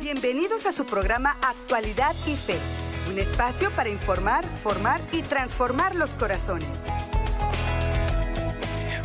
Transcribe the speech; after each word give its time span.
Bienvenidos 0.00 0.64
a 0.64 0.72
su 0.72 0.86
programa 0.86 1.36
Actualidad 1.42 2.16
y 2.26 2.34
Fe, 2.34 2.56
un 3.10 3.18
espacio 3.18 3.70
para 3.76 3.90
informar, 3.90 4.46
formar 4.46 4.98
y 5.12 5.20
transformar 5.20 5.94
los 5.94 6.14
corazones. 6.14 6.70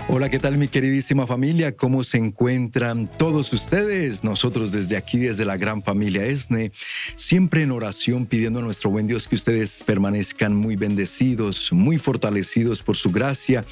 Hola, 0.08 0.30
¿qué 0.30 0.40
tal 0.40 0.58
mi 0.58 0.70
queridísima 0.70 1.28
familia? 1.28 1.76
¿Cómo 1.76 2.06
se 2.06 2.18
encuentran 2.18 3.10
todos 3.10 3.52
ustedes? 3.52 4.24
Nosotros 4.24 4.72
desde 4.72 4.96
aquí, 4.96 5.18
desde 5.18 5.44
la 5.44 5.58
gran 5.58 5.84
familia 5.84 6.28
ESNE, 6.28 6.72
siempre 7.18 7.64
en 7.64 7.72
oración 7.72 8.26
pidiendo 8.26 8.60
a 8.60 8.62
nuestro 8.62 8.90
buen 8.90 9.06
Dios 9.06 9.28
que 9.28 9.36
ustedes 9.36 9.84
permanezcan 9.86 10.56
muy 10.56 10.78
bendecidos, 10.78 11.74
muy 11.74 11.98
fortalecidos 11.98 12.82
por 12.82 12.96
su 12.96 13.12
gracia 13.12 13.66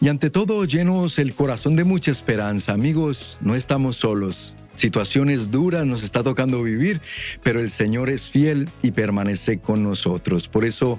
y 0.00 0.08
ante 0.08 0.30
todo 0.30 0.64
llenos 0.64 1.18
el 1.18 1.34
corazón 1.34 1.76
de 1.76 1.84
mucha 1.84 2.10
esperanza. 2.10 2.72
Amigos, 2.72 3.36
no 3.42 3.54
estamos 3.54 3.96
solos. 3.96 4.54
Situaciones 4.82 5.52
duras 5.52 5.86
nos 5.86 6.02
está 6.02 6.24
tocando 6.24 6.60
vivir, 6.60 7.00
pero 7.44 7.60
el 7.60 7.70
Señor 7.70 8.10
es 8.10 8.28
fiel 8.28 8.68
y 8.82 8.90
permanece 8.90 9.58
con 9.58 9.84
nosotros. 9.84 10.48
Por 10.48 10.64
eso 10.64 10.98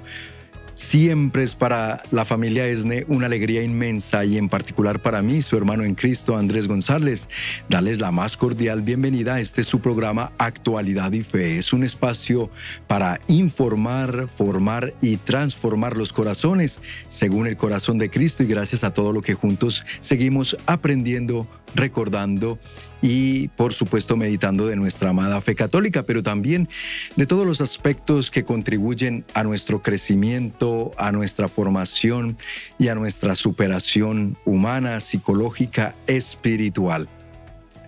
Siempre 0.75 1.43
es 1.43 1.53
para 1.53 2.01
la 2.11 2.25
familia 2.25 2.65
ESNE 2.65 3.05
una 3.07 3.27
alegría 3.27 3.61
inmensa 3.61 4.25
y 4.25 4.37
en 4.37 4.49
particular 4.49 5.01
para 5.01 5.21
mí, 5.21 5.43
su 5.43 5.55
hermano 5.55 5.83
en 5.83 5.93
Cristo, 5.93 6.35
Andrés 6.35 6.67
González, 6.67 7.29
darles 7.69 7.99
la 7.99 8.11
más 8.11 8.37
cordial 8.37 8.81
bienvenida 8.81 9.35
a 9.35 9.39
este 9.39 9.63
su 9.63 9.81
programa 9.81 10.31
Actualidad 10.39 11.11
y 11.11 11.21
Fe. 11.21 11.59
Es 11.59 11.73
un 11.73 11.83
espacio 11.83 12.49
para 12.87 13.21
informar, 13.27 14.27
formar 14.35 14.93
y 14.99 15.17
transformar 15.17 15.95
los 15.95 16.11
corazones 16.11 16.79
según 17.07 17.45
el 17.45 17.55
corazón 17.55 17.99
de 17.99 18.09
Cristo 18.09 18.41
y 18.41 18.47
gracias 18.47 18.83
a 18.83 18.93
todo 18.93 19.13
lo 19.13 19.21
que 19.21 19.35
juntos 19.35 19.85
seguimos 20.01 20.57
aprendiendo, 20.65 21.47
recordando 21.75 22.59
y 23.01 23.49
por 23.49 23.73
supuesto 23.73 24.15
meditando 24.15 24.67
de 24.67 24.75
nuestra 24.75 25.09
amada 25.09 25.41
fe 25.41 25.55
católica, 25.55 26.03
pero 26.03 26.23
también 26.23 26.69
de 27.15 27.25
todos 27.25 27.45
los 27.45 27.61
aspectos 27.61 28.31
que 28.31 28.45
contribuyen 28.45 29.25
a 29.33 29.43
nuestro 29.43 29.81
crecimiento, 29.81 30.91
a 30.97 31.11
nuestra 31.11 31.49
formación 31.49 32.37
y 32.79 32.87
a 32.87 32.95
nuestra 32.95 33.35
superación 33.35 34.37
humana, 34.45 34.99
psicológica, 34.99 35.95
espiritual. 36.07 37.09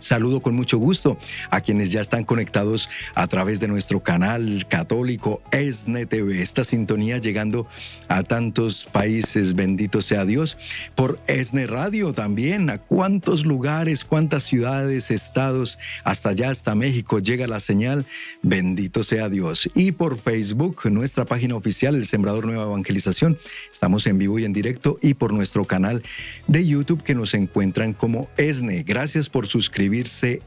Saludo 0.05 0.39
con 0.39 0.53
mucho 0.53 0.77
gusto 0.77 1.17
a 1.49 1.61
quienes 1.61 1.91
ya 1.91 1.99
están 1.99 2.25
conectados 2.25 2.91
a 3.15 3.25
través 3.25 3.59
de 3.59 3.67
nuestro 3.67 4.01
canal 4.01 4.67
católico 4.69 5.41
ESNE 5.51 6.05
TV. 6.05 6.43
Esta 6.43 6.63
sintonía 6.63 7.17
llegando 7.17 7.65
a 8.07 8.21
tantos 8.21 8.85
países, 8.85 9.55
bendito 9.55 10.03
sea 10.03 10.23
Dios, 10.23 10.57
por 10.93 11.17
ESNE 11.25 11.65
Radio 11.65 12.13
también, 12.13 12.69
a 12.69 12.77
cuántos 12.77 13.47
lugares, 13.47 14.05
cuántas 14.05 14.43
ciudades, 14.43 15.09
estados, 15.09 15.79
hasta 16.03 16.29
allá, 16.29 16.51
hasta 16.51 16.75
México 16.75 17.17
llega 17.17 17.47
la 17.47 17.59
señal, 17.59 18.05
bendito 18.43 19.01
sea 19.01 19.27
Dios. 19.27 19.71
Y 19.73 19.91
por 19.91 20.19
Facebook, 20.19 20.81
nuestra 20.91 21.25
página 21.25 21.55
oficial, 21.55 21.95
El 21.95 22.05
Sembrador 22.05 22.45
Nueva 22.45 22.65
Evangelización, 22.65 23.39
estamos 23.71 24.05
en 24.05 24.19
vivo 24.19 24.37
y 24.37 24.45
en 24.45 24.53
directo, 24.53 24.99
y 25.01 25.15
por 25.15 25.33
nuestro 25.33 25.65
canal 25.65 26.03
de 26.45 26.63
YouTube 26.63 27.01
que 27.01 27.15
nos 27.15 27.33
encuentran 27.33 27.93
como 27.93 28.29
ESNE. 28.37 28.83
Gracias 28.83 29.29
por 29.29 29.47
suscribir 29.47 29.94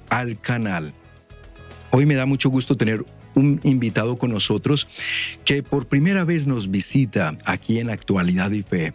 al 0.09 0.41
canal. 0.41 0.93
Hoy 1.91 2.07
me 2.07 2.15
da 2.15 2.27
mucho 2.27 2.51
gusto 2.51 2.77
tener 2.77 3.05
un 3.35 3.61
invitado 3.63 4.17
con 4.17 4.31
nosotros 4.31 4.89
que 5.45 5.63
por 5.63 5.87
primera 5.87 6.25
vez 6.25 6.47
nos 6.47 6.71
visita 6.71 7.37
aquí 7.45 7.79
en 7.79 7.89
Actualidad 7.89 8.51
y 8.51 8.63
Fe, 8.63 8.93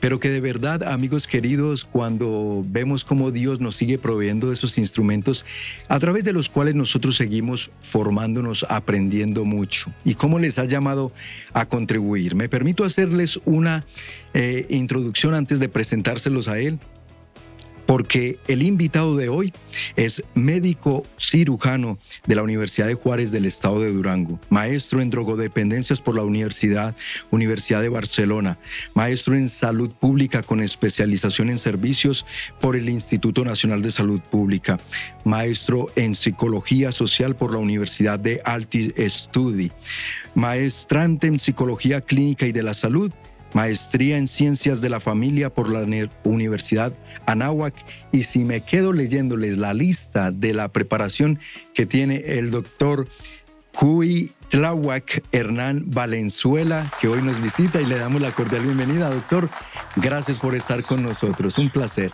pero 0.00 0.20
que 0.20 0.30
de 0.30 0.40
verdad, 0.40 0.82
amigos 0.82 1.26
queridos, 1.26 1.84
cuando 1.84 2.62
vemos 2.66 3.04
cómo 3.04 3.30
Dios 3.30 3.60
nos 3.60 3.76
sigue 3.76 3.98
proveyendo 3.98 4.48
de 4.48 4.54
esos 4.54 4.76
instrumentos 4.78 5.44
a 5.88 5.98
través 5.98 6.24
de 6.24 6.32
los 6.32 6.48
cuales 6.48 6.74
nosotros 6.74 7.16
seguimos 7.16 7.70
formándonos, 7.80 8.66
aprendiendo 8.68 9.44
mucho 9.44 9.92
y 10.04 10.14
cómo 10.14 10.38
les 10.38 10.58
ha 10.58 10.64
llamado 10.64 11.12
a 11.52 11.66
contribuir. 11.66 12.34
Me 12.34 12.48
permito 12.48 12.84
hacerles 12.84 13.40
una 13.44 13.84
eh, 14.34 14.66
introducción 14.68 15.34
antes 15.34 15.60
de 15.60 15.68
presentárselos 15.68 16.48
a 16.48 16.58
él 16.58 16.78
porque 17.86 18.38
el 18.48 18.62
invitado 18.62 19.16
de 19.16 19.28
hoy 19.28 19.52
es 19.96 20.22
médico 20.34 21.04
cirujano 21.18 21.98
de 22.26 22.34
la 22.34 22.42
Universidad 22.42 22.86
de 22.86 22.94
Juárez 22.94 23.32
del 23.32 23.44
Estado 23.44 23.80
de 23.80 23.92
Durango, 23.92 24.38
maestro 24.50 25.00
en 25.00 25.10
drogodependencias 25.10 26.00
por 26.00 26.14
la 26.14 26.22
Universidad, 26.22 26.96
Universidad 27.30 27.82
de 27.82 27.88
Barcelona, 27.88 28.58
maestro 28.94 29.34
en 29.34 29.48
salud 29.48 29.90
pública 29.90 30.42
con 30.42 30.60
especialización 30.60 31.50
en 31.50 31.58
servicios 31.58 32.26
por 32.60 32.76
el 32.76 32.88
Instituto 32.88 33.44
Nacional 33.44 33.82
de 33.82 33.90
Salud 33.90 34.20
Pública, 34.20 34.78
maestro 35.24 35.88
en 35.96 36.14
psicología 36.14 36.92
social 36.92 37.36
por 37.36 37.52
la 37.52 37.58
Universidad 37.58 38.18
de 38.18 38.40
Alti 38.44 38.92
Studi, 39.08 39.72
maestrante 40.34 41.26
en 41.26 41.38
psicología 41.38 42.00
clínica 42.00 42.46
y 42.46 42.52
de 42.52 42.62
la 42.62 42.74
salud 42.74 43.12
maestría 43.54 44.18
en 44.18 44.28
ciencias 44.28 44.80
de 44.80 44.90
la 44.90 45.00
familia 45.00 45.48
por 45.48 45.70
la 45.70 45.86
Universidad 46.24 46.92
Anáhuac. 47.24 47.74
Y 48.12 48.24
si 48.24 48.40
me 48.40 48.60
quedo 48.60 48.92
leyéndoles 48.92 49.56
la 49.56 49.72
lista 49.72 50.30
de 50.30 50.52
la 50.52 50.68
preparación 50.68 51.38
que 51.72 51.86
tiene 51.86 52.16
el 52.26 52.50
doctor 52.50 53.08
Cui 53.72 54.32
Tlahuac 54.50 55.24
Hernán 55.32 55.84
Valenzuela, 55.86 56.90
que 57.00 57.08
hoy 57.08 57.22
nos 57.22 57.42
visita 57.42 57.80
y 57.80 57.86
le 57.86 57.98
damos 57.98 58.20
la 58.20 58.30
cordial 58.30 58.62
bienvenida, 58.62 59.10
doctor. 59.10 59.48
Gracias 59.96 60.38
por 60.38 60.54
estar 60.54 60.82
con 60.84 61.02
nosotros. 61.02 61.58
Un 61.58 61.70
placer. 61.70 62.12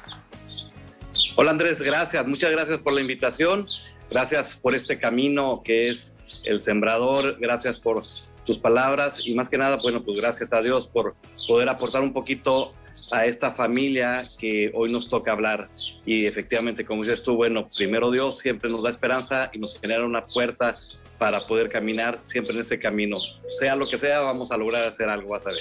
Hola 1.36 1.50
Andrés, 1.50 1.80
gracias. 1.80 2.26
Muchas 2.26 2.50
gracias 2.50 2.80
por 2.80 2.94
la 2.94 3.00
invitación. 3.00 3.64
Gracias 4.10 4.56
por 4.56 4.74
este 4.74 4.98
camino 4.98 5.62
que 5.64 5.90
es 5.90 6.14
el 6.44 6.62
sembrador. 6.62 7.36
Gracias 7.38 7.78
por 7.78 8.02
tus 8.44 8.58
palabras 8.58 9.26
y 9.26 9.34
más 9.34 9.48
que 9.48 9.58
nada, 9.58 9.76
bueno, 9.82 10.02
pues 10.02 10.20
gracias 10.20 10.52
a 10.52 10.60
Dios 10.60 10.86
por 10.86 11.14
poder 11.46 11.68
aportar 11.68 12.02
un 12.02 12.12
poquito 12.12 12.74
a 13.12 13.24
esta 13.26 13.52
familia 13.52 14.20
que 14.38 14.70
hoy 14.74 14.92
nos 14.92 15.08
toca 15.08 15.32
hablar. 15.32 15.68
Y 16.04 16.26
efectivamente, 16.26 16.84
como 16.84 17.02
dices 17.02 17.22
tú, 17.22 17.36
bueno, 17.36 17.66
primero 17.76 18.10
Dios 18.10 18.38
siempre 18.38 18.70
nos 18.70 18.82
da 18.82 18.90
esperanza 18.90 19.50
y 19.52 19.58
nos 19.58 19.80
genera 19.80 20.04
una 20.04 20.24
puerta 20.24 20.72
para 21.20 21.46
poder 21.46 21.68
caminar 21.68 22.18
siempre 22.24 22.54
en 22.54 22.62
ese 22.62 22.78
camino. 22.78 23.18
Sea 23.58 23.76
lo 23.76 23.86
que 23.86 23.98
sea, 23.98 24.20
vamos 24.20 24.50
a 24.50 24.56
lograr 24.56 24.84
hacer 24.84 25.10
algo, 25.10 25.34
a 25.34 25.38
ver. 25.38 25.54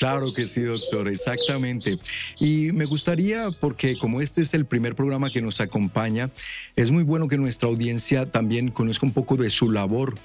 Claro 0.00 0.26
que 0.34 0.48
sí, 0.48 0.62
doctor, 0.62 1.06
exactamente. 1.06 1.96
Y 2.40 2.72
me 2.72 2.86
gustaría, 2.86 3.52
porque 3.60 3.96
como 3.96 4.20
este 4.20 4.42
es 4.42 4.52
el 4.52 4.66
primer 4.66 4.96
programa 4.96 5.30
que 5.30 5.40
nos 5.40 5.60
acompaña, 5.60 6.30
es 6.74 6.90
muy 6.90 7.04
bueno 7.04 7.28
que 7.28 7.38
nuestra 7.38 7.68
audiencia 7.68 8.26
también 8.26 8.72
conozca 8.72 9.06
un 9.06 9.12
poco 9.12 9.36
de 9.36 9.48
su 9.48 9.70
labor, 9.70 10.16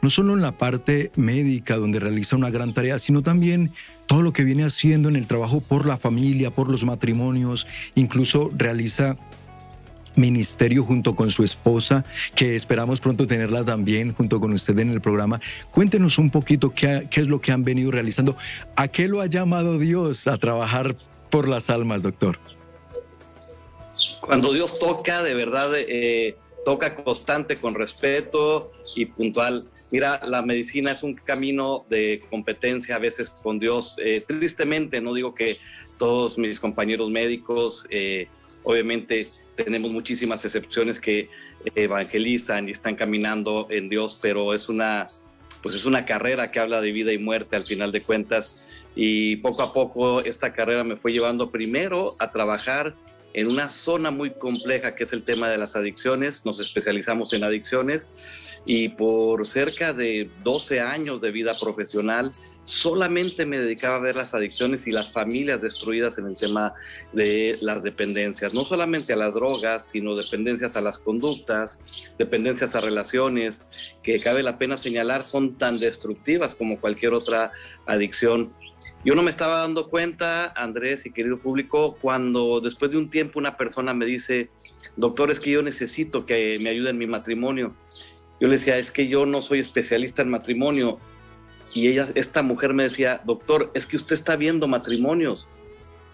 no 0.00 0.08
solo 0.08 0.32
en 0.32 0.40
la 0.40 0.52
parte 0.52 1.10
médica, 1.16 1.76
donde 1.76 2.00
realiza 2.00 2.34
una 2.34 2.48
gran 2.48 2.72
tarea, 2.72 2.98
sino 2.98 3.22
también 3.22 3.72
todo 4.06 4.22
lo 4.22 4.32
que 4.32 4.44
viene 4.44 4.64
haciendo 4.64 5.10
en 5.10 5.16
el 5.16 5.26
trabajo 5.26 5.60
por 5.60 5.84
la 5.84 5.98
familia, 5.98 6.50
por 6.50 6.70
los 6.70 6.82
matrimonios, 6.82 7.66
incluso 7.94 8.48
realiza 8.56 9.18
ministerio 10.16 10.84
junto 10.84 11.14
con 11.14 11.30
su 11.30 11.44
esposa, 11.44 12.04
que 12.34 12.56
esperamos 12.56 13.00
pronto 13.00 13.26
tenerla 13.26 13.64
también 13.64 14.12
junto 14.14 14.40
con 14.40 14.52
usted 14.52 14.78
en 14.78 14.90
el 14.90 15.00
programa. 15.00 15.40
Cuéntenos 15.70 16.18
un 16.18 16.30
poquito 16.30 16.70
qué, 16.70 17.06
qué 17.10 17.20
es 17.20 17.28
lo 17.28 17.40
que 17.40 17.52
han 17.52 17.64
venido 17.64 17.90
realizando. 17.90 18.36
¿A 18.76 18.88
qué 18.88 19.08
lo 19.08 19.20
ha 19.20 19.26
llamado 19.26 19.78
Dios 19.78 20.26
a 20.26 20.36
trabajar 20.36 20.96
por 21.30 21.48
las 21.48 21.70
almas, 21.70 22.02
doctor? 22.02 22.38
Cuando 24.20 24.52
Dios 24.52 24.78
toca, 24.78 25.22
de 25.22 25.34
verdad, 25.34 25.72
eh, 25.76 26.36
toca 26.64 26.94
constante, 26.94 27.56
con 27.56 27.74
respeto 27.74 28.72
y 28.94 29.06
puntual. 29.06 29.66
Mira, 29.92 30.20
la 30.26 30.42
medicina 30.42 30.92
es 30.92 31.02
un 31.02 31.14
camino 31.14 31.84
de 31.88 32.22
competencia 32.30 32.96
a 32.96 32.98
veces 32.98 33.30
con 33.30 33.58
Dios. 33.58 33.96
Eh, 34.02 34.22
tristemente, 34.26 35.00
no 35.00 35.14
digo 35.14 35.34
que 35.34 35.58
todos 35.98 36.38
mis 36.38 36.60
compañeros 36.60 37.10
médicos, 37.10 37.86
eh, 37.90 38.28
obviamente, 38.62 39.20
tenemos 39.56 39.90
muchísimas 39.90 40.44
excepciones 40.44 41.00
que 41.00 41.28
evangelizan 41.74 42.68
y 42.68 42.72
están 42.72 42.96
caminando 42.96 43.66
en 43.70 43.88
Dios, 43.88 44.18
pero 44.22 44.54
es 44.54 44.68
una, 44.68 45.06
pues 45.62 45.74
es 45.74 45.84
una 45.84 46.04
carrera 46.06 46.50
que 46.50 46.60
habla 46.60 46.80
de 46.80 46.92
vida 46.92 47.12
y 47.12 47.18
muerte 47.18 47.56
al 47.56 47.64
final 47.64 47.92
de 47.92 48.00
cuentas. 48.00 48.66
Y 48.96 49.36
poco 49.36 49.62
a 49.62 49.72
poco 49.72 50.20
esta 50.20 50.52
carrera 50.52 50.84
me 50.84 50.96
fue 50.96 51.12
llevando 51.12 51.50
primero 51.50 52.06
a 52.18 52.30
trabajar 52.32 52.94
en 53.32 53.46
una 53.46 53.70
zona 53.70 54.10
muy 54.10 54.30
compleja 54.32 54.94
que 54.94 55.04
es 55.04 55.12
el 55.12 55.22
tema 55.22 55.48
de 55.48 55.58
las 55.58 55.76
adicciones. 55.76 56.44
Nos 56.44 56.60
especializamos 56.60 57.32
en 57.32 57.44
adicciones 57.44 58.08
y 58.66 58.90
por 58.90 59.46
cerca 59.46 59.92
de 59.92 60.30
12 60.44 60.80
años 60.80 61.20
de 61.20 61.30
vida 61.30 61.52
profesional 61.58 62.30
solamente 62.64 63.46
me 63.46 63.58
dedicaba 63.58 63.96
a 63.96 64.00
ver 64.00 64.16
las 64.16 64.34
adicciones 64.34 64.86
y 64.86 64.90
las 64.90 65.10
familias 65.10 65.62
destruidas 65.62 66.18
en 66.18 66.26
el 66.26 66.36
tema 66.36 66.74
de 67.12 67.54
las 67.62 67.82
dependencias, 67.82 68.54
no 68.54 68.64
solamente 68.64 69.12
a 69.12 69.16
las 69.16 69.32
drogas, 69.34 69.88
sino 69.88 70.14
dependencias 70.14 70.76
a 70.76 70.82
las 70.82 70.98
conductas, 70.98 71.78
dependencias 72.18 72.76
a 72.76 72.80
relaciones, 72.80 73.64
que 74.02 74.20
cabe 74.20 74.42
la 74.42 74.58
pena 74.58 74.76
señalar 74.76 75.22
son 75.22 75.56
tan 75.56 75.80
destructivas 75.80 76.54
como 76.54 76.80
cualquier 76.80 77.14
otra 77.14 77.52
adicción. 77.86 78.52
Yo 79.02 79.14
no 79.14 79.22
me 79.22 79.30
estaba 79.30 79.60
dando 79.60 79.88
cuenta, 79.88 80.52
Andrés 80.54 81.06
y 81.06 81.12
querido 81.12 81.38
público, 81.38 81.96
cuando 82.02 82.60
después 82.60 82.90
de 82.90 82.98
un 82.98 83.08
tiempo 83.10 83.38
una 83.38 83.56
persona 83.56 83.94
me 83.94 84.04
dice, 84.04 84.50
doctor, 84.96 85.30
es 85.30 85.40
que 85.40 85.50
yo 85.50 85.62
necesito 85.62 86.26
que 86.26 86.58
me 86.60 86.68
ayude 86.68 86.90
en 86.90 86.98
mi 86.98 87.06
matrimonio 87.06 87.74
yo 88.40 88.48
le 88.48 88.56
decía, 88.56 88.78
es 88.78 88.90
que 88.90 89.06
yo 89.06 89.26
no 89.26 89.42
soy 89.42 89.60
especialista 89.60 90.22
en 90.22 90.30
matrimonio. 90.30 90.98
Y 91.74 91.88
ella, 91.88 92.08
esta 92.14 92.42
mujer 92.42 92.74
me 92.74 92.84
decía, 92.84 93.20
doctor, 93.24 93.70
es 93.74 93.86
que 93.86 93.96
usted 93.96 94.14
está 94.14 94.34
viendo 94.36 94.66
matrimonios. 94.66 95.46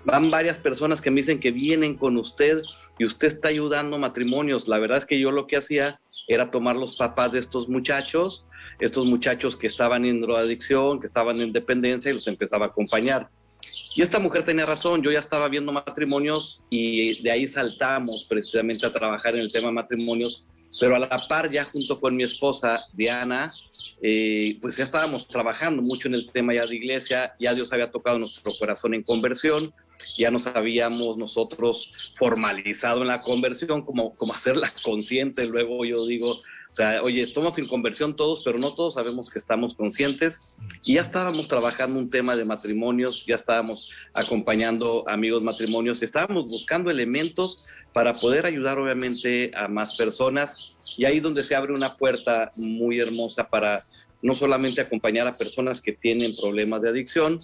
Van 0.05 0.31
varias 0.31 0.59
personas 0.59 1.01
que 1.01 1.11
me 1.11 1.21
dicen 1.21 1.41
que 1.41 1.51
vienen 1.51 1.97
con 1.97 2.17
usted 2.17 2.59
y 2.99 3.05
usted 3.05 3.29
está 3.29 3.49
ayudando 3.49 3.99
matrimonios. 3.99 4.69
La 4.69 4.79
verdad 4.79 4.99
es 4.99 5.07
que 5.07 5.19
yo 5.19 5.31
lo 5.31 5.47
que 5.47 5.57
hacía 5.57 6.01
era 6.27 6.51
tomar 6.51 6.77
los 6.77 6.97
papás 6.97 7.33
de 7.33 7.39
estos 7.39 7.69
muchachos, 7.69 8.45
estos 8.81 9.07
muchachos 9.07 9.57
que 9.57 9.67
estaban 9.67 10.05
en 10.05 10.21
drogadicción, 10.21 11.01
que 11.01 11.07
estaban 11.07 11.41
en 11.41 11.53
dependencia 11.53 12.11
y 12.11 12.15
los 12.15 12.27
empezaba 12.27 12.67
a 12.67 12.69
acompañar. 12.69 13.29
Y 13.95 14.03
esta 14.03 14.19
mujer 14.19 14.45
tenía 14.45 14.67
razón, 14.67 15.03
yo 15.03 15.11
ya 15.11 15.21
estaba 15.21 15.49
viendo 15.49 15.73
matrimonios 15.73 16.65
y 16.69 17.23
de 17.23 17.31
ahí 17.31 17.49
saltamos 17.49 18.27
precisamente 18.29 18.87
a 18.87 18.93
trabajar 18.93 19.35
en 19.35 19.41
el 19.41 19.53
tema 19.53 19.71
matrimonios, 19.71 20.45
pero 20.81 20.97
a 20.97 20.99
la 20.99 21.27
par 21.29 21.51
ya 21.51 21.65
junto 21.65 22.01
con 22.01 22.17
mi 22.17 22.23
esposa 22.23 22.85
Diana, 22.93 23.53
eh, 24.03 24.59
pues 24.61 24.77
ya 24.77 24.85
estábamos 24.85 25.27
trabajando 25.29 25.83
mucho 25.83 26.09
en 26.09 26.15
el 26.15 26.31
tema 26.31 26.55
ya 26.55 26.67
de 26.67 26.77
iglesia, 26.77 27.35
ya 27.39 27.53
Dios 27.55 27.73
había 27.73 27.91
tocado 27.91 28.19
nuestro 28.19 28.53
corazón 28.59 28.95
en 28.95 29.03
conversión, 29.03 29.73
ya 30.17 30.31
nos 30.31 30.47
habíamos 30.47 31.17
nosotros 31.17 32.13
formalizado 32.17 33.03
en 33.03 33.09
la 33.09 33.23
conversión, 33.23 33.83
como, 33.83 34.15
como 34.15 34.35
hacerla 34.35 34.73
consciente. 34.83 35.49
Luego 35.49 35.85
yo 35.85 36.07
digo, 36.07 36.41
o 36.77 36.83
sea, 36.83 37.03
oye, 37.03 37.23
estamos 37.23 37.57
en 37.57 37.67
conversión 37.67 38.15
todos, 38.15 38.43
pero 38.45 38.59
no 38.59 38.75
todos 38.75 38.93
sabemos 38.93 39.33
que 39.33 39.39
estamos 39.39 39.75
conscientes. 39.75 40.61
Y 40.85 40.97
ya 40.97 41.01
estábamos 41.01 41.49
trabajando 41.49 41.99
un 41.99 42.11
tema 42.11 42.37
de 42.37 42.45
matrimonios, 42.45 43.25
ya 43.25 43.37
estábamos 43.37 43.91
acompañando 44.15 45.09
amigos 45.09 45.43
matrimonios, 45.43 46.03
estábamos 46.03 46.45
buscando 46.45 46.91
elementos 46.91 47.75
para 47.95 48.13
poder 48.13 48.45
ayudar 48.45 48.79
obviamente 48.79 49.53
a 49.57 49.69
más 49.69 49.97
personas. 49.97 50.71
Y 50.99 51.07
ahí 51.07 51.19
donde 51.19 51.45
se 51.45 51.55
abre 51.55 51.73
una 51.73 51.97
puerta 51.97 52.51
muy 52.59 53.01
hermosa 53.01 53.49
para 53.49 53.79
no 54.21 54.35
solamente 54.35 54.83
acompañar 54.83 55.27
a 55.27 55.35
personas 55.35 55.81
que 55.81 55.93
tienen 55.93 56.37
problemas 56.37 56.83
de 56.83 56.91
adicción, 56.91 57.39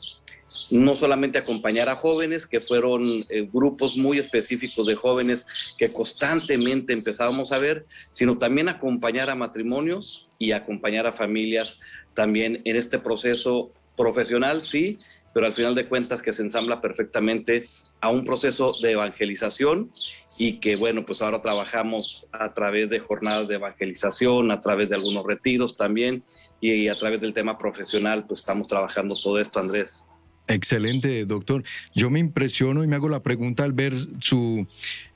no 0.72 0.96
solamente 0.96 1.38
acompañar 1.38 1.88
a 1.88 1.96
jóvenes, 1.96 2.46
que 2.46 2.60
fueron 2.60 3.02
eh, 3.30 3.48
grupos 3.52 3.96
muy 3.96 4.18
específicos 4.18 4.86
de 4.86 4.94
jóvenes 4.94 5.44
que 5.78 5.92
constantemente 5.92 6.92
empezábamos 6.92 7.52
a 7.52 7.58
ver, 7.58 7.84
sino 7.88 8.38
también 8.38 8.68
acompañar 8.68 9.30
a 9.30 9.34
matrimonios 9.34 10.28
y 10.38 10.52
acompañar 10.52 11.06
a 11.06 11.12
familias 11.12 11.78
también 12.14 12.60
en 12.64 12.76
este 12.76 12.98
proceso 12.98 13.72
profesional, 13.96 14.60
sí, 14.60 14.96
pero 15.34 15.46
al 15.46 15.52
final 15.52 15.74
de 15.74 15.86
cuentas 15.86 16.22
que 16.22 16.32
se 16.32 16.42
ensambla 16.42 16.80
perfectamente 16.80 17.62
a 18.00 18.08
un 18.08 18.24
proceso 18.24 18.72
de 18.80 18.92
evangelización 18.92 19.90
y 20.38 20.60
que 20.60 20.76
bueno, 20.76 21.04
pues 21.04 21.22
ahora 21.22 21.42
trabajamos 21.42 22.26
a 22.32 22.52
través 22.54 22.88
de 22.88 23.00
jornadas 23.00 23.48
de 23.48 23.56
evangelización, 23.56 24.50
a 24.50 24.60
través 24.60 24.88
de 24.88 24.96
algunos 24.96 25.26
retiros 25.26 25.76
también 25.76 26.24
y 26.60 26.88
a 26.88 26.94
través 26.94 27.20
del 27.20 27.34
tema 27.34 27.58
profesional, 27.58 28.24
pues 28.26 28.40
estamos 28.40 28.66
trabajando 28.66 29.14
todo 29.14 29.38
esto, 29.38 29.60
Andrés. 29.60 30.04
Excelente, 30.48 31.24
doctor. 31.24 31.62
Yo 31.94 32.10
me 32.10 32.20
impresiono 32.20 32.82
y 32.82 32.86
me 32.86 32.96
hago 32.96 33.08
la 33.08 33.22
pregunta 33.22 33.64
al 33.64 33.72
ver 33.72 33.94
su, 34.20 34.66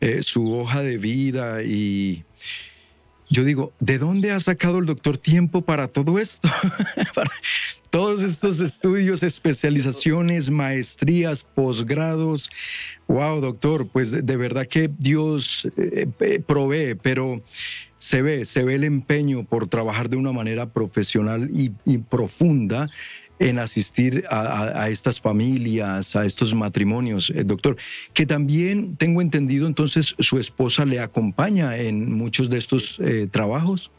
eh, 0.00 0.23
su 0.23 0.52
hoja 0.55 0.82
de 0.82 0.99
vida 0.99 1.62
y 1.62 2.25
yo 3.28 3.43
digo, 3.43 3.73
¿de 3.81 3.99
dónde 3.99 4.31
ha 4.31 4.38
sacado 4.38 4.78
el 4.78 4.87
doctor 4.87 5.19
tiempo 5.19 5.62
para 5.62 5.88
todo 5.88 6.19
esto? 6.19 6.49
para 7.14 7.31
todos 7.90 8.23
estos 8.23 8.61
estudios, 8.61 9.23
especializaciones, 9.23 10.50
maestrías, 10.50 11.43
posgrados. 11.43 12.49
Wow, 13.08 13.40
doctor, 13.40 13.88
pues 13.88 14.12
de 14.12 14.37
verdad 14.37 14.67
que 14.67 14.90
Dios 14.96 15.67
eh, 15.76 16.06
eh, 16.20 16.40
provee, 16.46 16.94
pero 16.94 17.43
se 17.99 18.22
ve, 18.22 18.44
se 18.44 18.62
ve 18.62 18.76
el 18.76 18.84
empeño 18.84 19.44
por 19.44 19.67
trabajar 19.69 20.08
de 20.08 20.17
una 20.17 20.31
manera 20.31 20.67
profesional 20.67 21.50
y, 21.52 21.72
y 21.84 21.99
profunda 21.99 22.88
en 23.38 23.58
asistir 23.58 24.24
a, 24.30 24.88
estas 24.88 25.20
familias, 25.20 26.16
a 26.16 26.24
estos 26.24 26.54
matrimonios, 26.54 27.30
eh, 27.30 27.44
doctor, 27.44 27.76
que 28.14 28.26
también 28.26 28.96
tengo 28.96 29.20
entendido 29.20 29.66
entonces 29.66 30.14
su 30.18 30.38
esposa 30.38 30.84
le 30.86 31.00
acompaña 31.00 31.76
en 31.76 32.12
muchos 32.12 32.48
de 32.48 32.58
estos 32.58 32.98
eh, 33.00 33.28
trabajos. 33.30 33.90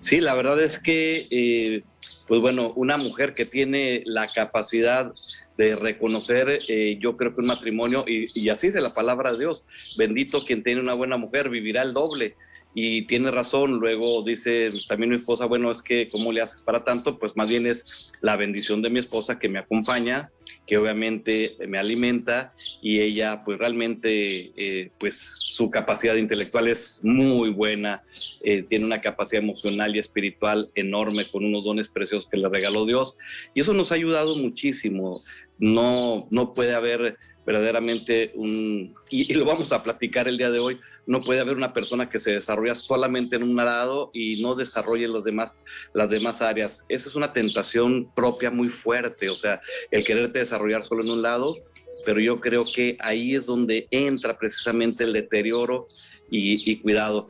Sí, 0.00 0.20
la 0.20 0.34
verdad 0.34 0.60
es 0.60 0.78
que, 0.78 1.28
eh, 1.30 1.82
pues 2.26 2.40
bueno, 2.40 2.72
una 2.74 2.96
mujer 2.96 3.34
que 3.34 3.44
tiene 3.44 4.02
la 4.06 4.28
capacidad 4.28 5.12
de 5.56 5.74
reconocer, 5.76 6.60
yo 7.00 7.16
creo 7.16 7.34
que 7.34 7.40
un 7.40 7.48
matrimonio, 7.48 8.04
y, 8.06 8.26
y 8.32 8.48
así 8.48 8.68
es 8.68 8.74
la 8.76 8.90
palabra 8.94 9.32
de 9.32 9.38
Dios, 9.38 9.64
bendito 9.96 10.44
quien 10.44 10.62
tiene 10.62 10.80
una 10.80 10.94
buena 10.94 11.16
mujer, 11.16 11.48
vivirá 11.48 11.82
el 11.82 11.92
doble 11.92 12.36
y 12.80 13.02
tiene 13.02 13.32
razón. 13.32 13.80
Luego 13.80 14.22
dice 14.22 14.68
también 14.86 15.10
mi 15.10 15.16
esposa, 15.16 15.46
bueno, 15.46 15.72
es 15.72 15.82
que 15.82 16.06
¿cómo 16.06 16.30
le 16.30 16.42
haces 16.42 16.62
para 16.62 16.84
tanto? 16.84 17.18
Pues 17.18 17.36
más 17.36 17.50
bien 17.50 17.66
es 17.66 18.12
la 18.20 18.36
bendición 18.36 18.82
de 18.82 18.90
mi 18.90 19.00
esposa 19.00 19.40
que 19.40 19.48
me 19.48 19.58
acompaña, 19.58 20.30
que 20.64 20.78
obviamente 20.78 21.56
me 21.66 21.78
alimenta 21.78 22.52
y 22.80 23.00
ella 23.00 23.42
pues 23.44 23.58
realmente 23.58 24.52
eh, 24.56 24.90
pues 25.00 25.16
su 25.18 25.70
capacidad 25.70 26.14
intelectual 26.14 26.68
es 26.68 27.00
muy 27.02 27.50
buena, 27.50 28.04
eh, 28.42 28.62
tiene 28.62 28.84
una 28.84 29.00
capacidad 29.00 29.42
emocional 29.42 29.96
y 29.96 29.98
espiritual 29.98 30.70
enorme 30.76 31.28
con 31.28 31.44
unos 31.44 31.64
dones 31.64 31.88
preciosos 31.88 32.28
que 32.30 32.36
le 32.36 32.48
regaló 32.48 32.86
Dios 32.86 33.16
y 33.54 33.60
eso 33.60 33.74
nos 33.74 33.90
ha 33.90 33.96
ayudado 33.96 34.36
muchísimo. 34.36 35.14
No, 35.58 36.28
no 36.30 36.52
puede 36.52 36.74
haber 36.74 37.16
verdaderamente 37.48 38.30
un, 38.34 38.94
y, 39.08 39.32
lo 39.32 39.46
vamos 39.46 39.72
a 39.72 39.82
platicar 39.82 40.28
el 40.28 40.36
día 40.36 40.50
de 40.50 40.58
hoy, 40.58 40.78
no 41.08 41.22
puede 41.22 41.40
haber 41.40 41.56
una 41.56 41.72
persona 41.72 42.10
que 42.10 42.18
se 42.18 42.32
desarrolla 42.32 42.74
solamente 42.74 43.36
en 43.36 43.42
un 43.42 43.56
lado 43.56 44.10
y 44.12 44.42
no 44.42 44.54
desarrolle 44.54 45.08
los 45.08 45.24
demás, 45.24 45.56
las 45.94 46.10
demás 46.10 46.42
áreas. 46.42 46.84
Esa 46.90 47.08
es 47.08 47.14
una 47.14 47.32
tentación 47.32 48.12
propia 48.14 48.50
muy 48.50 48.68
fuerte, 48.68 49.30
o 49.30 49.34
sea, 49.34 49.60
el 49.90 50.04
quererte 50.04 50.40
desarrollar 50.40 50.84
solo 50.84 51.02
en 51.02 51.10
un 51.10 51.22
lado, 51.22 51.56
pero 52.04 52.20
yo 52.20 52.38
creo 52.40 52.62
que 52.74 52.98
ahí 53.00 53.34
es 53.34 53.46
donde 53.46 53.88
entra 53.90 54.38
precisamente 54.38 55.02
el 55.02 55.14
deterioro 55.14 55.86
y, 56.30 56.76
cuidado. 56.80 57.28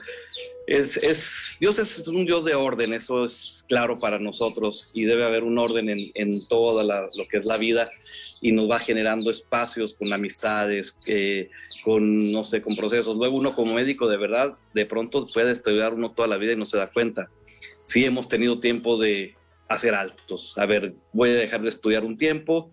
Es, 0.66 0.98
es, 0.98 1.56
Dios 1.58 1.78
es 1.78 2.06
un 2.06 2.26
Dios 2.26 2.44
de 2.44 2.54
orden, 2.54 2.92
eso 2.92 3.24
es 3.24 3.64
claro 3.68 3.96
para 3.96 4.18
nosotros 4.18 4.92
y 4.94 5.04
debe 5.04 5.24
haber 5.24 5.42
un 5.42 5.58
orden 5.58 5.88
en, 5.88 6.10
en 6.14 6.46
toda 6.46 6.84
lo 6.84 7.28
que 7.28 7.38
es 7.38 7.46
la 7.46 7.56
vida 7.56 7.90
y 8.42 8.52
nos 8.52 8.70
va 8.70 8.78
generando 8.78 9.30
espacios 9.30 9.94
con 9.94 10.12
amistades, 10.12 10.94
eh, 11.06 11.48
con, 11.84 12.32
no 12.32 12.44
sé, 12.44 12.60
con 12.60 12.76
procesos. 12.76 13.16
Luego 13.16 13.36
uno 13.36 13.54
como 13.54 13.74
médico 13.74 14.08
de 14.08 14.18
verdad, 14.18 14.58
de 14.74 14.84
pronto 14.84 15.26
puede 15.32 15.52
estudiar 15.52 15.94
uno 15.94 16.12
toda 16.12 16.28
la 16.28 16.36
vida 16.36 16.52
y 16.52 16.56
no 16.56 16.66
se 16.66 16.76
da 16.76 16.90
cuenta. 16.90 17.30
Sí 17.82 18.04
hemos 18.04 18.28
tenido 18.28 18.60
tiempo 18.60 18.98
de 18.98 19.34
hacer 19.68 19.94
altos. 19.94 20.56
A 20.58 20.66
ver, 20.66 20.94
voy 21.12 21.30
a 21.30 21.34
dejar 21.34 21.62
de 21.62 21.68
estudiar 21.68 22.04
un 22.04 22.18
tiempo, 22.18 22.72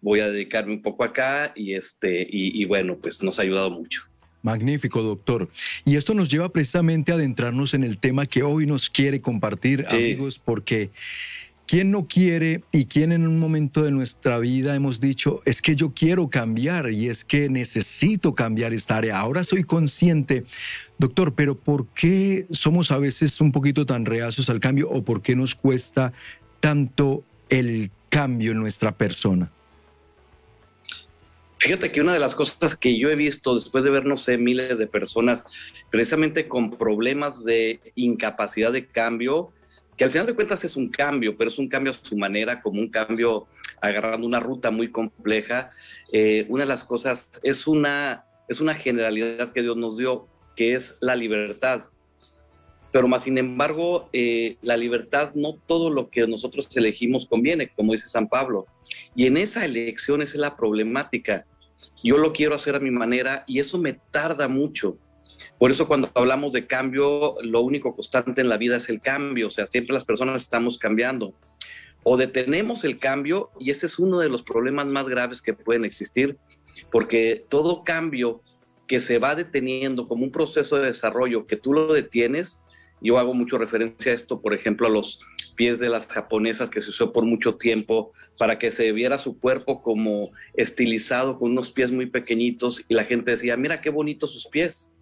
voy 0.00 0.20
a 0.20 0.30
dedicarme 0.30 0.72
un 0.72 0.82
poco 0.82 1.04
acá 1.04 1.52
y, 1.54 1.74
este, 1.74 2.26
y, 2.28 2.64
bueno, 2.64 2.98
pues 3.00 3.22
nos 3.22 3.38
ha 3.38 3.42
ayudado 3.42 3.70
mucho. 3.70 4.02
Magnífico, 4.46 5.02
doctor. 5.02 5.48
Y 5.84 5.96
esto 5.96 6.14
nos 6.14 6.28
lleva 6.28 6.50
precisamente 6.50 7.10
a 7.10 7.16
adentrarnos 7.16 7.74
en 7.74 7.82
el 7.82 7.98
tema 7.98 8.26
que 8.26 8.44
hoy 8.44 8.64
nos 8.64 8.88
quiere 8.88 9.20
compartir, 9.20 9.84
amigos, 9.90 10.38
porque 10.38 10.90
¿Quién 11.66 11.90
no 11.90 12.06
quiere 12.06 12.62
y 12.70 12.84
quién 12.84 13.10
en 13.10 13.26
un 13.26 13.40
momento 13.40 13.82
de 13.82 13.90
nuestra 13.90 14.38
vida 14.38 14.76
hemos 14.76 15.00
dicho, 15.00 15.42
es 15.44 15.60
que 15.60 15.74
yo 15.74 15.92
quiero 15.92 16.30
cambiar 16.30 16.92
y 16.92 17.08
es 17.08 17.24
que 17.24 17.48
necesito 17.48 18.34
cambiar 18.34 18.72
esta 18.72 18.98
área? 18.98 19.18
Ahora 19.18 19.42
soy 19.42 19.64
consciente, 19.64 20.44
doctor, 20.96 21.34
pero 21.34 21.56
¿por 21.58 21.88
qué 21.88 22.46
somos 22.52 22.92
a 22.92 22.98
veces 22.98 23.40
un 23.40 23.50
poquito 23.50 23.84
tan 23.84 24.04
reacios 24.04 24.48
al 24.48 24.60
cambio 24.60 24.88
o 24.88 25.02
por 25.02 25.22
qué 25.22 25.34
nos 25.34 25.56
cuesta 25.56 26.12
tanto 26.60 27.24
el 27.48 27.90
cambio 28.10 28.52
en 28.52 28.60
nuestra 28.60 28.92
persona? 28.92 29.50
Fíjate 31.58 31.90
que 31.90 32.02
una 32.02 32.12
de 32.12 32.18
las 32.18 32.34
cosas 32.34 32.76
que 32.76 32.98
yo 32.98 33.08
he 33.08 33.16
visto 33.16 33.54
después 33.54 33.82
de 33.82 33.90
ver, 33.90 34.04
no 34.04 34.18
sé, 34.18 34.36
miles 34.36 34.78
de 34.78 34.86
personas 34.86 35.46
precisamente 35.90 36.48
con 36.48 36.70
problemas 36.70 37.44
de 37.44 37.80
incapacidad 37.94 38.72
de 38.72 38.86
cambio, 38.86 39.52
que 39.96 40.04
al 40.04 40.10
final 40.10 40.26
de 40.26 40.34
cuentas 40.34 40.62
es 40.64 40.76
un 40.76 40.90
cambio, 40.90 41.36
pero 41.36 41.48
es 41.48 41.58
un 41.58 41.68
cambio 41.68 41.92
a 41.92 41.94
su 41.94 42.16
manera, 42.16 42.60
como 42.60 42.80
un 42.80 42.90
cambio 42.90 43.46
agarrando 43.80 44.26
una 44.26 44.40
ruta 44.40 44.70
muy 44.70 44.90
compleja. 44.90 45.70
Eh, 46.12 46.44
una 46.48 46.64
de 46.64 46.68
las 46.68 46.84
cosas 46.84 47.30
es 47.42 47.66
una, 47.66 48.26
es 48.48 48.60
una 48.60 48.74
generalidad 48.74 49.52
que 49.52 49.62
Dios 49.62 49.76
nos 49.76 49.96
dio, 49.96 50.28
que 50.54 50.74
es 50.74 50.96
la 51.00 51.16
libertad. 51.16 51.84
Pero 52.92 53.08
más 53.08 53.22
sin 53.22 53.38
embargo, 53.38 54.10
eh, 54.12 54.58
la 54.60 54.76
libertad 54.76 55.32
no 55.34 55.54
todo 55.66 55.90
lo 55.90 56.10
que 56.10 56.26
nosotros 56.26 56.68
elegimos 56.76 57.26
conviene, 57.26 57.68
como 57.68 57.92
dice 57.92 58.08
San 58.08 58.28
Pablo. 58.28 58.66
Y 59.14 59.26
en 59.26 59.36
esa 59.36 59.64
elección 59.64 60.22
es 60.22 60.34
la 60.34 60.56
problemática. 60.56 61.46
Yo 62.02 62.18
lo 62.18 62.32
quiero 62.32 62.54
hacer 62.54 62.76
a 62.76 62.80
mi 62.80 62.90
manera 62.90 63.44
y 63.46 63.60
eso 63.60 63.78
me 63.78 63.94
tarda 64.10 64.48
mucho. 64.48 64.98
Por 65.58 65.70
eso 65.70 65.86
cuando 65.86 66.10
hablamos 66.14 66.52
de 66.52 66.66
cambio, 66.66 67.36
lo 67.42 67.60
único 67.62 67.94
constante 67.94 68.40
en 68.42 68.48
la 68.48 68.58
vida 68.58 68.76
es 68.76 68.88
el 68.88 69.00
cambio, 69.00 69.48
o 69.48 69.50
sea, 69.50 69.66
siempre 69.66 69.94
las 69.94 70.04
personas 70.04 70.42
estamos 70.42 70.78
cambiando. 70.78 71.34
O 72.02 72.16
detenemos 72.16 72.84
el 72.84 72.98
cambio 72.98 73.50
y 73.58 73.70
ese 73.70 73.86
es 73.86 73.98
uno 73.98 74.18
de 74.20 74.28
los 74.28 74.42
problemas 74.42 74.86
más 74.86 75.06
graves 75.06 75.40
que 75.40 75.54
pueden 75.54 75.84
existir, 75.84 76.36
porque 76.92 77.44
todo 77.48 77.84
cambio 77.84 78.40
que 78.86 79.00
se 79.00 79.18
va 79.18 79.34
deteniendo 79.34 80.06
como 80.06 80.24
un 80.24 80.30
proceso 80.30 80.76
de 80.76 80.86
desarrollo, 80.86 81.46
que 81.46 81.56
tú 81.56 81.72
lo 81.72 81.92
detienes, 81.92 82.60
Yo 83.02 83.18
hago 83.18 83.34
mucho 83.34 83.58
referencia 83.58 84.12
a 84.12 84.14
esto, 84.14 84.40
por 84.40 84.54
ejemplo, 84.54 84.86
a 84.86 84.90
los 84.90 85.20
pies 85.54 85.78
de 85.78 85.90
las 85.90 86.06
japonesas 86.06 86.70
que 86.70 86.80
se 86.80 86.90
usó 86.90 87.12
por 87.12 87.24
mucho 87.24 87.56
tiempo 87.56 88.12
para 88.38 88.58
que 88.58 88.70
se 88.70 88.92
viera 88.92 89.18
su 89.18 89.38
cuerpo 89.38 89.82
como 89.82 90.30
estilizado 90.54 91.38
con 91.38 91.52
unos 91.52 91.70
pies 91.70 91.90
muy 91.90 92.06
pequeñitos 92.06 92.84
y 92.88 92.94
la 92.94 93.04
gente 93.04 93.30
decía, 93.30 93.56
mira 93.56 93.80
qué 93.80 93.90
bonitos 93.90 94.32
sus 94.32 94.46
pies. 94.46 94.92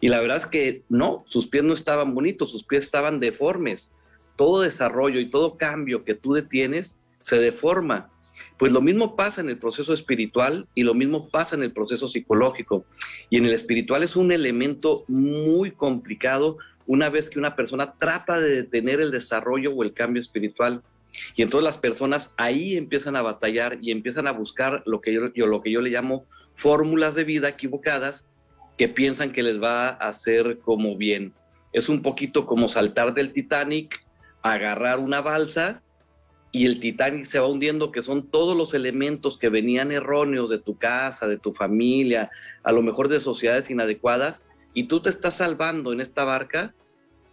Y 0.00 0.08
la 0.08 0.20
verdad 0.20 0.38
es 0.38 0.46
que 0.46 0.82
no, 0.88 1.24
sus 1.26 1.46
pies 1.46 1.64
no 1.64 1.74
estaban 1.74 2.14
bonitos, 2.14 2.50
sus 2.50 2.64
pies 2.64 2.84
estaban 2.84 3.20
deformes. 3.20 3.92
Todo 4.36 4.62
desarrollo 4.62 5.20
y 5.20 5.30
todo 5.30 5.56
cambio 5.56 6.04
que 6.04 6.14
tú 6.14 6.32
detienes 6.32 6.98
se 7.20 7.38
deforma. 7.38 8.10
Pues 8.58 8.72
lo 8.72 8.80
mismo 8.80 9.16
pasa 9.16 9.40
en 9.40 9.48
el 9.48 9.58
proceso 9.58 9.92
espiritual 9.92 10.68
y 10.74 10.82
lo 10.82 10.94
mismo 10.94 11.28
pasa 11.28 11.56
en 11.56 11.62
el 11.62 11.72
proceso 11.72 12.08
psicológico. 12.08 12.84
Y 13.30 13.38
en 13.38 13.46
el 13.46 13.52
espiritual 13.52 14.02
es 14.02 14.16
un 14.16 14.32
elemento 14.32 15.04
muy 15.08 15.72
complicado 15.72 16.58
una 16.86 17.08
vez 17.08 17.30
que 17.30 17.38
una 17.38 17.56
persona 17.56 17.94
trata 17.98 18.38
de 18.38 18.56
detener 18.56 19.00
el 19.00 19.10
desarrollo 19.10 19.72
o 19.72 19.82
el 19.82 19.92
cambio 19.92 20.20
espiritual. 20.20 20.82
Y 21.36 21.42
entonces 21.42 21.64
las 21.64 21.78
personas 21.78 22.34
ahí 22.36 22.76
empiezan 22.76 23.16
a 23.16 23.22
batallar 23.22 23.78
y 23.80 23.90
empiezan 23.90 24.26
a 24.26 24.32
buscar 24.32 24.82
lo 24.86 25.00
que 25.00 25.12
yo, 25.12 25.46
lo 25.46 25.62
que 25.62 25.70
yo 25.70 25.80
le 25.80 25.90
llamo 25.90 26.26
fórmulas 26.54 27.14
de 27.14 27.24
vida 27.24 27.48
equivocadas 27.48 28.28
que 28.76 28.88
piensan 28.88 29.32
que 29.32 29.42
les 29.42 29.62
va 29.62 29.88
a 29.88 30.08
hacer 30.08 30.58
como 30.58 30.96
bien. 30.96 31.32
Es 31.72 31.88
un 31.88 32.02
poquito 32.02 32.46
como 32.46 32.68
saltar 32.68 33.14
del 33.14 33.32
Titanic, 33.32 34.04
agarrar 34.42 34.98
una 34.98 35.20
balsa 35.20 35.82
y 36.52 36.66
el 36.66 36.78
Titanic 36.78 37.24
se 37.24 37.40
va 37.40 37.48
hundiendo, 37.48 37.90
que 37.90 38.02
son 38.02 38.30
todos 38.30 38.56
los 38.56 38.74
elementos 38.74 39.38
que 39.38 39.48
venían 39.48 39.90
erróneos 39.90 40.48
de 40.48 40.60
tu 40.60 40.78
casa, 40.78 41.26
de 41.26 41.36
tu 41.36 41.52
familia, 41.52 42.30
a 42.62 42.70
lo 42.70 42.80
mejor 42.80 43.08
de 43.08 43.18
sociedades 43.18 43.70
inadecuadas, 43.70 44.46
y 44.72 44.84
tú 44.84 45.00
te 45.00 45.10
estás 45.10 45.34
salvando 45.34 45.92
en 45.92 46.00
esta 46.00 46.24
barca, 46.24 46.72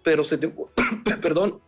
pero 0.03 0.23
se 0.23 0.39
te, 0.39 0.51
perdón, 1.21 1.59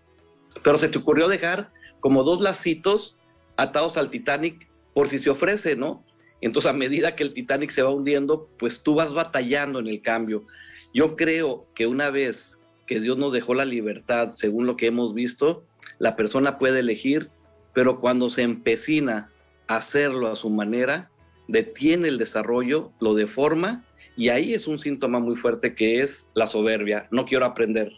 pero 0.64 0.80
se 0.80 0.90
te 0.90 0.98
ocurrió 0.98 1.28
dejar 1.28 1.72
como 2.04 2.26
dos 2.26 2.42
lacitos 2.42 3.18
atados 3.56 3.96
al 3.96 4.10
Titanic 4.10 4.68
por 4.94 5.08
si 5.08 5.20
se 5.20 5.30
ofrece, 5.30 5.78
¿no? 5.78 6.04
Entonces, 6.42 6.70
a 6.70 6.74
medida 6.74 7.16
que 7.16 7.24
el 7.24 7.34
Titanic 7.34 7.72
se 7.72 7.82
va 7.82 7.92
hundiendo, 7.92 8.50
pues 8.60 8.84
tú 8.84 8.96
vas 8.96 9.14
batallando 9.14 9.80
en 9.80 9.88
el 9.88 10.02
cambio. 10.02 10.46
Yo 10.94 11.16
creo 11.16 11.66
que 11.74 11.88
una 11.88 12.10
vez 12.10 12.60
que 12.88 13.00
Dios 13.00 13.18
nos 13.18 13.32
dejó 13.32 13.54
la 13.54 13.64
libertad, 13.64 14.34
según 14.36 14.66
lo 14.66 14.76
que 14.76 14.88
hemos 14.88 15.14
visto, 15.14 15.64
la 15.98 16.18
persona 16.18 16.58
puede 16.60 16.80
elegir, 16.80 17.30
pero 17.74 18.02
cuando 18.02 18.30
se 18.30 18.42
empecina 18.42 19.32
a 19.70 19.78
hacerlo 19.78 20.28
a 20.28 20.36
su 20.36 20.50
manera, 20.50 21.10
detiene 21.48 22.10
el 22.10 22.18
desarrollo, 22.18 22.92
lo 23.00 23.14
deforma 23.14 23.86
y 24.18 24.28
ahí 24.28 24.54
es 24.54 24.68
un 24.68 24.78
síntoma 24.78 25.20
muy 25.20 25.38
fuerte 25.38 25.74
que 25.74 26.02
es 26.02 26.30
la 26.34 26.48
soberbia, 26.48 27.08
no 27.12 27.26
quiero 27.26 27.46
aprender. 27.46 27.94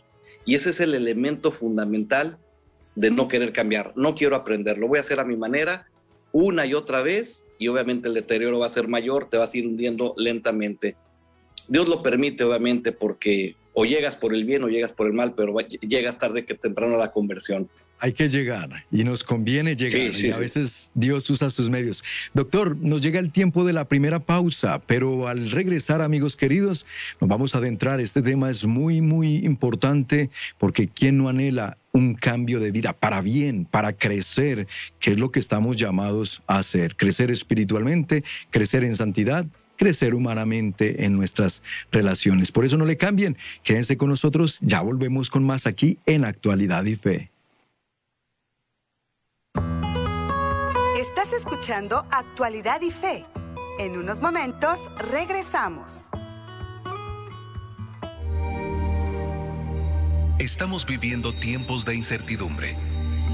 Y 0.45 0.53
ese 0.53 0.69
es 0.69 0.79
el 0.79 0.93
elemento 0.93 1.51
fundamental 1.51 2.37
de 2.95 3.11
no 3.11 3.27
querer 3.27 3.51
cambiar, 3.51 3.93
no 3.95 4.15
quiero 4.15 4.35
aprender, 4.35 4.77
lo 4.77 4.87
voy 4.87 4.97
a 4.97 5.01
hacer 5.01 5.19
a 5.19 5.25
mi 5.25 5.35
manera 5.35 5.87
una 6.31 6.65
y 6.65 6.73
otra 6.73 7.01
vez 7.01 7.43
y 7.57 7.67
obviamente 7.67 8.07
el 8.07 8.13
deterioro 8.13 8.59
va 8.59 8.67
a 8.67 8.71
ser 8.71 8.87
mayor, 8.87 9.29
te 9.29 9.37
vas 9.37 9.53
a 9.53 9.57
ir 9.57 9.67
hundiendo 9.67 10.13
lentamente. 10.17 10.95
Dios 11.67 11.87
lo 11.87 12.03
permite 12.03 12.43
obviamente 12.43 12.91
porque 12.91 13.55
o 13.73 13.85
llegas 13.85 14.15
por 14.15 14.33
el 14.33 14.45
bien 14.45 14.63
o 14.63 14.67
llegas 14.67 14.91
por 14.91 15.07
el 15.07 15.13
mal, 15.13 15.33
pero 15.35 15.55
llegas 15.81 16.17
tarde 16.17 16.45
que 16.45 16.55
temprano 16.55 16.95
a 16.95 16.97
la 16.97 17.11
conversión 17.11 17.69
hay 17.99 18.13
que 18.13 18.29
llegar 18.29 18.85
y 18.91 19.03
nos 19.03 19.23
conviene 19.23 19.75
llegar 19.75 20.15
y 20.15 20.31
a 20.31 20.37
veces 20.37 20.91
Dios 20.93 21.29
usa 21.29 21.49
sus 21.49 21.69
medios. 21.69 22.03
Doctor, 22.33 22.77
nos 22.77 23.01
llega 23.01 23.19
el 23.19 23.31
tiempo 23.31 23.65
de 23.65 23.73
la 23.73 23.85
primera 23.85 24.19
pausa, 24.19 24.81
pero 24.85 25.27
al 25.27 25.49
regresar, 25.51 26.01
amigos 26.01 26.35
queridos, 26.35 26.85
nos 27.21 27.29
vamos 27.29 27.55
a 27.55 27.59
adentrar. 27.59 27.99
Este 27.99 28.21
tema 28.21 28.49
es 28.49 28.65
muy, 28.65 29.01
muy 29.01 29.37
importante 29.37 30.29
porque 30.57 30.87
¿quién 30.87 31.17
no 31.17 31.29
anhela 31.29 31.77
un 31.95 32.13
cambio 32.13 32.59
de 32.59 32.71
vida 32.71 32.91
para 32.91 33.21
bien, 33.21 33.63
para 33.63 33.93
crecer, 33.93 34.67
que 34.99 35.11
es 35.11 35.17
lo 35.17 35.31
que 35.31 35.39
estamos 35.39 35.77
llamados 35.77 36.43
a 36.45 36.57
hacer? 36.57 36.97
Crecer 36.97 37.31
espiritualmente, 37.31 38.23
crecer 38.51 38.83
en 38.83 38.95
santidad 38.95 39.45
crecer 39.77 40.15
humanamente 40.15 41.03
en 41.03 41.17
nuestras 41.17 41.61
relaciones. 41.91 42.49
Por 42.49 42.63
eso 42.63 42.77
no 42.77 42.85
le 42.85 42.95
cambien, 42.95 43.37
quédense 43.61 43.97
con 43.97 44.07
nosotros, 44.07 44.57
ya 44.61 44.79
volvemos 44.79 45.29
con 45.29 45.43
más 45.43 45.67
aquí 45.67 45.99
en 46.05 46.23
Actualidad 46.23 46.85
y 46.85 46.95
Fe. 46.95 47.29
Estás 50.97 51.33
escuchando 51.33 52.05
Actualidad 52.09 52.79
y 52.81 52.91
Fe. 52.91 53.25
En 53.79 53.97
unos 53.97 54.21
momentos 54.21 54.79
regresamos. 55.11 56.09
Estamos 60.39 60.85
viviendo 60.85 61.33
tiempos 61.33 61.85
de 61.85 61.95
incertidumbre, 61.95 62.75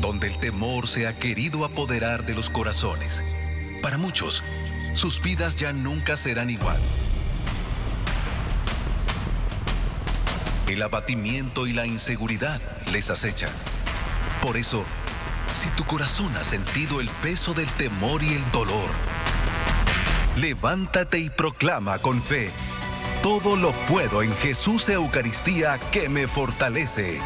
donde 0.02 0.28
el 0.28 0.38
temor 0.38 0.88
se 0.88 1.08
ha 1.08 1.18
querido 1.18 1.66
apoderar 1.66 2.28
de 2.28 2.36
los 2.36 2.52
corazones. 2.52 3.24
Para 3.82 3.98
muchos, 3.98 4.44
sus 4.94 5.20
vidas 5.20 5.56
ya 5.56 5.74
nunca 5.74 6.16
serán 6.16 6.52
igual. 6.52 6.80
El 10.68 10.84
abatimiento 10.84 11.66
y 11.66 11.74
la 11.74 11.88
inseguridad 11.88 12.62
les 12.92 13.10
acechan. 13.10 13.50
Por 14.40 14.56
eso, 14.56 14.86
si 15.54 15.70
tu 15.70 15.84
corazón 15.86 16.38
ha 16.38 16.44
sentido 16.44 17.02
el 17.02 17.10
peso 17.24 17.56
del 17.56 17.68
temor 17.78 18.22
y 18.22 18.36
el 18.36 18.52
dolor, 18.52 18.92
levántate 20.38 21.18
y 21.18 21.32
proclama 21.32 21.98
con 21.98 22.22
fe. 22.22 22.52
Todo 23.24 23.56
lo 23.56 23.72
puedo 23.88 24.24
en 24.24 24.36
Jesús 24.38 24.90
Eucaristía 24.90 25.80
que 25.92 26.10
me 26.10 26.26
fortalece. 26.28 27.20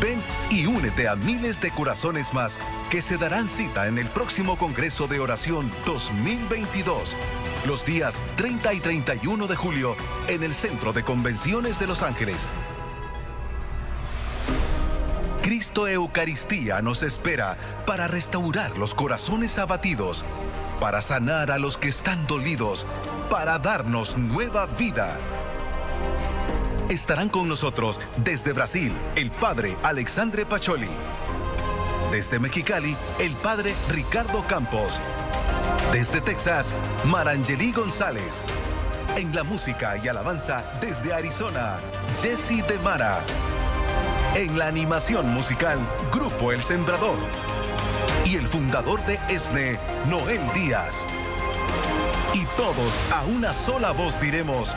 Ven 0.00 0.22
y 0.50 0.66
únete 0.66 1.08
a 1.08 1.16
miles 1.16 1.60
de 1.60 1.72
corazones 1.72 2.32
más 2.32 2.56
que 2.88 3.02
se 3.02 3.16
darán 3.16 3.48
cita 3.48 3.88
en 3.88 3.98
el 3.98 4.08
próximo 4.08 4.56
Congreso 4.56 5.08
de 5.08 5.18
Oración 5.18 5.72
2022, 5.84 7.16
los 7.66 7.84
días 7.84 8.20
30 8.36 8.72
y 8.74 8.80
31 8.80 9.48
de 9.48 9.56
julio, 9.56 9.96
en 10.28 10.44
el 10.44 10.54
Centro 10.54 10.92
de 10.92 11.02
Convenciones 11.02 11.80
de 11.80 11.88
Los 11.88 12.04
Ángeles. 12.04 12.48
Cristo 15.42 15.88
Eucaristía 15.88 16.82
nos 16.82 17.02
espera 17.02 17.56
para 17.84 18.06
restaurar 18.06 18.78
los 18.78 18.94
corazones 18.94 19.58
abatidos, 19.58 20.24
para 20.80 21.00
sanar 21.00 21.50
a 21.50 21.58
los 21.58 21.78
que 21.78 21.88
están 21.88 22.26
dolidos, 22.26 22.86
para 23.30 23.58
darnos 23.58 24.16
nueva 24.16 24.66
vida. 24.66 25.18
Estarán 26.88 27.28
con 27.28 27.48
nosotros 27.48 28.00
desde 28.18 28.52
Brasil 28.52 28.92
el 29.16 29.30
Padre 29.30 29.76
Alexandre 29.82 30.46
Pacholi. 30.46 30.88
Desde 32.10 32.38
Mexicali, 32.38 32.96
el 33.18 33.34
Padre 33.36 33.74
Ricardo 33.90 34.42
Campos. 34.46 35.00
Desde 35.92 36.20
Texas, 36.20 36.72
Marangeli 37.04 37.72
González. 37.72 38.44
En 39.16 39.34
la 39.34 39.42
música 39.42 39.96
y 39.96 40.08
alabanza 40.08 40.62
desde 40.80 41.12
Arizona, 41.12 41.78
Jesse 42.20 42.64
de 42.66 42.78
Mara. 42.84 43.18
En 44.34 44.58
la 44.58 44.68
animación 44.68 45.28
musical, 45.28 45.78
Grupo 46.12 46.52
El 46.52 46.62
Sembrador. 46.62 47.16
Y 48.26 48.34
el 48.34 48.46
fundador 48.48 49.06
de 49.06 49.20
ESNE, 49.28 49.78
Noel 50.08 50.40
Díaz. 50.52 51.06
Y 52.34 52.44
todos 52.56 52.92
a 53.12 53.24
una 53.24 53.52
sola 53.52 53.92
voz 53.92 54.20
diremos, 54.20 54.74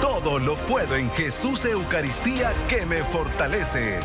todo 0.00 0.38
lo 0.38 0.54
puedo 0.54 0.94
en 0.94 1.10
Jesús 1.10 1.64
Eucaristía 1.64 2.52
que 2.68 2.86
me 2.86 3.02
fortalece. 3.02 3.98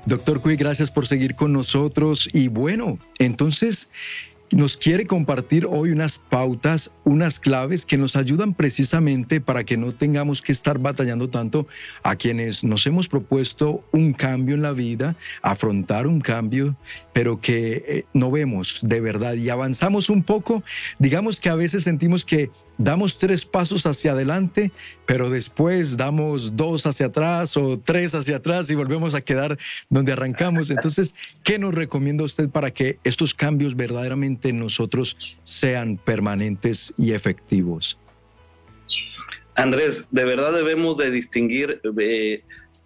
Doctor 0.04 0.40
Cuy, 0.40 0.54
gracias 0.54 0.92
por 0.92 1.08
seguir 1.08 1.34
con 1.34 1.52
nosotros. 1.52 2.28
Y 2.32 2.46
bueno, 2.46 3.00
entonces 3.18 3.88
nos 4.50 4.76
quiere 4.76 5.06
compartir 5.06 5.66
hoy 5.66 5.90
unas 5.90 6.18
pautas, 6.18 6.90
unas 7.04 7.38
claves 7.38 7.84
que 7.84 7.98
nos 7.98 8.16
ayudan 8.16 8.54
precisamente 8.54 9.40
para 9.40 9.64
que 9.64 9.76
no 9.76 9.92
tengamos 9.92 10.42
que 10.42 10.52
estar 10.52 10.78
batallando 10.78 11.28
tanto 11.28 11.66
a 12.02 12.16
quienes 12.16 12.62
nos 12.62 12.86
hemos 12.86 13.08
propuesto 13.08 13.84
un 13.92 14.12
cambio 14.12 14.54
en 14.54 14.62
la 14.62 14.72
vida, 14.72 15.16
afrontar 15.42 16.06
un 16.06 16.20
cambio, 16.20 16.76
pero 17.16 17.40
que 17.40 17.82
eh, 17.88 18.04
no 18.12 18.30
vemos 18.30 18.80
de 18.82 19.00
verdad 19.00 19.37
y 19.37 19.49
avanzamos 19.49 20.11
un 20.11 20.23
poco. 20.23 20.62
Digamos 20.99 21.40
que 21.40 21.49
a 21.49 21.54
veces 21.54 21.85
sentimos 21.85 22.26
que 22.26 22.50
damos 22.76 23.16
tres 23.16 23.46
pasos 23.46 23.87
hacia 23.87 24.12
adelante, 24.12 24.70
pero 25.06 25.30
después 25.30 25.96
damos 25.96 26.58
dos 26.58 26.85
hacia 26.85 27.06
atrás 27.06 27.56
o 27.56 27.78
tres 27.78 28.14
hacia 28.14 28.37
atrás 28.37 28.70
y 28.70 28.75
volvemos 28.75 29.14
a 29.14 29.23
quedar 29.23 29.56
donde 29.88 30.12
arrancamos. 30.12 30.68
Entonces, 30.68 31.14
¿qué 31.42 31.58
nos 31.58 31.75
recomienda 31.75 32.23
usted 32.23 32.50
para 32.50 32.70
que 32.70 32.99
estos 33.02 33.32
cambios 33.32 33.76
verdaderamente 33.76 34.50
en 34.50 34.58
nosotros 34.58 35.16
sean 35.42 35.96
permanentes 35.96 36.92
y 36.99 37.12
efectivos? 37.12 37.99
Andrés, 39.54 40.04
de 40.11 40.25
verdad 40.26 40.52
debemos 40.52 40.99
de 40.99 41.11
distinguir 41.11 41.80
eh, 41.99 42.42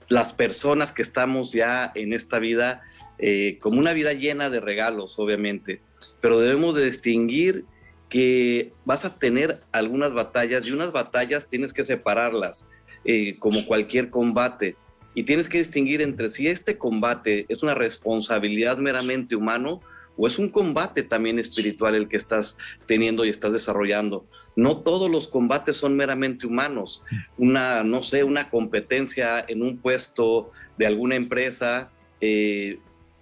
las 0.08 0.32
personas 0.34 0.92
que 0.92 1.02
estamos 1.02 1.50
ya 1.50 1.90
en 1.96 2.12
esta 2.12 2.38
vida 2.38 2.82
eh, 3.22 3.58
como 3.60 3.78
una 3.78 3.92
vida 3.92 4.12
llena 4.12 4.48
de 4.48 4.60
regalos, 4.60 5.18
obviamente, 5.18 5.80
pero 6.20 6.40
debemos 6.40 6.74
de 6.74 6.86
distinguir 6.86 7.64
que 8.08 8.72
vas 8.84 9.04
a 9.04 9.18
tener 9.18 9.60
algunas 9.72 10.14
batallas 10.14 10.66
y 10.66 10.72
unas 10.72 10.90
batallas 10.90 11.48
tienes 11.48 11.72
que 11.72 11.84
separarlas 11.84 12.66
eh, 13.04 13.36
como 13.38 13.66
cualquier 13.66 14.10
combate 14.10 14.76
y 15.14 15.24
tienes 15.24 15.48
que 15.48 15.58
distinguir 15.58 16.02
entre 16.02 16.30
si 16.30 16.48
este 16.48 16.78
combate 16.78 17.46
es 17.48 17.62
una 17.62 17.74
responsabilidad 17.74 18.78
meramente 18.78 19.36
humano 19.36 19.80
o 20.16 20.26
es 20.26 20.38
un 20.38 20.48
combate 20.48 21.02
también 21.02 21.38
espiritual 21.38 21.94
el 21.94 22.08
que 22.08 22.16
estás 22.16 22.58
teniendo 22.86 23.24
y 23.24 23.30
estás 23.30 23.52
desarrollando. 23.52 24.26
No 24.56 24.78
todos 24.78 25.10
los 25.10 25.28
combates 25.28 25.76
son 25.76 25.96
meramente 25.96 26.46
humanos. 26.46 27.02
Una, 27.38 27.82
no 27.84 28.02
sé, 28.02 28.24
una 28.24 28.50
competencia 28.50 29.44
en 29.46 29.62
un 29.62 29.78
puesto 29.78 30.50
de 30.76 30.86
alguna 30.86 31.16
empresa, 31.16 31.90
eh, 32.20 32.78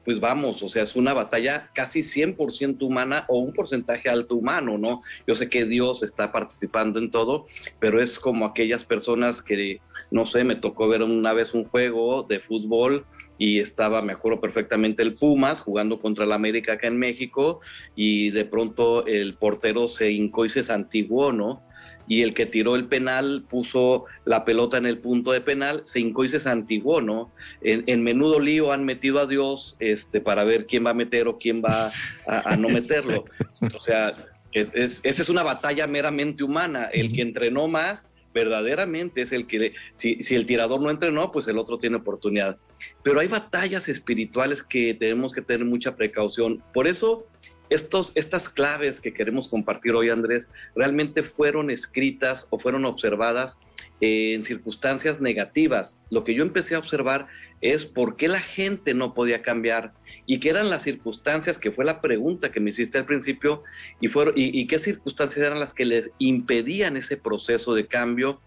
pues 0.08 0.20
vamos, 0.20 0.62
o 0.62 0.70
sea, 0.70 0.84
es 0.84 0.96
una 0.96 1.12
batalla 1.12 1.68
casi 1.74 2.00
100% 2.00 2.80
humana 2.80 3.26
o 3.28 3.40
un 3.40 3.52
porcentaje 3.52 4.08
alto 4.08 4.36
humano, 4.36 4.78
¿no? 4.78 5.02
Yo 5.26 5.34
sé 5.34 5.50
que 5.50 5.66
Dios 5.66 6.02
está 6.02 6.32
participando 6.32 6.98
en 6.98 7.10
todo, 7.10 7.44
pero 7.78 8.00
es 8.00 8.18
como 8.18 8.46
aquellas 8.46 8.86
personas 8.86 9.42
que, 9.42 9.82
no 10.10 10.24
sé, 10.24 10.44
me 10.44 10.56
tocó 10.56 10.88
ver 10.88 11.02
una 11.02 11.34
vez 11.34 11.52
un 11.52 11.64
juego 11.64 12.22
de 12.22 12.40
fútbol 12.40 13.04
y 13.36 13.58
estaba, 13.58 14.00
me 14.00 14.14
acuerdo 14.14 14.40
perfectamente, 14.40 15.02
el 15.02 15.12
Pumas 15.12 15.60
jugando 15.60 16.00
contra 16.00 16.24
el 16.24 16.32
América 16.32 16.72
acá 16.72 16.86
en 16.86 16.98
México 16.98 17.60
y 17.94 18.30
de 18.30 18.46
pronto 18.46 19.04
el 19.06 19.34
portero 19.34 19.88
se 19.88 20.10
hincó 20.10 20.46
y 20.46 20.48
se 20.48 20.62
santiguó, 20.62 21.34
¿no? 21.34 21.67
Y 22.08 22.22
el 22.22 22.34
que 22.34 22.46
tiró 22.46 22.74
el 22.74 22.86
penal 22.86 23.44
puso 23.48 24.06
la 24.24 24.44
pelota 24.44 24.78
en 24.78 24.86
el 24.86 24.98
punto 24.98 25.32
de 25.32 25.40
penal, 25.40 25.82
se 25.84 26.00
hincó 26.00 26.24
y 26.24 26.30
se 26.30 26.40
santiguó, 26.40 27.00
¿no? 27.00 27.30
En, 27.62 28.02
menudo 28.02 28.40
lío 28.40 28.72
han 28.72 28.84
metido 28.84 29.20
a 29.20 29.26
Dios 29.26 29.76
este, 29.78 30.20
para 30.20 30.44
ver 30.44 30.66
quién 30.66 30.86
va 30.86 30.90
a 30.90 30.94
meter 30.94 31.28
o 31.28 31.38
quién 31.38 31.62
va 31.62 31.92
a, 32.26 32.56
no 32.56 32.68
meterlo. 32.68 33.26
O 33.60 33.82
sea, 33.82 34.16
esa 34.52 35.22
es 35.22 35.28
una 35.28 35.42
batalla 35.42 35.86
meramente 35.86 36.42
humana. 36.42 36.88
El 36.92 37.12
que 37.12 37.20
entrenó 37.20 37.68
más 37.68 38.10
verdaderamente 38.32 39.22
es 39.22 39.32
el 39.32 39.46
que, 39.46 39.74
si, 39.94 40.22
si, 40.22 40.34
el 40.34 40.46
tirador 40.46 40.80
no 40.80 40.90
entrenó, 40.90 41.32
pues 41.32 41.48
el 41.48 41.58
otro 41.58 41.78
tiene 41.78 41.96
oportunidad. 41.96 42.56
Pero 43.02 43.20
hay 43.20 43.26
batallas 43.26 43.88
espirituales 43.88 44.62
que 44.62 44.94
tenemos 44.94 45.32
que 45.32 45.42
tener 45.42 45.66
mucha 45.66 45.96
precaución. 45.96 46.62
Por 46.72 46.86
eso 46.86 47.26
estos, 47.70 48.12
estas 48.14 48.48
claves 48.48 49.00
que 49.00 49.12
queremos 49.12 49.48
compartir 49.48 49.94
hoy, 49.94 50.10
Andrés, 50.10 50.48
realmente 50.74 51.22
fueron 51.22 51.70
escritas 51.70 52.46
o 52.50 52.58
fueron 52.58 52.84
observadas 52.84 53.58
en 54.00 54.44
circunstancias 54.44 55.20
negativas. 55.20 56.00
Lo 56.10 56.24
que 56.24 56.34
yo 56.34 56.42
empecé 56.42 56.74
a 56.74 56.78
observar 56.78 57.26
es 57.60 57.86
por 57.86 58.16
qué 58.16 58.28
la 58.28 58.40
gente 58.40 58.94
no 58.94 59.14
podía 59.14 59.42
cambiar 59.42 59.92
y 60.26 60.40
qué 60.40 60.50
eran 60.50 60.68
las 60.68 60.82
circunstancias, 60.82 61.58
que 61.58 61.70
fue 61.70 61.86
la 61.86 62.00
pregunta 62.02 62.52
que 62.52 62.60
me 62.60 62.70
hiciste 62.70 62.98
al 62.98 63.06
principio, 63.06 63.62
y, 63.98 64.08
fueron, 64.08 64.34
y, 64.36 64.66
qué 64.66 64.78
circunstancias 64.78 65.44
eran 65.44 65.58
las 65.58 65.72
que 65.72 65.86
les 65.86 66.10
impedían 66.18 66.98
ese 66.98 67.16
proceso 67.16 67.74
de 67.74 67.86
cambio. 67.86 68.38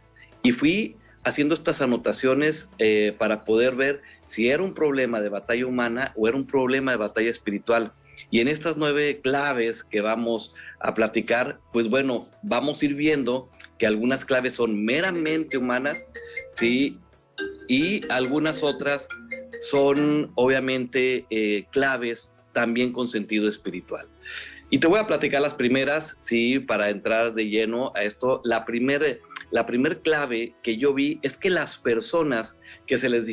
Y 0.43 0.51
fui 0.51 0.95
haciendo 1.23 1.55
estas 1.55 1.81
anotaciones 1.81 2.69
eh, 2.77 3.15
para 3.17 3.45
poder 3.45 3.75
ver 3.75 4.01
si 4.25 4.49
era 4.49 4.61
un 4.61 4.75
problema 4.75 5.21
de 5.21 5.29
batalla 5.29 5.65
humana 5.65 6.13
o 6.15 6.27
era 6.27 6.37
un 6.37 6.45
problema 6.45 6.91
de 6.91 6.97
batalla 6.97 7.31
espiritual. 7.31 7.93
Y 8.31 8.39
en 8.39 8.47
estas 8.47 8.77
nueve 8.77 9.19
claves 9.21 9.83
que 9.83 10.01
vamos 10.01 10.55
a 10.79 10.93
platicar, 10.93 11.59
pues 11.71 11.89
bueno, 11.89 12.25
vamos 12.41 12.81
a 12.81 12.85
ir 12.85 12.95
viendo 12.95 13.49
que 13.77 13.85
algunas 13.85 14.25
claves 14.25 14.53
son 14.53 14.83
meramente 14.83 15.57
humanas, 15.57 16.09
¿sí? 16.53 16.97
Y 17.67 18.07
algunas 18.09 18.63
otras 18.63 19.07
son 19.61 20.31
obviamente 20.35 21.25
eh, 21.29 21.65
claves 21.71 22.33
también 22.53 22.93
con 22.93 23.07
sentido 23.07 23.49
espiritual. 23.49 24.07
Y 24.69 24.79
te 24.79 24.87
voy 24.87 24.99
a 24.99 25.07
platicar 25.07 25.41
las 25.41 25.53
primeras, 25.53 26.17
sí, 26.21 26.59
para 26.59 26.89
entrar 26.89 27.33
de 27.33 27.49
lleno 27.49 27.91
a 27.93 28.03
esto. 28.03 28.41
La 28.45 28.65
primera 28.65 29.17
la 29.51 29.65
primer 29.65 30.01
clave 30.01 30.55
que 30.63 30.77
yo 30.77 30.93
vi 30.93 31.19
es 31.21 31.37
que 31.37 31.49
las 31.49 31.77
personas 31.77 32.57
que 32.87 32.97
se 32.97 33.09
les, 33.09 33.25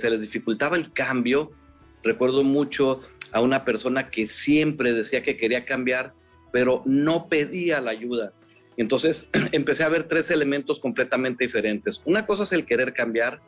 se 0.00 0.10
les 0.10 0.20
dificultaba 0.20 0.76
el 0.76 0.90
cambio, 0.92 1.52
recuerdo 2.02 2.42
mucho 2.42 3.00
a 3.32 3.40
una 3.40 3.64
persona 3.64 4.10
que 4.10 4.26
siempre 4.26 4.92
decía 4.92 5.22
que 5.22 5.36
quería 5.36 5.64
cambiar, 5.64 6.12
pero 6.52 6.82
no 6.84 7.28
pedía 7.28 7.80
la 7.80 7.92
ayuda. 7.92 8.32
Entonces 8.76 9.28
empecé 9.52 9.84
a 9.84 9.88
ver 9.88 10.08
tres 10.08 10.30
elementos 10.30 10.80
completamente 10.80 11.44
diferentes. 11.44 12.02
Una 12.04 12.26
cosa 12.26 12.44
es 12.44 12.52
el 12.52 12.66
querer 12.66 12.92
cambiar, 12.92 13.40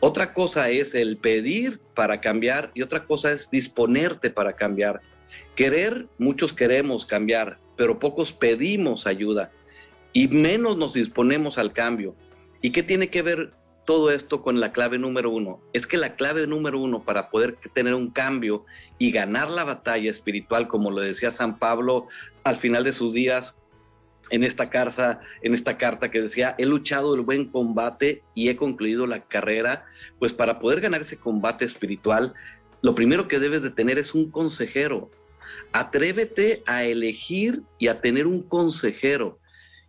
otra 0.00 0.32
cosa 0.32 0.70
es 0.70 0.94
el 0.94 1.18
pedir 1.18 1.80
para 1.94 2.20
cambiar 2.20 2.70
y 2.74 2.82
otra 2.82 3.04
cosa 3.04 3.32
es 3.32 3.50
disponerte 3.50 4.30
para 4.30 4.54
cambiar. 4.54 5.00
Querer, 5.54 6.06
muchos 6.18 6.52
queremos 6.52 7.04
cambiar, 7.04 7.58
pero 7.76 7.98
pocos 7.98 8.32
pedimos 8.32 9.06
ayuda 9.06 9.52
y 10.12 10.28
menos 10.28 10.76
nos 10.76 10.94
disponemos 10.94 11.58
al 11.58 11.72
cambio. 11.72 12.14
¿Y 12.62 12.70
qué 12.70 12.82
tiene 12.82 13.10
que 13.10 13.22
ver 13.22 13.52
todo 13.90 14.12
esto 14.12 14.40
con 14.40 14.60
la 14.60 14.70
clave 14.70 14.98
número 14.98 15.32
uno. 15.32 15.60
Es 15.72 15.88
que 15.88 15.96
la 15.96 16.14
clave 16.14 16.46
número 16.46 16.78
uno 16.78 17.02
para 17.02 17.28
poder 17.28 17.58
tener 17.74 17.92
un 17.94 18.10
cambio 18.10 18.64
y 18.98 19.10
ganar 19.10 19.50
la 19.50 19.64
batalla 19.64 20.12
espiritual, 20.12 20.68
como 20.68 20.92
lo 20.92 21.00
decía 21.00 21.32
San 21.32 21.58
Pablo 21.58 22.06
al 22.44 22.54
final 22.54 22.84
de 22.84 22.92
sus 22.92 23.12
días 23.12 23.58
en 24.30 24.44
esta 24.44 24.70
carta, 24.70 25.22
en 25.42 25.54
esta 25.54 25.76
carta 25.76 26.08
que 26.08 26.22
decía, 26.22 26.54
he 26.56 26.66
luchado 26.66 27.16
el 27.16 27.22
buen 27.22 27.46
combate 27.46 28.22
y 28.32 28.48
he 28.48 28.54
concluido 28.54 29.08
la 29.08 29.24
carrera, 29.24 29.86
pues 30.20 30.32
para 30.32 30.60
poder 30.60 30.80
ganar 30.80 31.00
ese 31.00 31.16
combate 31.16 31.64
espiritual, 31.64 32.32
lo 32.82 32.94
primero 32.94 33.26
que 33.26 33.40
debes 33.40 33.60
de 33.62 33.70
tener 33.70 33.98
es 33.98 34.14
un 34.14 34.30
consejero. 34.30 35.10
Atrévete 35.72 36.62
a 36.64 36.84
elegir 36.84 37.62
y 37.80 37.88
a 37.88 38.00
tener 38.00 38.28
un 38.28 38.44
consejero. 38.44 39.40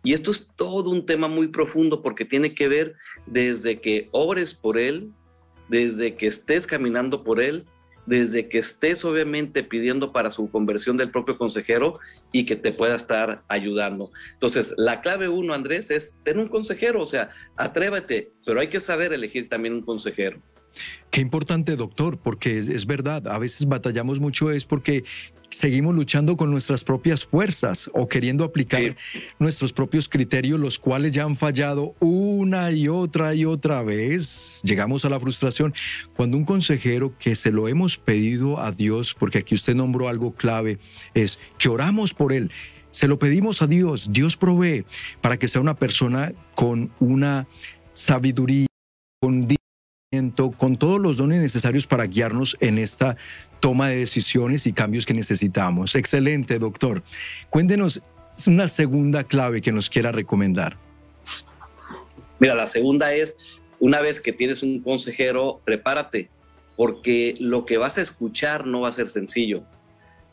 Y 0.02 0.14
esto 0.14 0.30
es 0.30 0.48
todo 0.56 0.90
un 0.90 1.06
tema 1.06 1.28
muy 1.28 1.48
profundo 1.48 2.02
porque 2.02 2.24
tiene 2.24 2.54
que 2.54 2.68
ver 2.68 2.94
desde 3.26 3.80
que 3.80 4.08
ores 4.12 4.54
por 4.54 4.78
Él, 4.78 5.10
desde 5.68 6.16
que 6.16 6.26
estés 6.26 6.66
caminando 6.66 7.22
por 7.22 7.40
Él, 7.40 7.64
desde 8.06 8.48
que 8.48 8.58
estés 8.58 9.04
obviamente 9.04 9.62
pidiendo 9.62 10.12
para 10.12 10.30
su 10.30 10.50
conversión 10.50 10.96
del 10.96 11.10
propio 11.10 11.38
consejero 11.38 12.00
y 12.32 12.46
que 12.46 12.56
te 12.56 12.72
pueda 12.72 12.96
estar 12.96 13.42
ayudando. 13.48 14.10
Entonces, 14.32 14.74
la 14.76 15.00
clave 15.00 15.28
uno, 15.28 15.54
Andrés, 15.54 15.90
es 15.90 16.16
tener 16.24 16.42
un 16.42 16.48
consejero, 16.48 17.00
o 17.02 17.06
sea, 17.06 17.30
atrévete, 17.56 18.32
pero 18.44 18.60
hay 18.60 18.68
que 18.68 18.80
saber 18.80 19.12
elegir 19.12 19.48
también 19.48 19.74
un 19.74 19.82
consejero. 19.82 20.40
Qué 21.10 21.20
importante, 21.20 21.76
doctor, 21.76 22.18
porque 22.18 22.58
es, 22.58 22.86
verdad, 22.86 23.28
a 23.28 23.38
veces 23.38 23.68
batallamos 23.68 24.18
mucho 24.18 24.50
es 24.50 24.64
porque 24.64 25.04
seguimos 25.52 25.94
luchando 25.94 26.36
con 26.36 26.50
nuestras 26.50 26.82
propias 26.82 27.24
fuerzas 27.24 27.90
o 27.92 28.08
queriendo 28.08 28.44
aplicar 28.44 28.96
nuestros 29.38 29.72
propios 29.72 30.08
criterios, 30.08 30.58
los 30.58 30.78
cuales 30.78 31.12
ya 31.12 31.24
han 31.24 31.36
fallado 31.36 31.94
una 32.00 32.72
y 32.72 32.88
otra 32.88 33.34
y 33.34 33.44
otra 33.44 33.82
vez. 33.82 34.60
Llegamos 34.64 35.04
a 35.04 35.10
la 35.10 35.20
frustración. 35.20 35.74
Cuando 36.16 36.36
un 36.36 36.44
consejero 36.44 37.14
que 37.18 37.36
se 37.36 37.52
lo 37.52 37.68
hemos 37.68 37.98
pedido 37.98 38.60
a 38.60 38.72
Dios, 38.72 39.14
porque 39.14 39.38
aquí 39.38 39.54
usted 39.54 39.74
nombró 39.74 40.08
algo 40.08 40.34
clave, 40.34 40.78
es 41.14 41.38
que 41.58 41.68
oramos 41.68 42.14
por 42.14 42.32
él. 42.32 42.50
Se 42.90 43.08
lo 43.08 43.18
pedimos 43.18 43.62
a 43.62 43.66
Dios, 43.66 44.08
Dios 44.10 44.36
provee 44.36 44.84
para 45.20 45.38
que 45.38 45.48
sea 45.48 45.60
una 45.60 45.76
persona 45.76 46.32
con 46.54 46.90
una 47.00 47.46
sabiduría, 47.94 48.66
con 49.20 49.46
con 50.58 50.76
todos 50.76 51.00
los 51.00 51.16
dones 51.16 51.40
necesarios 51.40 51.86
para 51.86 52.06
guiarnos 52.06 52.56
en 52.60 52.76
esta 52.76 53.16
toma 53.60 53.88
de 53.88 53.96
decisiones 53.96 54.66
y 54.66 54.72
cambios 54.74 55.06
que 55.06 55.14
necesitamos. 55.14 55.94
Excelente, 55.94 56.58
doctor. 56.58 57.02
Cuéntenos 57.48 58.02
una 58.46 58.68
segunda 58.68 59.24
clave 59.24 59.62
que 59.62 59.72
nos 59.72 59.88
quiera 59.88 60.12
recomendar. 60.12 60.76
Mira, 62.38 62.54
la 62.54 62.66
segunda 62.66 63.14
es, 63.14 63.36
una 63.80 64.02
vez 64.02 64.20
que 64.20 64.32
tienes 64.32 64.62
un 64.62 64.80
consejero, 64.80 65.62
prepárate, 65.64 66.28
porque 66.76 67.34
lo 67.38 67.64
que 67.64 67.78
vas 67.78 67.96
a 67.96 68.02
escuchar 68.02 68.66
no 68.66 68.82
va 68.82 68.90
a 68.90 68.92
ser 68.92 69.08
sencillo. 69.08 69.62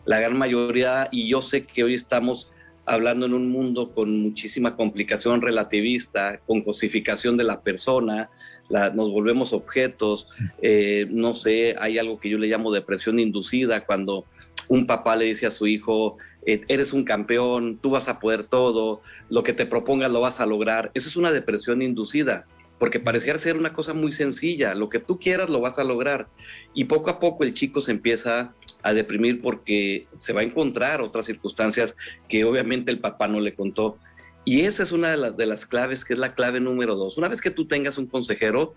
La 0.03 0.19
gran 0.19 0.37
mayoría, 0.37 1.07
y 1.11 1.29
yo 1.29 1.41
sé 1.41 1.65
que 1.65 1.85
hoy 1.85 1.93
estamos 1.93 2.51
hablando 2.85 3.27
en 3.27 3.33
un 3.33 3.49
mundo 3.49 3.93
con 3.93 4.21
muchísima 4.21 4.75
complicación 4.75 5.41
relativista, 5.41 6.39
con 6.45 6.63
cosificación 6.63 7.37
de 7.37 7.43
la 7.43 7.61
persona, 7.61 8.29
nos 8.69 9.11
volvemos 9.11 9.53
objetos, 9.53 10.27
eh, 10.61 11.07
no 11.09 11.35
sé, 11.35 11.75
hay 11.79 11.97
algo 11.97 12.19
que 12.19 12.29
yo 12.29 12.37
le 12.37 12.47
llamo 12.47 12.71
depresión 12.71 13.19
inducida, 13.19 13.85
cuando 13.85 14.25
un 14.67 14.85
papá 14.85 15.15
le 15.15 15.25
dice 15.25 15.47
a 15.47 15.51
su 15.51 15.67
hijo, 15.67 16.17
eh, 16.45 16.61
eres 16.67 16.93
un 16.93 17.03
campeón, 17.03 17.79
tú 17.81 17.91
vas 17.91 18.07
a 18.07 18.19
poder 18.19 18.43
todo, 18.43 19.01
lo 19.29 19.43
que 19.43 19.53
te 19.53 19.65
propongas 19.65 20.11
lo 20.11 20.21
vas 20.21 20.39
a 20.39 20.45
lograr. 20.45 20.91
Eso 20.93 21.09
es 21.09 21.17
una 21.17 21.31
depresión 21.31 21.81
inducida, 21.81 22.45
porque 22.77 22.99
pareciera 22.99 23.39
ser 23.39 23.57
una 23.57 23.73
cosa 23.73 23.93
muy 23.93 24.13
sencilla, 24.13 24.75
lo 24.75 24.89
que 24.89 24.99
tú 24.99 25.19
quieras 25.19 25.49
lo 25.49 25.59
vas 25.59 25.79
a 25.79 25.83
lograr. 25.83 26.27
Y 26.73 26.85
poco 26.85 27.09
a 27.09 27.19
poco 27.19 27.43
el 27.43 27.53
chico 27.53 27.81
se 27.81 27.91
empieza 27.91 28.53
a 28.81 28.93
deprimir 28.93 29.41
porque 29.41 30.07
se 30.17 30.31
va 30.31 30.41
a 30.41 30.45
encontrar 30.45 31.01
otras 31.01 31.25
circunstancias 31.25 31.95
que 32.29 32.45
obviamente 32.45 32.91
el 32.91 32.99
papá 32.99 33.27
no 33.27 33.39
le 33.41 33.53
contó. 33.53 33.97
Y 34.45 34.61
esa 34.61 34.83
es 34.83 34.91
una 34.91 35.15
de, 35.15 35.45
las 35.45 35.65
claves, 35.65 36.05
que 36.05 36.13
es 36.13 36.19
la 36.19 36.33
clave 36.33 36.59
número 36.59 36.95
dos. 36.95 37.17
Una 37.17 37.27
vez 37.27 37.41
que 37.41 37.51
tú 37.51 37.67
tengas 37.67 37.97
un 37.97 38.07
consejero, 38.07 38.73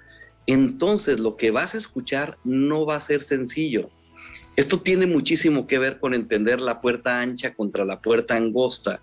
entonces 0.46 1.20
lo 1.20 1.36
que 1.36 1.50
vas 1.50 1.74
a 1.74 1.78
escuchar 1.78 2.36
no 2.44 2.84
va 2.84 2.96
a 2.96 3.00
ser 3.00 3.22
sencillo. 3.22 3.90
Esto 4.56 4.80
tiene 4.80 5.06
muchísimo 5.06 5.66
que 5.66 5.78
ver 5.78 5.98
con 5.98 6.12
entender 6.12 6.60
la 6.60 6.80
puerta 6.80 7.20
ancha 7.20 7.54
contra 7.54 7.84
la 7.84 8.00
puerta 8.00 8.36
angosta. 8.36 9.00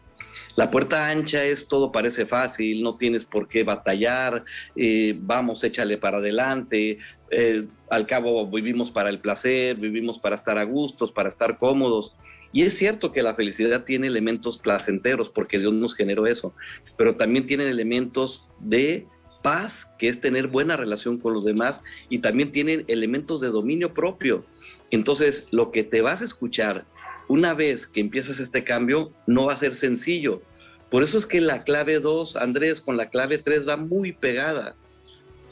La 0.56 0.70
puerta 0.70 1.10
ancha 1.10 1.44
es 1.44 1.68
todo 1.68 1.92
parece 1.92 2.26
fácil, 2.26 2.84
no 2.84 2.98
tienes 2.98 3.26
por 3.26 3.48
qué 3.48 3.64
batallar, 3.64 4.44
eh, 4.76 5.18
vamos, 5.20 5.64
échale 5.64 5.98
para 5.98 6.18
adelante, 6.18 6.98
eh, 7.32 7.66
al 7.90 8.06
cabo 8.06 8.46
vivimos 8.48 8.92
para 8.92 9.10
el 9.10 9.20
placer, 9.20 9.78
vivimos 9.78 10.20
para 10.20 10.36
estar 10.36 10.58
a 10.58 10.64
gustos, 10.64 11.12
para 11.12 11.30
estar 11.30 11.58
cómodos. 11.58 12.16
Y 12.52 12.64
es 12.64 12.78
cierto 12.78 13.12
que 13.12 13.22
la 13.22 13.36
felicidad 13.36 13.84
tiene 13.84 14.08
elementos 14.08 14.58
placenteros 14.58 15.30
porque 15.30 15.60
Dios 15.60 15.74
nos 15.74 15.94
generó 15.94 16.26
eso, 16.26 16.56
pero 16.98 17.16
también 17.16 17.46
tiene 17.46 17.70
elementos 17.70 18.48
de 18.60 19.06
paz, 19.44 19.92
que 19.98 20.10
es 20.10 20.20
tener 20.20 20.48
buena 20.48 20.76
relación 20.76 21.20
con 21.20 21.34
los 21.34 21.46
demás, 21.46 21.82
y 22.10 22.20
también 22.20 22.52
tienen 22.52 22.86
elementos 22.88 23.40
de 23.40 23.50
dominio 23.50 23.94
propio. 23.94 24.44
Entonces, 24.92 25.48
lo 25.52 25.72
que 25.72 25.84
te 25.84 26.02
vas 26.02 26.22
a 26.22 26.26
escuchar 26.26 26.86
una 27.28 27.54
vez 27.54 27.86
que 27.86 28.00
empiezas 28.00 28.40
este 28.40 28.64
cambio 28.64 29.14
no 29.28 29.46
va 29.46 29.54
a 29.54 29.58
ser 29.58 29.76
sencillo. 29.76 30.42
Por 30.90 31.04
eso 31.04 31.20
es 31.20 31.28
que 31.28 31.40
la 31.40 31.64
clave 31.64 32.00
2, 32.00 32.36
Andrés, 32.36 32.82
con 32.82 32.98
la 32.98 33.10
clave 33.10 33.38
3 33.38 33.68
va 33.68 33.78
muy 33.78 34.12
pegada 34.12 34.76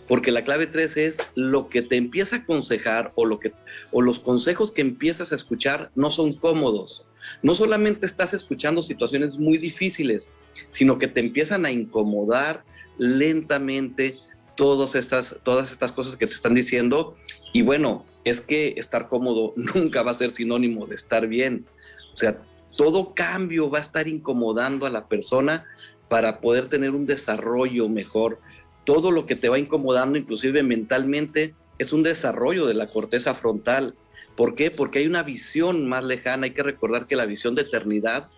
porque 0.07 0.31
la 0.31 0.43
clave 0.43 0.67
3 0.67 0.97
es 0.97 1.17
lo 1.35 1.69
que 1.69 1.81
te 1.81 1.97
empieza 1.97 2.37
a 2.37 2.39
aconsejar 2.39 3.11
o, 3.15 3.25
lo 3.25 3.39
que, 3.39 3.53
o 3.91 4.01
los 4.01 4.19
consejos 4.19 4.71
que 4.71 4.81
empiezas 4.81 5.31
a 5.31 5.35
escuchar 5.35 5.91
no 5.95 6.11
son 6.11 6.33
cómodos. 6.33 7.05
No 7.43 7.55
solamente 7.55 8.05
estás 8.05 8.33
escuchando 8.33 8.81
situaciones 8.81 9.37
muy 9.37 9.57
difíciles, 9.57 10.29
sino 10.69 10.97
que 10.97 11.07
te 11.07 11.19
empiezan 11.19 11.65
a 11.65 11.71
incomodar 11.71 12.63
lentamente 12.97 14.17
todas 14.55 14.95
estas, 14.95 15.39
todas 15.43 15.71
estas 15.71 15.91
cosas 15.91 16.15
que 16.15 16.27
te 16.27 16.33
están 16.33 16.55
diciendo. 16.55 17.15
Y 17.53 17.61
bueno, 17.61 18.03
es 18.23 18.41
que 18.41 18.73
estar 18.77 19.09
cómodo 19.09 19.53
nunca 19.75 20.03
va 20.03 20.11
a 20.11 20.15
ser 20.15 20.31
sinónimo 20.31 20.87
de 20.87 20.95
estar 20.95 21.27
bien. 21.27 21.65
O 22.13 22.17
sea, 22.17 22.41
todo 22.77 23.13
cambio 23.13 23.69
va 23.69 23.79
a 23.79 23.81
estar 23.81 24.07
incomodando 24.07 24.85
a 24.85 24.89
la 24.89 25.07
persona 25.07 25.65
para 26.09 26.39
poder 26.39 26.69
tener 26.69 26.91
un 26.91 27.05
desarrollo 27.05 27.89
mejor, 27.89 28.39
todo 28.87 29.11
lo 29.11 29.25
que 29.25 29.35
te 29.35 29.49
va 29.49 29.59
incomodando, 29.59 30.17
inclusive 30.17 30.63
mentalmente, 30.63 31.53
es 31.77 31.91
un 31.91 32.03
desarrollo 32.03 32.65
de 32.65 32.73
la 32.73 32.87
corteza 32.87 33.35
frontal. 33.35 33.95
¿Por 34.37 34.55
qué? 34.55 34.71
Porque 34.71 34.99
hay 34.99 35.07
una 35.07 35.23
visión 35.23 35.89
más 35.89 36.05
lejana. 36.05 36.45
Hay 36.45 36.53
que 36.53 36.63
recordar 36.63 37.05
que 37.05 37.17
la 37.17 37.25
visión 37.25 37.53
de 37.53 37.63
eternidad 37.63 38.29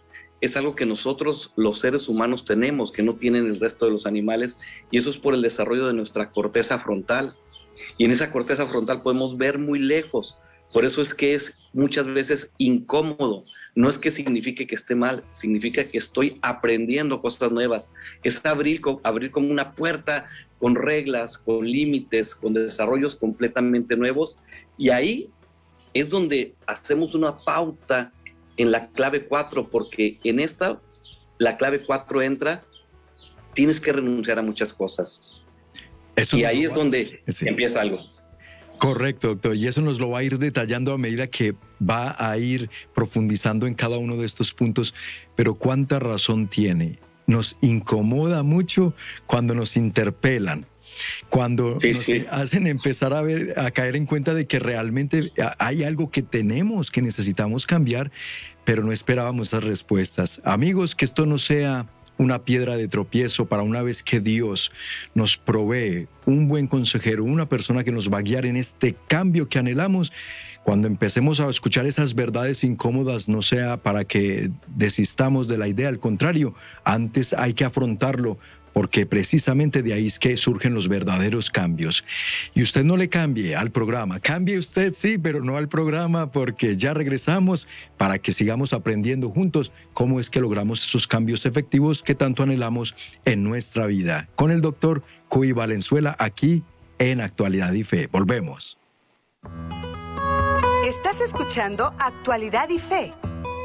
es 0.41 0.57
algo 0.57 0.73
que 0.73 0.87
nosotros 0.87 1.53
los 1.55 1.77
seres 1.77 2.09
humanos 2.09 2.45
tenemos, 2.45 2.91
que 2.91 3.03
no 3.03 3.13
tienen 3.13 3.45
el 3.45 3.59
resto 3.59 3.85
de 3.85 3.91
los 3.91 4.07
animales, 4.07 4.57
y 4.89 4.97
eso 4.97 5.11
es 5.11 5.19
por 5.19 5.35
el 5.35 5.43
desarrollo 5.43 5.85
de 5.85 5.93
nuestra 5.93 6.29
corteza 6.29 6.79
frontal. 6.79 7.35
Y 7.99 8.05
en 8.05 8.11
esa 8.11 8.31
corteza 8.31 8.65
frontal 8.65 9.03
podemos 9.03 9.37
ver 9.37 9.59
muy 9.59 9.77
lejos. 9.77 10.35
Por 10.73 10.83
eso 10.83 11.03
es 11.03 11.13
que 11.13 11.35
es 11.35 11.61
muchas 11.73 12.07
veces 12.07 12.49
incómodo 12.57 13.43
no 13.75 13.89
es 13.89 13.97
que 13.97 14.11
signifique 14.11 14.67
que 14.67 14.75
esté 14.75 14.95
mal, 14.95 15.23
significa 15.31 15.83
que 15.85 15.97
estoy 15.97 16.37
aprendiendo 16.41 17.21
cosas 17.21 17.51
nuevas. 17.51 17.91
Es 18.23 18.43
abrir, 18.45 18.81
abrir 19.03 19.31
como 19.31 19.49
una 19.49 19.73
puerta 19.73 20.27
con 20.57 20.75
reglas, 20.75 21.37
con 21.37 21.65
límites, 21.65 22.35
con 22.35 22.53
desarrollos 22.53 23.15
completamente 23.15 23.95
nuevos. 23.95 24.37
Y 24.77 24.89
ahí 24.89 25.29
es 25.93 26.09
donde 26.09 26.55
hacemos 26.67 27.15
una 27.15 27.35
pauta 27.35 28.11
en 28.57 28.71
la 28.71 28.89
clave 28.89 29.25
4, 29.25 29.69
porque 29.69 30.17
en 30.23 30.39
esta, 30.39 30.81
la 31.37 31.57
clave 31.57 31.85
4 31.85 32.21
entra, 32.21 32.63
tienes 33.53 33.79
que 33.79 33.93
renunciar 33.93 34.39
a 34.39 34.41
muchas 34.41 34.73
cosas. 34.73 35.41
y 36.33 36.43
ahí 36.43 36.65
es 36.65 36.73
donde 36.73 37.21
empieza 37.41 37.81
algo. 37.81 37.99
Correcto, 38.79 39.29
doctor. 39.29 39.55
Y 39.55 39.67
eso 39.67 39.81
nos 39.81 39.99
lo 39.99 40.09
va 40.09 40.19
a 40.19 40.23
ir 40.23 40.39
detallando 40.39 40.93
a 40.93 40.97
medida 40.97 41.27
que 41.27 41.53
va 41.81 42.15
a 42.17 42.37
ir 42.37 42.69
profundizando 42.95 43.67
en 43.67 43.75
cada 43.75 43.97
uno 43.97 44.15
de 44.15 44.25
estos 44.25 44.53
puntos. 44.53 44.93
Pero 45.35 45.55
cuánta 45.55 45.99
razón 45.99 46.47
tiene. 46.47 46.99
Nos 47.27 47.57
incomoda 47.61 48.41
mucho 48.41 48.95
cuando 49.27 49.53
nos 49.53 49.77
interpelan, 49.77 50.65
cuando 51.29 51.77
nos 51.79 52.05
hacen 52.31 52.65
empezar 52.65 53.13
a 53.13 53.21
ver, 53.21 53.53
a 53.59 53.69
caer 53.69 53.95
en 53.95 54.07
cuenta 54.07 54.33
de 54.33 54.47
que 54.47 54.57
realmente 54.57 55.31
hay 55.59 55.83
algo 55.83 56.09
que 56.09 56.23
tenemos, 56.23 56.89
que 56.89 57.03
necesitamos 57.03 57.67
cambiar, 57.67 58.09
pero 58.63 58.83
no 58.83 58.91
esperábamos 58.91 59.49
esas 59.49 59.63
respuestas. 59.63 60.41
Amigos, 60.43 60.95
que 60.95 61.05
esto 61.05 61.27
no 61.27 61.37
sea 61.37 61.85
una 62.19 62.43
piedra 62.43 62.77
de 62.77 62.87
tropiezo 62.87 63.45
para 63.45 63.63
una 63.63 63.81
vez 63.81 64.03
que 64.03 64.19
Dios 64.19 64.71
nos 65.15 65.37
provee 65.37 66.07
un 66.25 66.47
buen 66.47 66.67
consejero, 66.67 67.23
una 67.23 67.47
persona 67.47 67.83
que 67.83 67.93
nos 67.93 68.11
va 68.11 68.19
a 68.19 68.21
guiar 68.21 68.45
en 68.45 68.57
este 68.57 68.93
cambio 69.07 69.47
que 69.47 69.57
anhelamos. 69.57 70.11
Cuando 70.63 70.87
empecemos 70.87 71.39
a 71.39 71.49
escuchar 71.49 71.85
esas 71.85 72.13
verdades 72.13 72.63
incómodas, 72.65 73.29
no 73.29 73.41
sea 73.41 73.77
para 73.77 74.03
que 74.03 74.51
desistamos 74.67 75.47
de 75.47 75.57
la 75.57 75.69
idea, 75.69 75.87
al 75.87 75.99
contrario, 75.99 76.53
antes 76.83 77.33
hay 77.33 77.53
que 77.53 77.63
afrontarlo 77.63 78.37
porque 78.79 79.05
precisamente 79.05 79.83
de 79.83 79.91
ahí 79.91 80.07
es 80.07 80.19
que 80.19 80.37
surgen 80.37 80.73
los 80.73 80.87
verdaderos 80.87 81.51
cambios. 81.51 82.05
Y 82.53 82.63
usted 82.63 82.85
no 82.85 82.95
le 82.95 83.09
cambie 83.09 83.53
al 83.53 83.71
programa, 83.71 84.21
cambie 84.21 84.57
usted 84.57 84.93
sí, 84.93 85.17
pero 85.17 85.43
no 85.43 85.57
al 85.57 85.67
programa 85.67 86.31
porque 86.31 86.77
ya 86.77 86.93
regresamos 86.93 87.67
para 87.97 88.19
que 88.19 88.31
sigamos 88.31 88.71
aprendiendo 88.71 89.31
juntos 89.31 89.73
cómo 89.91 90.21
es 90.21 90.29
que 90.29 90.39
logramos 90.39 90.81
esos 90.81 91.07
cambios 91.07 91.45
efectivos 91.45 92.01
que 92.01 92.15
tanto 92.15 92.41
anhelamos 92.41 92.95
en 93.25 93.43
nuestra 93.43 93.85
vida. 93.85 94.29
Con 94.37 94.49
el 94.49 94.61
doctor 94.61 95.03
Cuy 95.27 95.51
Valenzuela 95.51 96.15
aquí 96.17 96.63
en 96.99 97.19
Actualidad 97.19 97.73
y 97.73 97.83
Fe. 97.83 98.07
Volvemos. 98.07 98.77
Estás 100.87 101.19
escuchando 101.19 101.93
Actualidad 101.99 102.69
y 102.69 102.79
Fe. 102.79 103.13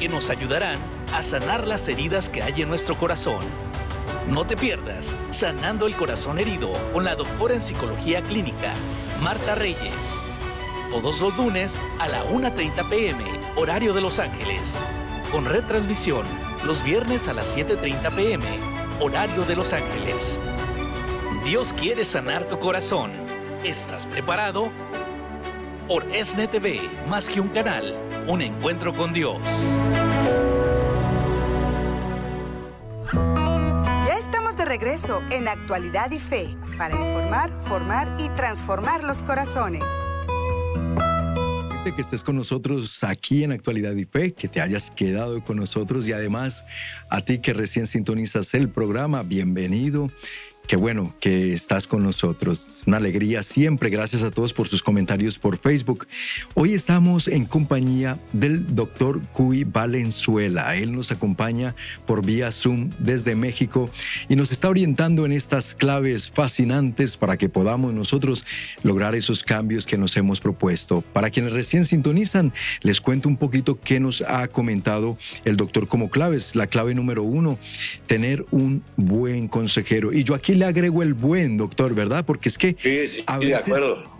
que 0.00 0.08
nos 0.08 0.28
ayudarán 0.28 0.76
a 1.14 1.22
sanar 1.22 1.68
las 1.68 1.86
heridas 1.88 2.28
que 2.28 2.42
hay 2.42 2.62
en 2.62 2.68
nuestro 2.68 2.98
corazón. 2.98 3.40
No 4.28 4.46
te 4.46 4.56
pierdas 4.56 5.16
Sanando 5.30 5.86
el 5.86 5.96
Corazón 5.96 6.38
Herido 6.38 6.72
con 6.92 7.04
la 7.04 7.16
doctora 7.16 7.54
en 7.54 7.60
Psicología 7.60 8.22
Clínica, 8.22 8.72
Marta 9.22 9.54
Reyes. 9.54 10.16
Todos 10.90 11.20
los 11.20 11.36
lunes 11.36 11.80
a 11.98 12.08
la 12.08 12.24
1.30 12.24 12.88
pm, 12.88 13.24
horario 13.56 13.94
de 13.94 14.00
Los 14.00 14.18
Ángeles. 14.18 14.76
Con 15.32 15.46
retransmisión 15.46 16.24
los 16.64 16.82
viernes 16.84 17.28
a 17.28 17.32
las 17.32 17.56
7.30 17.56 18.14
pm, 18.14 18.44
horario 19.00 19.44
de 19.44 19.56
Los 19.56 19.72
Ángeles. 19.72 20.42
Dios 21.44 21.72
quiere 21.72 22.04
sanar 22.04 22.44
tu 22.44 22.58
corazón. 22.58 23.12
¿Estás 23.64 24.06
preparado? 24.06 24.70
Por 25.88 26.04
SNTV, 26.12 27.06
más 27.08 27.28
que 27.28 27.40
un 27.40 27.48
canal, 27.48 27.96
un 28.28 28.42
encuentro 28.42 28.92
con 28.92 29.12
Dios. 29.12 29.40
Regreso 34.80 35.22
en 35.30 35.46
Actualidad 35.46 36.10
y 36.10 36.18
Fe 36.18 36.56
para 36.78 36.94
informar, 36.94 37.50
formar 37.66 38.16
y 38.18 38.30
transformar 38.30 39.04
los 39.04 39.22
corazones 39.22 39.82
que 41.94 42.02
estés 42.02 42.22
con 42.22 42.36
nosotros 42.36 43.02
aquí 43.02 43.42
en 43.42 43.52
Actualidad 43.52 43.94
y 43.94 44.04
Fe, 44.04 44.32
que 44.32 44.48
te 44.48 44.60
hayas 44.60 44.90
quedado 44.90 45.42
con 45.42 45.56
nosotros 45.56 46.06
y 46.06 46.12
además 46.12 46.64
a 47.08 47.20
ti 47.22 47.38
que 47.38 47.52
recién 47.52 47.86
sintonizas 47.86 48.54
el 48.54 48.68
programa, 48.68 49.22
bienvenido. 49.22 50.10
Qué 50.66 50.76
bueno 50.76 51.12
que 51.18 51.52
estás 51.52 51.88
con 51.88 52.04
nosotros. 52.04 52.82
Una 52.86 52.98
alegría 52.98 53.42
siempre. 53.42 53.90
Gracias 53.90 54.22
a 54.22 54.30
todos 54.30 54.52
por 54.52 54.68
sus 54.68 54.84
comentarios 54.84 55.36
por 55.36 55.58
Facebook. 55.58 56.06
Hoy 56.54 56.74
estamos 56.74 57.26
en 57.26 57.44
compañía 57.44 58.18
del 58.32 58.72
doctor 58.76 59.20
Cuy 59.32 59.64
Valenzuela. 59.64 60.76
Él 60.76 60.92
nos 60.92 61.10
acompaña 61.10 61.74
por 62.06 62.24
vía 62.24 62.52
Zoom 62.52 62.90
desde 63.00 63.34
México 63.34 63.90
y 64.28 64.36
nos 64.36 64.52
está 64.52 64.68
orientando 64.68 65.26
en 65.26 65.32
estas 65.32 65.74
claves 65.74 66.30
fascinantes 66.30 67.16
para 67.16 67.36
que 67.36 67.48
podamos 67.48 67.92
nosotros 67.92 68.44
lograr 68.84 69.16
esos 69.16 69.42
cambios 69.42 69.86
que 69.86 69.98
nos 69.98 70.16
hemos 70.16 70.38
propuesto. 70.38 71.00
Para 71.12 71.30
quienes 71.30 71.52
recién 71.52 71.84
sintonizan, 71.84 72.52
les 72.82 73.00
cuento 73.00 73.28
un 73.28 73.38
poquito 73.38 73.80
qué 73.80 73.98
nos 73.98 74.22
ha 74.22 74.46
comentado 74.46 75.18
el 75.44 75.56
doctor 75.56 75.88
como 75.88 76.10
claves. 76.10 76.54
La 76.54 76.68
clave 76.68 76.94
número 76.94 77.24
uno, 77.24 77.58
tener 78.06 78.46
un 78.52 78.84
buen 78.96 79.48
consejero. 79.48 80.12
Y 80.12 80.22
yo 80.22 80.36
aquí 80.36 80.49
le 80.54 80.64
agrego 80.64 81.02
el 81.02 81.14
buen, 81.14 81.56
doctor, 81.56 81.94
¿verdad? 81.94 82.24
Porque 82.24 82.48
es 82.48 82.58
que 82.58 82.76
a 83.26 83.38
veces 83.38 83.64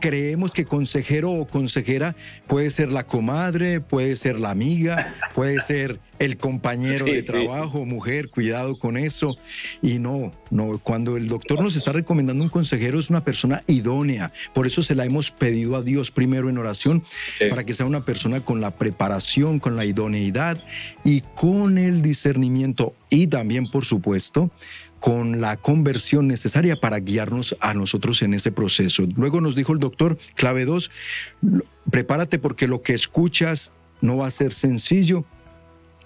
creemos 0.01 0.53
que 0.53 0.65
consejero 0.65 1.33
o 1.33 1.47
consejera 1.47 2.15
puede 2.47 2.71
ser 2.71 2.91
la 2.91 3.07
comadre, 3.07 3.81
puede 3.81 4.17
ser 4.17 4.39
la 4.39 4.51
amiga, 4.51 5.15
puede 5.35 5.61
ser 5.61 6.01
el 6.21 6.37
compañero 6.37 7.07
de 7.07 7.23
trabajo, 7.23 7.87
mujer, 7.87 8.29
cuidado 8.29 8.79
con 8.79 8.99
eso. 8.99 9.39
Y 9.81 9.99
no, 9.99 10.33
no, 10.51 10.79
cuando 10.79 11.17
el 11.17 11.29
doctor 11.29 11.63
nos 11.63 11.77
está 11.77 11.93
recomendando 11.93 12.45
un 12.45 12.51
consejero 12.51 12.99
es 12.99 13.09
una 13.09 13.25
persona 13.25 13.65
idónea. 13.67 14.31
Por 14.53 14.67
eso 14.67 14.83
se 14.83 14.95
la 14.95 15.07
hemos 15.07 15.31
pedido 15.31 15.77
a 15.77 15.83
Dios 15.83 16.11
primero 16.11 16.51
en 16.51 16.59
oración, 16.59 17.03
para 17.49 17.65
que 17.65 17.73
sea 17.73 17.87
una 17.87 18.05
persona 18.05 18.41
con 18.43 18.61
la 18.61 18.73
preparación, 18.73 19.59
con 19.61 19.77
la 19.77 19.87
idoneidad 19.87 20.63
y 21.05 21.23
con 21.35 21.79
el 21.79 22.03
discernimiento. 22.03 22.95
Y 23.09 23.27
también, 23.27 23.71
por 23.71 23.87
supuesto, 23.87 24.51
con 25.01 25.41
la 25.41 25.57
conversión 25.57 26.29
necesaria 26.29 26.77
para 26.77 27.01
guiarnos 27.01 27.57
a 27.61 27.75
nosotros 27.75 28.23
en 28.23 28.35
ese 28.35 28.53
proceso. 28.53 29.07
Luego 29.17 29.41
nos 29.41 29.57
dijo 29.57 29.73
el 29.73 29.81
doctor, 29.81 30.19
clave 30.35 30.65
2, 30.65 30.91
prepárate 31.91 32.39
porque 32.39 32.69
lo 32.69 32.83
que 32.83 32.95
escuchas 32.95 33.73
no 34.01 34.19
va 34.19 34.29
a 34.29 34.31
ser 34.31 34.53
sencillo, 34.53 35.25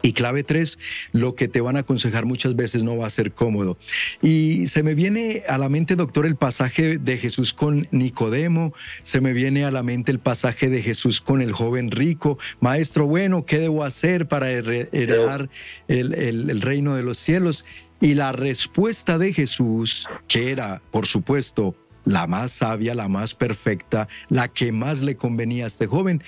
y 0.05 0.13
clave 0.13 0.45
3, 0.45 0.79
lo 1.13 1.35
que 1.35 1.49
te 1.49 1.63
van 1.63 1.77
a 1.77 1.81
aconsejar 1.81 2.27
muchas 2.27 2.55
veces 2.55 2.85
no 2.85 2.97
va 2.97 3.07
a 3.07 3.11
ser 3.11 3.33
cómodo. 3.33 3.79
Y 4.21 4.67
se 4.67 4.83
me 4.83 4.95
viene 4.95 5.45
a 5.49 5.57
la 5.57 5.71
mente, 5.71 5.97
doctor, 5.97 6.27
el 6.27 6.37
pasaje 6.37 6.99
de 6.99 7.17
Jesús 7.17 7.55
con 7.55 7.89
Nicodemo, 7.91 8.75
se 9.03 9.23
me 9.23 9.33
viene 9.33 9.65
a 9.65 9.71
la 9.71 9.83
mente 9.83 10.13
el 10.13 10.19
pasaje 10.19 10.69
de 10.69 10.83
Jesús 10.83 11.23
con 11.23 11.41
el 11.41 11.53
joven 11.53 11.91
rico. 11.91 12.39
Maestro, 12.61 13.07
bueno, 13.07 13.47
¿qué 13.47 13.59
debo 13.59 13.83
hacer 13.83 14.29
para 14.29 14.51
heredar 14.51 15.49
el, 15.89 16.13
el 16.13 16.61
reino 16.61 16.97
de 16.97 17.03
los 17.03 17.17
cielos? 17.17 17.65
Y 18.05 18.12
la 18.12 18.33
respuesta 18.33 19.17
de 19.17 19.33
Jesús, 19.33 20.07
que 20.29 20.51
era, 20.51 20.83
por 20.90 21.07
supuesto, 21.07 21.75
la 22.05 22.27
más 22.27 22.51
sabia, 22.53 22.95
la 22.95 23.09
más 23.09 23.35
perfecta, 23.35 24.09
la 24.29 24.49
que 24.49 24.73
más 24.73 25.01
le 25.01 25.17
convenía 25.17 25.64
a 25.64 25.69
este 25.69 25.87
joven, 25.87 26.23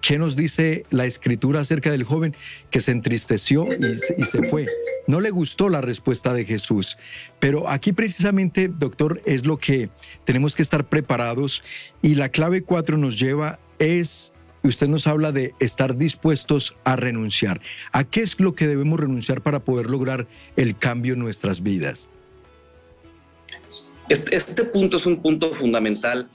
¿Qué 0.00 0.16
nos 0.16 0.36
dice 0.36 0.84
la 0.90 1.06
escritura 1.06 1.60
acerca 1.60 1.90
del 1.90 2.04
joven 2.04 2.34
que 2.70 2.80
se 2.80 2.92
entristeció 2.92 3.66
y, 3.66 4.24
se 4.24 4.44
fue? 4.44 4.66
No 5.08 5.20
le 5.20 5.30
gustó 5.30 5.68
la 5.68 5.80
respuesta 5.80 6.32
de 6.32 6.44
Jesús. 6.44 6.96
Pero 7.40 7.68
aquí 7.68 7.92
precisamente, 7.92 8.68
doctor, 8.68 9.20
es 9.26 9.44
lo 9.44 9.56
que 9.58 9.90
tenemos 10.24 10.54
que 10.54 10.62
estar 10.62 10.88
preparados 10.88 11.64
y 12.00 12.14
la 12.14 12.28
clave 12.28 12.62
cuatro 12.62 12.96
nos 12.96 13.18
lleva 13.18 13.58
es 13.80 14.32
usted 14.68 14.88
nos 14.88 15.06
habla 15.06 15.32
de 15.32 15.54
estar 15.60 15.96
dispuestos 15.96 16.74
a 16.84 16.96
renunciar. 16.96 17.60
¿A 17.92 18.04
qué 18.04 18.22
es 18.22 18.38
lo 18.38 18.54
que 18.54 18.66
debemos 18.66 19.00
renunciar 19.00 19.40
para 19.40 19.60
poder 19.60 19.90
lograr 19.90 20.26
el 20.56 20.76
cambio 20.76 21.14
en 21.14 21.20
nuestras 21.20 21.62
vidas? 21.62 22.08
Este, 24.08 24.36
este 24.36 24.64
punto 24.64 24.96
es 24.96 25.06
un 25.06 25.20
punto 25.20 25.54
fundamental 25.54 26.28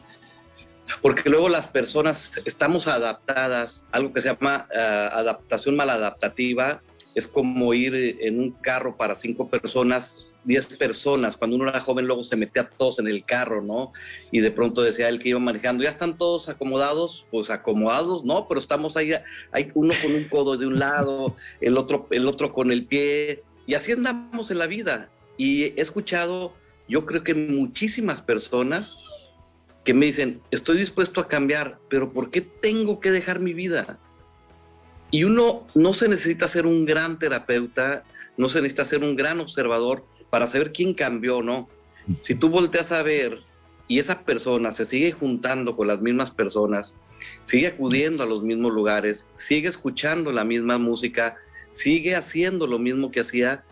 porque 1.02 1.30
luego 1.30 1.50
las 1.50 1.68
personas 1.68 2.32
estamos 2.46 2.88
adaptadas, 2.88 3.86
algo 3.92 4.14
que 4.14 4.22
se 4.22 4.30
llama 4.30 4.68
uh, 4.70 5.18
adaptación 5.18 5.76
maladaptativa, 5.76 6.82
es 7.16 7.28
como 7.28 7.74
ir 7.74 8.18
en 8.22 8.40
un 8.40 8.52
carro 8.52 8.96
para 8.96 9.16
cinco 9.16 9.48
personas 9.48 10.28
10 10.44 10.78
personas. 10.78 11.38
Cuando 11.38 11.56
uno 11.56 11.70
era 11.70 11.80
joven, 11.80 12.06
luego 12.06 12.24
se 12.24 12.36
metía 12.36 12.70
todos 12.70 13.00
en 13.00 13.08
el 13.08 13.24
carro, 13.26 13.62
¿no? 13.62 13.94
Y 14.32 14.40
de 14.40 14.52
pronto 14.52 14.82
decía 14.82 15.10
el 15.10 15.20
que 15.20 15.30
iba 15.30 15.40
manejando, 15.40 15.84
¿ya 15.84 15.90
están 15.90 16.18
todos 16.18 16.50
acomodados? 16.50 17.26
Pues 17.32 17.50
acomodados, 17.50 18.24
no, 18.24 18.48
pero 18.48 18.60
estamos 18.60 18.98
ahí, 18.98 19.14
hay 19.52 19.72
uno 19.74 19.94
con 20.02 20.14
un 20.14 20.24
codo 20.26 20.58
de 20.58 20.68
un 20.68 20.80
lado, 20.80 21.36
el 21.62 21.78
otro, 21.78 22.08
el 22.12 22.28
otro 22.28 22.54
con 22.54 22.72
el 22.72 22.86
pie, 22.86 23.44
y 23.66 23.76
así 23.76 23.92
andamos 23.92 24.52
en 24.52 24.60
la 24.60 24.68
vida. 24.68 25.10
Y 25.38 25.64
he 25.64 25.82
escuchado, 25.82 26.54
yo 26.88 27.06
creo 27.06 27.24
que 27.24 27.34
muchísimas 27.34 28.22
personas 28.22 28.98
que 29.84 29.94
me 29.94 30.06
dicen, 30.06 30.42
estoy 30.52 30.78
dispuesto 30.78 31.20
a 31.20 31.28
cambiar, 31.28 31.78
pero 31.90 32.12
¿por 32.12 32.32
qué 32.32 32.42
tengo 32.42 33.00
que 33.00 33.12
dejar 33.12 33.40
mi 33.40 33.54
vida? 33.54 34.00
Y 35.12 35.26
uno 35.26 35.68
no 35.76 35.94
se 35.94 36.08
necesita 36.08 36.48
ser 36.48 36.66
un 36.66 36.86
gran 36.86 37.20
terapeuta, 37.20 38.04
no 38.38 38.50
se 38.50 38.62
necesita 38.62 38.86
ser 38.86 39.04
un 39.04 39.16
gran 39.16 39.40
observador 39.40 40.06
para 40.34 40.48
saber 40.48 40.74
quién 40.74 40.96
cambió 40.96 41.38
o 41.38 41.44
no. 41.44 41.70
Si 42.22 42.34
tú 42.34 42.50
volteas 42.50 42.92
a 42.92 43.04
ver 43.04 43.44
y 43.88 44.00
esa 44.00 44.22
persona 44.22 44.72
se 44.72 44.88
sigue 44.88 45.12
juntando 45.12 45.76
con 45.76 45.88
las 45.88 46.02
mismas 46.02 46.32
personas, 46.32 46.96
sigue 47.44 47.68
acudiendo 47.68 48.24
a 48.24 48.26
los 48.26 48.42
mismos 48.42 48.74
lugares, 48.74 49.28
sigue 49.36 49.68
escuchando 49.70 50.32
la 50.32 50.44
misma 50.44 50.80
música, 50.80 51.36
sigue 51.72 52.16
haciendo 52.16 52.66
lo 52.66 52.80
mismo 52.80 53.12
que 53.12 53.20
hacía, 53.20 53.64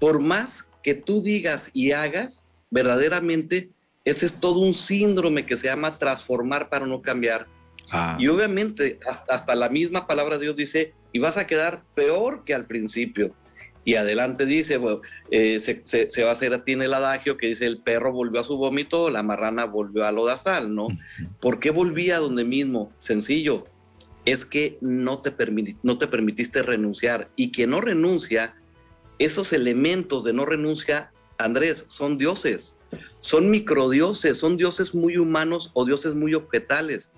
por 0.00 0.18
más 0.18 0.66
que 0.82 0.94
tú 0.94 1.20
digas 1.20 1.68
y 1.74 1.92
hagas, 1.92 2.46
verdaderamente 2.70 3.68
ese 4.06 4.24
es 4.24 4.40
todo 4.40 4.60
un 4.60 4.72
síndrome 4.72 5.44
que 5.44 5.58
se 5.58 5.66
llama 5.66 5.98
transformar 5.98 6.70
para 6.70 6.86
no 6.86 7.02
cambiar. 7.02 7.46
Ah. 7.90 8.16
Y 8.18 8.28
obviamente 8.28 9.00
hasta, 9.28 9.54
la 9.54 9.68
misma 9.68 10.06
palabra 10.06 10.38
de 10.38 10.44
Dios 10.44 10.56
dice, 10.56 10.94
y 11.12 11.18
vas 11.18 11.36
a 11.36 11.46
quedar 11.46 11.82
peor 11.94 12.42
que 12.46 12.54
al 12.54 12.64
principio. 12.64 13.34
Y 13.86 13.94
adelante 13.94 14.46
dice, 14.46 14.80
eh, 15.30 15.60
se, 15.60 16.22
va 16.24 16.30
a 16.30 16.32
hacer, 16.32 16.64
tiene 16.64 16.86
el 16.86 16.94
adagio 16.94 17.36
que 17.36 17.46
dice, 17.46 17.66
el 17.66 17.78
perro 17.78 18.12
volvió 18.12 18.40
a 18.40 18.44
su 18.44 18.56
vómito, 18.56 19.10
la 19.10 19.22
marrana 19.22 19.64
volvió 19.64 20.04
a 20.04 20.10
lodazal, 20.10 20.74
¿no? 20.74 20.88
¿Por 21.40 21.60
qué 21.60 21.70
volvía 21.70 22.18
donde 22.18 22.42
mismo? 22.42 22.92
Sencillo, 22.98 23.68
es 24.24 24.44
que 24.44 24.76
no 24.80 25.22
te, 25.22 25.32
no 25.84 25.98
te 25.98 26.08
permitiste 26.08 26.62
renunciar. 26.62 27.30
Y 27.36 27.52
que 27.52 27.68
no 27.68 27.80
renuncia, 27.80 28.56
esos 29.20 29.52
elementos 29.52 30.24
de 30.24 30.32
no 30.32 30.46
renuncia, 30.46 31.12
Andrés, 31.38 31.84
son 31.86 32.18
dioses. 32.18 32.76
son 33.20 33.50
microdioses, 33.50 34.36
son 34.36 34.56
dioses 34.56 34.96
muy 34.96 35.16
humanos 35.16 35.70
o 35.74 35.84
dioses 35.84 36.16
muy 36.16 36.34
objetales, 36.34 37.12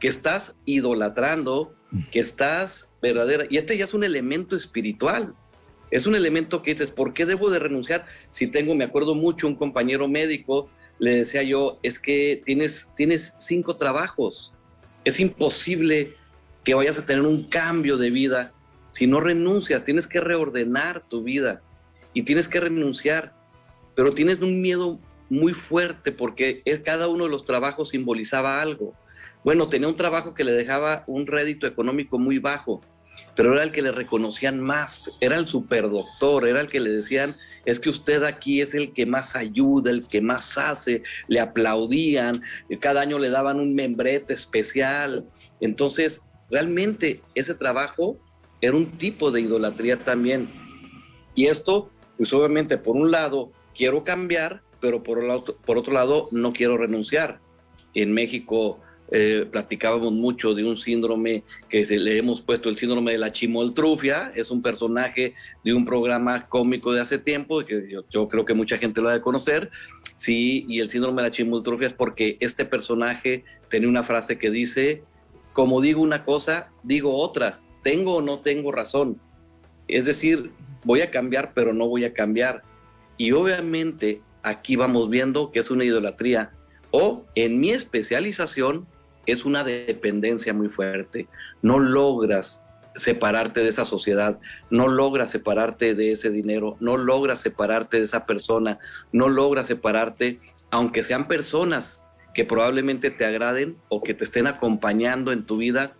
que 0.00 0.08
estás 0.08 0.56
idolatrando, 0.64 1.74
que 2.10 2.20
estás 2.20 2.88
verdadera, 3.02 3.44
y 3.50 3.58
este 3.58 3.76
ya 3.76 3.84
es 3.84 3.92
un 3.92 4.04
elemento 4.04 4.56
espiritual, 4.56 5.34
es 5.94 6.06
un 6.06 6.16
elemento 6.16 6.60
que 6.60 6.72
dices, 6.72 6.90
¿por 6.90 7.14
qué 7.14 7.24
debo 7.24 7.50
de 7.50 7.60
renunciar 7.60 8.04
si 8.30 8.48
tengo, 8.48 8.74
me 8.74 8.82
acuerdo 8.82 9.14
mucho, 9.14 9.46
un 9.46 9.54
compañero 9.54 10.08
médico, 10.08 10.68
le 10.98 11.18
decía 11.18 11.44
yo, 11.44 11.78
es 11.84 12.00
que 12.00 12.42
tienes, 12.44 12.88
tienes 12.96 13.32
cinco 13.38 13.76
trabajos, 13.76 14.52
es 15.04 15.20
imposible 15.20 16.16
que 16.64 16.74
vayas 16.74 16.98
a 16.98 17.06
tener 17.06 17.22
un 17.22 17.48
cambio 17.48 17.96
de 17.96 18.10
vida 18.10 18.52
si 18.90 19.06
no 19.06 19.20
renuncias, 19.20 19.84
tienes 19.84 20.08
que 20.08 20.18
reordenar 20.18 21.04
tu 21.08 21.22
vida 21.22 21.62
y 22.12 22.24
tienes 22.24 22.48
que 22.48 22.58
renunciar, 22.58 23.32
pero 23.94 24.12
tienes 24.14 24.40
un 24.40 24.60
miedo 24.60 24.98
muy 25.30 25.52
fuerte 25.52 26.10
porque 26.10 26.62
cada 26.84 27.06
uno 27.06 27.24
de 27.24 27.30
los 27.30 27.44
trabajos 27.44 27.90
simbolizaba 27.90 28.60
algo. 28.60 28.94
Bueno, 29.44 29.68
tenía 29.68 29.86
un 29.86 29.96
trabajo 29.96 30.34
que 30.34 30.42
le 30.42 30.52
dejaba 30.52 31.04
un 31.06 31.28
rédito 31.28 31.68
económico 31.68 32.18
muy 32.18 32.40
bajo, 32.40 32.82
pero 33.36 33.52
era 33.52 33.62
el 33.62 33.72
que 33.72 33.82
le 33.82 33.92
reconocían 33.92 34.60
más, 34.60 35.10
era 35.20 35.36
el 35.36 35.48
superdoctor, 35.48 36.46
era 36.46 36.60
el 36.60 36.68
que 36.68 36.80
le 36.80 36.90
decían, 36.90 37.36
es 37.64 37.80
que 37.80 37.88
usted 37.88 38.22
aquí 38.24 38.60
es 38.60 38.74
el 38.74 38.92
que 38.92 39.06
más 39.06 39.36
ayuda, 39.36 39.90
el 39.90 40.06
que 40.06 40.20
más 40.20 40.58
hace, 40.58 41.02
le 41.28 41.40
aplaudían, 41.40 42.42
cada 42.80 43.00
año 43.00 43.18
le 43.18 43.30
daban 43.30 43.58
un 43.58 43.74
membrete 43.74 44.34
especial. 44.34 45.24
Entonces, 45.60 46.22
realmente 46.50 47.22
ese 47.34 47.54
trabajo 47.54 48.18
era 48.60 48.76
un 48.76 48.92
tipo 48.98 49.30
de 49.30 49.40
idolatría 49.40 49.98
también. 49.98 50.48
Y 51.34 51.46
esto, 51.46 51.90
pues 52.16 52.32
obviamente, 52.32 52.78
por 52.78 52.96
un 52.96 53.10
lado, 53.10 53.50
quiero 53.74 54.04
cambiar, 54.04 54.62
pero 54.80 55.02
por, 55.02 55.20
por 55.64 55.78
otro 55.78 55.92
lado, 55.92 56.28
no 56.30 56.52
quiero 56.52 56.76
renunciar. 56.76 57.40
En 57.94 58.12
México 58.12 58.80
eh, 59.10 59.46
platicábamos 59.50 60.12
mucho 60.12 60.54
de 60.54 60.64
un 60.64 60.78
síndrome 60.78 61.44
que 61.68 61.84
le 61.86 62.16
hemos 62.16 62.40
puesto 62.40 62.70
el 62.70 62.78
síndrome 62.78 63.12
de 63.12 63.18
la 63.18 63.32
chimoltrufia, 63.32 64.32
es 64.34 64.50
un 64.50 64.62
personaje 64.62 65.34
de 65.62 65.74
un 65.74 65.84
programa 65.84 66.46
cómico 66.46 66.92
de 66.92 67.02
hace 67.02 67.18
tiempo, 67.18 67.64
que 67.64 67.86
yo, 68.10 68.28
creo 68.28 68.44
que 68.44 68.54
mucha 68.54 68.78
gente 68.78 69.02
lo 69.02 69.10
ha 69.10 69.12
de 69.12 69.20
conocer, 69.20 69.70
sí, 70.16 70.64
y 70.68 70.80
el 70.80 70.90
síndrome 70.90 71.22
de 71.22 71.28
la 71.28 71.32
chimoltrufia 71.32 71.88
es 71.88 71.92
porque 71.92 72.38
este 72.40 72.64
personaje 72.64 73.44
tiene 73.70 73.88
una 73.88 74.04
frase 74.04 74.38
que 74.38 74.50
dice, 74.50 75.02
como 75.52 75.82
digo 75.82 76.00
una 76.00 76.24
cosa, 76.24 76.70
digo 76.82 77.14
otra, 77.16 77.60
tengo 77.82 78.16
o 78.16 78.22
no 78.22 78.40
tengo 78.40 78.72
razón, 78.72 79.20
es 79.86 80.06
decir, 80.06 80.50
voy 80.82 81.02
a 81.02 81.10
cambiar, 81.10 81.52
pero 81.54 81.74
no 81.74 81.86
voy 81.88 82.06
a 82.06 82.14
cambiar, 82.14 82.62
y 83.18 83.32
obviamente 83.32 84.22
aquí 84.42 84.76
vamos 84.76 85.10
viendo 85.10 85.52
que 85.52 85.60
es 85.60 85.70
una 85.70 85.84
idolatría, 85.84 86.52
o 86.90 87.26
en 87.34 87.60
mi 87.60 87.70
especialización, 87.70 88.86
es 89.26 89.44
una 89.44 89.64
dependencia 89.64 90.52
muy 90.52 90.68
fuerte. 90.68 91.28
No 91.62 91.78
logras 91.78 92.64
separarte 92.96 93.60
de 93.60 93.68
esa 93.68 93.84
sociedad, 93.84 94.38
no 94.70 94.88
logras 94.88 95.30
separarte 95.30 95.94
de 95.94 96.12
ese 96.12 96.30
dinero, 96.30 96.76
no 96.80 96.96
logras 96.96 97.40
separarte 97.40 97.98
de 97.98 98.04
esa 98.04 98.26
persona, 98.26 98.78
no 99.12 99.28
logras 99.28 99.66
separarte, 99.66 100.38
aunque 100.70 101.02
sean 101.02 101.26
personas 101.26 102.06
que 102.34 102.44
probablemente 102.44 103.10
te 103.10 103.24
agraden 103.24 103.76
o 103.88 104.02
que 104.02 104.14
te 104.14 104.24
estén 104.24 104.46
acompañando 104.46 105.32
en 105.32 105.44
tu 105.44 105.56
vida, 105.56 105.94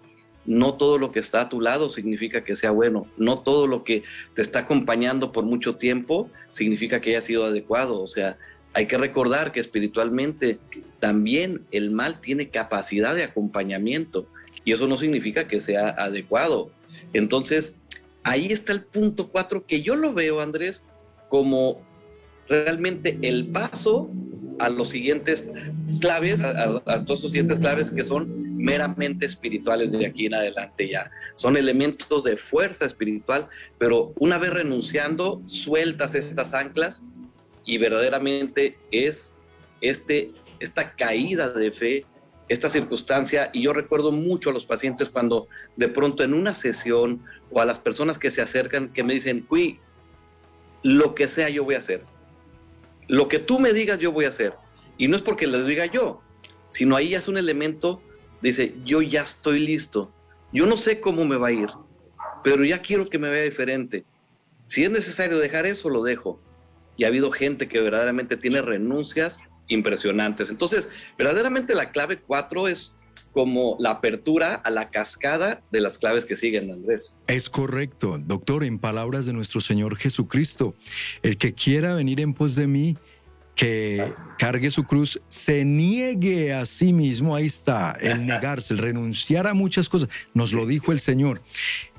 no 0.46 0.74
todo 0.74 0.98
lo 0.98 1.10
que 1.10 1.20
está 1.20 1.42
a 1.42 1.48
tu 1.48 1.60
lado 1.60 1.88
significa 1.88 2.44
que 2.44 2.54
sea 2.54 2.70
bueno, 2.70 3.06
no 3.16 3.40
todo 3.40 3.66
lo 3.66 3.82
que 3.82 4.02
te 4.34 4.42
está 4.42 4.60
acompañando 4.60 5.32
por 5.32 5.44
mucho 5.44 5.76
tiempo 5.76 6.30
significa 6.50 7.00
que 7.00 7.10
haya 7.10 7.20
sido 7.20 7.44
adecuado, 7.44 8.00
o 8.00 8.06
sea, 8.08 8.36
hay 8.74 8.86
que 8.86 8.98
recordar 8.98 9.52
que 9.52 9.60
espiritualmente 9.60 10.58
también 10.98 11.62
el 11.70 11.92
mal 11.92 12.20
tiene 12.20 12.50
capacidad 12.50 13.14
de 13.14 13.22
acompañamiento 13.22 14.26
y 14.64 14.72
eso 14.72 14.88
no 14.88 14.96
significa 14.96 15.46
que 15.46 15.60
sea 15.60 15.90
adecuado. 15.90 16.70
Entonces, 17.12 17.76
ahí 18.24 18.52
está 18.52 18.72
el 18.72 18.82
punto 18.82 19.28
cuatro 19.28 19.64
que 19.64 19.82
yo 19.82 19.94
lo 19.94 20.12
veo, 20.12 20.40
Andrés, 20.40 20.82
como 21.28 21.82
realmente 22.48 23.16
el 23.22 23.46
paso 23.46 24.10
a 24.58 24.68
los 24.68 24.88
siguientes 24.88 25.48
claves, 26.00 26.40
a, 26.40 27.04
todos 27.04 27.22
los 27.22 27.30
siguientes 27.30 27.58
claves 27.58 27.90
que 27.92 28.04
son 28.04 28.56
meramente 28.56 29.26
espirituales 29.26 29.92
de 29.92 30.06
aquí 30.06 30.26
en 30.26 30.34
adelante 30.34 30.88
ya. 30.88 31.10
Son 31.36 31.56
elementos 31.56 32.24
de 32.24 32.36
fuerza 32.36 32.86
espiritual, 32.86 33.48
pero 33.78 34.12
una 34.18 34.38
vez 34.38 34.52
renunciando, 34.52 35.42
sueltas 35.46 36.14
estas 36.14 36.54
anclas 36.54 37.02
y 37.64 37.78
verdaderamente 37.78 38.78
es 38.90 39.34
este, 39.80 40.32
esta 40.60 40.94
caída 40.94 41.50
de 41.50 41.70
fe, 41.70 42.06
esta 42.48 42.68
circunstancia, 42.68 43.50
y 43.52 43.62
yo 43.62 43.72
recuerdo 43.72 44.12
mucho 44.12 44.50
a 44.50 44.52
los 44.52 44.66
pacientes 44.66 45.08
cuando 45.08 45.48
de 45.76 45.88
pronto 45.88 46.22
en 46.22 46.34
una 46.34 46.52
sesión 46.52 47.22
o 47.50 47.60
a 47.60 47.64
las 47.64 47.78
personas 47.78 48.18
que 48.18 48.30
se 48.30 48.42
acercan 48.42 48.92
que 48.92 49.02
me 49.02 49.14
dicen, 49.14 49.40
Cui, 49.40 49.80
lo 50.82 51.14
que 51.14 51.28
sea 51.28 51.48
yo 51.48 51.64
voy 51.64 51.74
a 51.74 51.78
hacer, 51.78 52.02
lo 53.08 53.28
que 53.28 53.38
tú 53.38 53.58
me 53.58 53.72
digas 53.72 53.98
yo 53.98 54.12
voy 54.12 54.26
a 54.26 54.30
hacer, 54.30 54.54
y 54.98 55.08
no 55.08 55.16
es 55.16 55.22
porque 55.22 55.46
les 55.46 55.66
diga 55.66 55.86
yo, 55.86 56.20
sino 56.70 56.96
ahí 56.96 57.10
ya 57.10 57.18
es 57.18 57.28
un 57.28 57.38
elemento, 57.38 58.02
dice, 58.42 58.74
yo 58.84 59.00
ya 59.00 59.22
estoy 59.22 59.60
listo, 59.60 60.12
yo 60.52 60.66
no 60.66 60.76
sé 60.76 61.00
cómo 61.00 61.24
me 61.24 61.36
va 61.36 61.48
a 61.48 61.52
ir, 61.52 61.70
pero 62.42 62.64
ya 62.64 62.82
quiero 62.82 63.08
que 63.08 63.18
me 63.18 63.30
vea 63.30 63.42
diferente. 63.42 64.04
Si 64.66 64.84
es 64.84 64.90
necesario 64.90 65.38
dejar 65.38 65.66
eso, 65.66 65.88
lo 65.88 66.02
dejo 66.02 66.40
y 66.96 67.04
ha 67.04 67.08
habido 67.08 67.30
gente 67.30 67.68
que 67.68 67.80
verdaderamente 67.80 68.36
tiene 68.36 68.62
renuncias 68.62 69.38
impresionantes. 69.68 70.50
Entonces, 70.50 70.88
verdaderamente 71.16 71.74
la 71.74 71.90
clave 71.90 72.18
4 72.18 72.68
es 72.68 72.94
como 73.32 73.76
la 73.80 73.90
apertura 73.90 74.54
a 74.54 74.70
la 74.70 74.90
cascada 74.90 75.62
de 75.72 75.80
las 75.80 75.98
claves 75.98 76.24
que 76.24 76.36
siguen, 76.36 76.70
Andrés. 76.70 77.14
Es 77.26 77.50
correcto, 77.50 78.18
doctor, 78.18 78.64
en 78.64 78.78
palabras 78.78 79.26
de 79.26 79.32
nuestro 79.32 79.60
Señor 79.60 79.96
Jesucristo, 79.96 80.74
el 81.22 81.36
que 81.36 81.52
quiera 81.52 81.94
venir 81.94 82.20
en 82.20 82.34
pos 82.34 82.54
de 82.54 82.66
mí, 82.66 82.96
que 83.54 84.12
cargue 84.38 84.70
su 84.70 84.84
cruz, 84.84 85.20
se 85.28 85.64
niegue 85.64 86.52
a 86.52 86.66
sí 86.66 86.92
mismo, 86.92 87.36
ahí 87.36 87.46
está, 87.46 87.96
el 88.00 88.26
negarse, 88.26 88.74
el 88.74 88.78
renunciar 88.78 89.46
a 89.46 89.54
muchas 89.54 89.88
cosas, 89.88 90.08
nos 90.34 90.52
lo 90.52 90.66
dijo 90.66 90.92
el 90.92 90.98
Señor. 90.98 91.40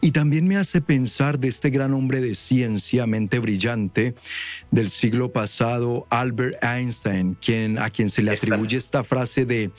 Y 0.02 0.12
también 0.12 0.48
me 0.48 0.58
hace 0.58 0.82
pensar 0.82 1.40
de 1.40 1.48
este 1.48 1.70
gran 1.70 1.94
hombre 1.94 2.22
de 2.22 2.36
ciencia, 2.36 3.08
mente 3.08 3.40
brillante 3.40 4.14
del 4.70 4.90
siglo 4.90 5.32
pasado, 5.32 6.06
Albert 6.10 6.64
Einstein, 6.64 7.36
quien, 7.42 7.80
a 7.80 7.90
quien 7.90 8.10
se 8.10 8.22
le 8.22 8.32
atribuye 8.32 8.78
esta 8.78 9.04
frase 9.04 9.46
de 9.46 9.72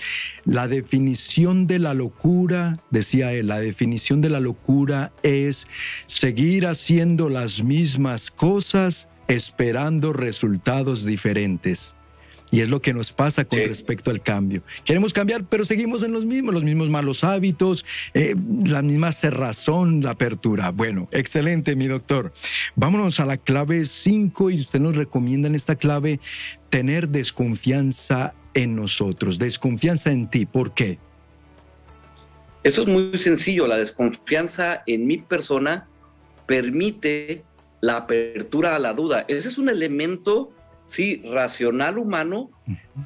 la 0.44 0.66
definición 0.66 1.66
de 1.66 1.78
la 1.78 1.94
locura, 1.94 2.80
decía 2.90 3.32
él, 3.34 3.48
la 3.48 3.60
definición 3.60 4.20
de 4.20 4.30
la 4.30 4.40
locura 4.40 5.12
es 5.22 5.68
seguir 6.06 6.66
haciendo 6.66 7.28
las 7.28 7.62
mismas 7.62 8.30
cosas 8.30 9.08
esperando 9.28 10.12
resultados 10.12 11.04
diferentes. 11.04 11.94
Y 12.50 12.60
es 12.60 12.68
lo 12.68 12.80
que 12.80 12.94
nos 12.94 13.12
pasa 13.12 13.44
con 13.44 13.58
respecto 13.58 14.10
al 14.10 14.22
cambio. 14.22 14.62
Queremos 14.84 15.12
cambiar, 15.12 15.44
pero 15.44 15.64
seguimos 15.64 16.04
en 16.04 16.12
los 16.12 16.24
mismos, 16.24 16.54
los 16.54 16.62
mismos 16.62 16.88
malos 16.88 17.24
hábitos, 17.24 17.84
eh, 18.14 18.36
la 18.64 18.82
misma 18.82 19.10
cerrazón, 19.10 20.00
la 20.02 20.12
apertura. 20.12 20.70
Bueno, 20.70 21.08
excelente, 21.10 21.74
mi 21.74 21.88
doctor. 21.88 22.32
Vámonos 22.76 23.18
a 23.18 23.26
la 23.26 23.36
clave 23.36 23.84
5 23.84 24.50
y 24.50 24.60
usted 24.60 24.78
nos 24.78 24.94
recomienda 24.94 25.48
en 25.48 25.56
esta 25.56 25.74
clave 25.74 26.20
tener 26.70 27.08
desconfianza 27.08 28.32
en 28.54 28.76
nosotros, 28.76 29.38
desconfianza 29.38 30.12
en 30.12 30.28
ti. 30.30 30.46
¿Por 30.46 30.72
qué? 30.72 30.98
Eso 32.62 32.82
es 32.82 32.88
muy 32.88 33.18
sencillo. 33.18 33.66
La 33.66 33.76
desconfianza 33.76 34.82
en 34.86 35.06
mi 35.06 35.18
persona 35.18 35.88
permite 36.46 37.44
la 37.80 37.98
apertura 37.98 38.76
a 38.76 38.78
la 38.78 38.92
duda. 38.92 39.24
Ese 39.28 39.48
es 39.48 39.58
un 39.58 39.68
elemento, 39.68 40.50
sí, 40.84 41.22
racional 41.24 41.98
humano, 41.98 42.50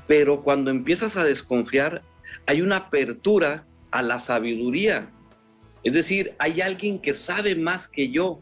pero 0.07 0.43
cuando 0.43 0.71
empiezas 0.71 1.17
a 1.17 1.25
desconfiar, 1.25 2.03
hay 2.47 2.63
una 2.63 2.77
apertura 2.77 3.67
a 3.91 4.03
la 4.03 4.19
sabiduría. 4.19 5.11
Es 5.83 5.93
decir, 5.93 6.35
hay 6.39 6.61
alguien 6.61 6.99
que 6.99 7.15
sabe 7.15 7.55
más 7.55 7.89
que 7.89 8.11
yo. 8.11 8.41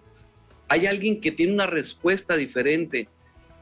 Hay 0.69 0.87
alguien 0.87 1.21
que 1.21 1.33
tiene 1.33 1.53
una 1.53 1.67
respuesta 1.67 2.37
diferente. 2.37 3.09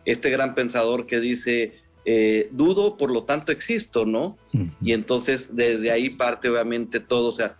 Este 0.04 0.30
gran 0.30 0.54
pensador 0.54 1.06
que 1.06 1.20
dice, 1.20 1.74
eh, 2.04 2.48
dudo, 2.52 2.96
por 2.96 3.10
lo 3.10 3.24
tanto 3.24 3.52
existo, 3.52 4.06
¿no? 4.06 4.38
Y 4.80 4.92
entonces 4.92 5.54
desde 5.54 5.90
ahí 5.90 6.10
parte 6.10 6.48
obviamente 6.48 7.00
todo. 7.00 7.28
O 7.28 7.34
sea, 7.34 7.56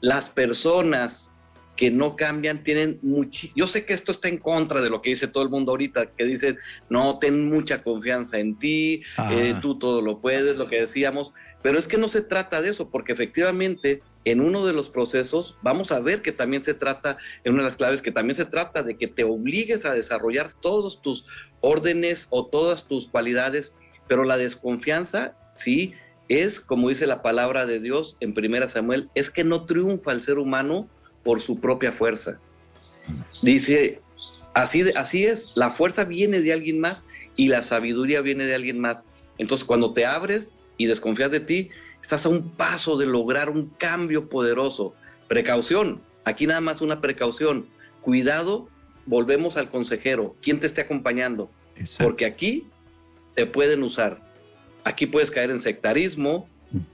las 0.00 0.28
personas 0.28 1.32
que 1.76 1.90
no 1.90 2.16
cambian, 2.16 2.62
tienen 2.62 2.98
mucho... 3.02 3.48
Yo 3.56 3.66
sé 3.66 3.84
que 3.84 3.94
esto 3.94 4.12
está 4.12 4.28
en 4.28 4.38
contra 4.38 4.80
de 4.80 4.90
lo 4.90 5.02
que 5.02 5.10
dice 5.10 5.28
todo 5.28 5.42
el 5.42 5.50
mundo 5.50 5.72
ahorita, 5.72 6.06
que 6.16 6.24
dicen, 6.24 6.58
no, 6.88 7.18
ten 7.18 7.48
mucha 7.48 7.82
confianza 7.82 8.38
en 8.38 8.58
ti, 8.58 9.02
eh, 9.30 9.54
tú 9.60 9.78
todo 9.78 10.00
lo 10.00 10.20
puedes, 10.20 10.56
lo 10.56 10.68
que 10.68 10.80
decíamos, 10.80 11.32
pero 11.62 11.78
es 11.78 11.88
que 11.88 11.98
no 11.98 12.08
se 12.08 12.22
trata 12.22 12.62
de 12.62 12.70
eso, 12.70 12.90
porque 12.90 13.12
efectivamente 13.12 14.02
en 14.24 14.40
uno 14.40 14.66
de 14.66 14.72
los 14.72 14.88
procesos 14.88 15.56
vamos 15.62 15.92
a 15.92 16.00
ver 16.00 16.22
que 16.22 16.32
también 16.32 16.64
se 16.64 16.74
trata, 16.74 17.18
en 17.42 17.54
una 17.54 17.62
de 17.62 17.68
las 17.68 17.76
claves, 17.76 18.02
que 18.02 18.12
también 18.12 18.36
se 18.36 18.44
trata 18.44 18.82
de 18.82 18.96
que 18.96 19.08
te 19.08 19.24
obligues 19.24 19.84
a 19.84 19.94
desarrollar 19.94 20.52
todos 20.60 21.02
tus 21.02 21.26
órdenes 21.60 22.28
o 22.30 22.46
todas 22.46 22.86
tus 22.86 23.08
cualidades, 23.08 23.72
pero 24.06 24.24
la 24.24 24.36
desconfianza, 24.36 25.36
sí, 25.56 25.94
es, 26.28 26.60
como 26.60 26.88
dice 26.88 27.06
la 27.06 27.22
palabra 27.22 27.66
de 27.66 27.80
Dios 27.80 28.16
en 28.20 28.34
1 28.36 28.68
Samuel, 28.68 29.10
es 29.14 29.30
que 29.30 29.44
no 29.44 29.64
triunfa 29.64 30.12
el 30.12 30.22
ser 30.22 30.38
humano 30.38 30.88
por 31.24 31.40
su 31.40 31.58
propia 31.60 31.92
fuerza. 31.92 32.38
Dice, 33.42 34.00
así, 34.52 34.84
así 34.94 35.24
es, 35.24 35.48
la 35.54 35.72
fuerza 35.72 36.04
viene 36.04 36.40
de 36.40 36.52
alguien 36.52 36.78
más 36.78 37.02
y 37.36 37.48
la 37.48 37.62
sabiduría 37.62 38.20
viene 38.20 38.44
de 38.44 38.54
alguien 38.54 38.78
más. 38.78 39.02
Entonces, 39.38 39.66
cuando 39.66 39.92
te 39.92 40.06
abres 40.06 40.54
y 40.76 40.86
desconfías 40.86 41.30
de 41.30 41.40
ti, 41.40 41.70
estás 42.02 42.26
a 42.26 42.28
un 42.28 42.50
paso 42.50 42.96
de 42.96 43.06
lograr 43.06 43.50
un 43.50 43.70
cambio 43.70 44.28
poderoso. 44.28 44.94
Precaución, 45.28 46.00
aquí 46.24 46.46
nada 46.46 46.60
más 46.60 46.80
una 46.80 47.00
precaución. 47.00 47.66
Cuidado, 48.02 48.68
volvemos 49.06 49.56
al 49.56 49.70
consejero, 49.70 50.36
quién 50.42 50.60
te 50.60 50.66
esté 50.66 50.82
acompañando, 50.82 51.50
porque 51.98 52.26
aquí 52.26 52.66
te 53.34 53.46
pueden 53.46 53.82
usar. 53.82 54.20
Aquí 54.84 55.06
puedes 55.06 55.30
caer 55.30 55.50
en 55.50 55.60
sectarismo, 55.60 56.48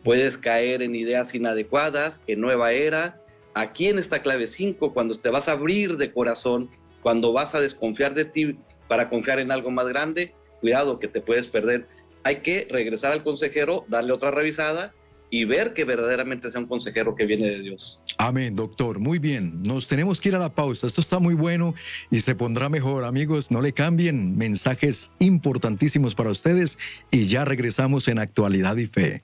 puedes 0.05 0.39
caer 0.39 0.83
en 0.83 0.95
ideas 0.95 1.35
inadecuadas, 1.35 2.23
en 2.27 2.41
nueva 2.41 2.73
era, 2.73 3.21
aquí 3.55 3.89
en 3.89 3.99
esta 3.99 4.23
clave 4.23 4.47
5, 4.47 4.93
cuando 4.93 5.15
te 5.15 5.31
vas 5.31 5.49
a 5.49 5.53
abrir 5.53 5.97
de 5.97 6.13
corazón, 6.13 6.71
cuando 7.03 7.33
vas 7.33 7.55
a 7.55 7.61
desconfiar 7.61 8.15
de 8.15 8.25
ti 8.25 8.57
para 8.89 9.09
confiar 9.09 9.39
en 9.39 9.51
algo 9.51 9.71
más 9.71 9.87
grande, 9.89 10.35
cuidado 10.61 10.99
que 10.99 11.09
te 11.09 11.21
puedes 11.21 11.49
perder. 11.49 11.87
Hay 12.23 12.37
que 12.37 12.67
regresar 12.71 13.13
al 13.13 13.23
consejero, 13.23 13.85
darle 13.89 14.13
otra 14.13 14.31
revisada 14.31 14.93
y 15.31 15.45
ver 15.45 15.73
que 15.75 15.85
verdaderamente 15.85 16.51
sea 16.51 16.61
un 16.61 16.67
consejero 16.67 17.15
que 17.15 17.25
viene 17.25 17.49
de 17.49 17.61
Dios. 17.61 18.03
Amén, 18.19 18.57
doctor. 18.57 18.99
Muy 18.99 19.19
bien. 19.19 19.63
Nos 19.63 19.87
tenemos 19.87 20.21
que 20.21 20.29
ir 20.29 20.35
a 20.35 20.41
la 20.41 20.51
pausa. 20.51 20.87
Esto 20.87 21.01
está 21.01 21.19
muy 21.21 21.35
bueno 21.35 21.75
y 22.11 22.21
se 22.21 22.35
pondrá 22.35 22.69
mejor. 22.69 23.05
Amigos, 23.05 23.51
no 23.51 23.63
le 23.63 23.73
cambien. 23.73 24.37
Mensajes 24.37 25.11
importantísimos 25.21 26.15
para 26.15 26.31
ustedes 26.31 26.79
y 27.11 27.27
ya 27.27 27.45
regresamos 27.45 28.09
en 28.09 28.19
Actualidad 28.19 28.77
y 28.77 28.87
Fe. 28.87 29.23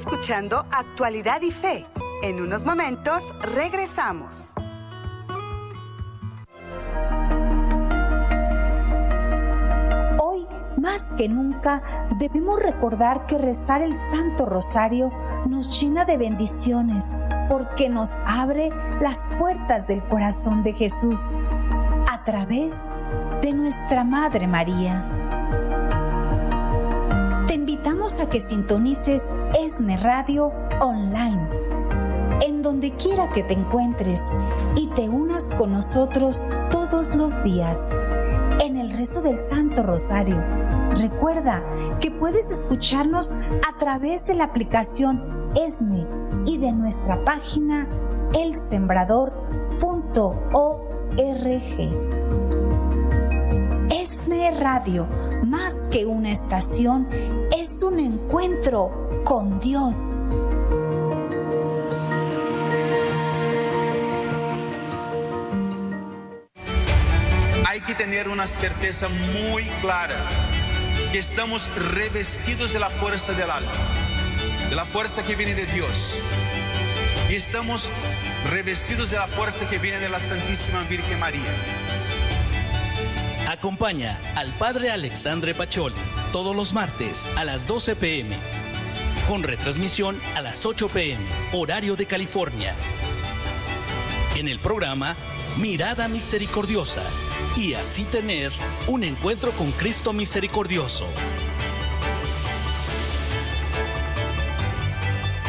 Escuchando 0.00 0.64
Actualidad 0.70 1.42
y 1.42 1.50
Fe. 1.50 1.84
En 2.22 2.40
unos 2.40 2.64
momentos 2.64 3.22
regresamos. 3.54 4.54
Hoy, 10.18 10.46
más 10.78 11.12
que 11.18 11.28
nunca, 11.28 12.08
debemos 12.18 12.62
recordar 12.62 13.26
que 13.26 13.36
rezar 13.36 13.82
el 13.82 13.94
Santo 13.94 14.46
Rosario 14.46 15.12
nos 15.46 15.78
llena 15.78 16.06
de 16.06 16.16
bendiciones 16.16 17.14
porque 17.50 17.90
nos 17.90 18.16
abre 18.24 18.70
las 19.02 19.28
puertas 19.38 19.86
del 19.86 20.02
corazón 20.08 20.62
de 20.62 20.72
Jesús 20.72 21.36
a 22.10 22.24
través 22.24 22.86
de 23.42 23.52
nuestra 23.52 24.02
Madre 24.04 24.46
María 24.46 25.19
que 28.28 28.40
sintonices 28.40 29.34
ESNE 29.58 29.96
Radio 29.96 30.52
online, 30.80 31.48
en 32.42 32.60
donde 32.60 32.92
quiera 32.92 33.32
que 33.32 33.42
te 33.42 33.54
encuentres 33.54 34.30
y 34.76 34.88
te 34.88 35.08
unas 35.08 35.48
con 35.50 35.72
nosotros 35.72 36.46
todos 36.70 37.14
los 37.14 37.42
días 37.42 37.90
en 38.60 38.76
el 38.76 38.92
rezo 38.92 39.22
del 39.22 39.40
Santo 39.40 39.82
Rosario. 39.82 40.36
Recuerda 40.96 41.64
que 41.98 42.10
puedes 42.10 42.50
escucharnos 42.50 43.32
a 43.32 43.78
través 43.78 44.26
de 44.26 44.34
la 44.34 44.44
aplicación 44.44 45.50
ESNE 45.56 46.06
y 46.44 46.58
de 46.58 46.72
nuestra 46.72 47.24
página 47.24 47.88
elsembrador.org. 48.34 49.40
ESNE 53.90 54.50
Radio 54.60 55.06
más 55.44 55.84
que 55.90 56.06
una 56.06 56.30
estación, 56.30 57.08
es 57.10 57.29
un 57.90 57.98
encuentro 57.98 59.22
con 59.24 59.58
Dios. 59.58 60.30
Hay 67.66 67.80
que 67.80 67.94
tener 67.94 68.28
una 68.28 68.46
certeza 68.46 69.08
muy 69.08 69.64
clara 69.80 70.28
que 71.12 71.18
estamos 71.18 71.70
revestidos 71.94 72.72
de 72.72 72.78
la 72.78 72.90
fuerza 72.90 73.32
del 73.32 73.50
alma, 73.50 73.72
de 74.68 74.76
la 74.76 74.84
fuerza 74.84 75.24
que 75.24 75.34
viene 75.34 75.54
de 75.54 75.66
Dios. 75.66 76.20
Y 77.28 77.34
estamos 77.34 77.90
revestidos 78.52 79.10
de 79.10 79.16
la 79.16 79.26
fuerza 79.26 79.68
que 79.68 79.78
viene 79.78 79.98
de 79.98 80.08
la 80.08 80.20
Santísima 80.20 80.84
Virgen 80.84 81.18
María. 81.18 81.50
Acompaña 83.48 84.16
al 84.36 84.52
Padre 84.54 84.92
Alexandre 84.92 85.54
Pacholi 85.54 86.19
todos 86.32 86.54
los 86.54 86.72
martes 86.72 87.26
a 87.36 87.44
las 87.44 87.66
12 87.66 87.96
pm, 87.96 88.36
con 89.28 89.42
retransmisión 89.42 90.20
a 90.36 90.40
las 90.40 90.64
8 90.64 90.88
pm, 90.88 91.24
horario 91.52 91.96
de 91.96 92.06
California. 92.06 92.74
En 94.36 94.48
el 94.48 94.58
programa 94.58 95.16
Mirada 95.58 96.08
Misericordiosa 96.08 97.02
y 97.56 97.74
así 97.74 98.04
tener 98.04 98.52
un 98.86 99.04
encuentro 99.04 99.50
con 99.52 99.72
Cristo 99.72 100.12
Misericordioso. 100.12 101.06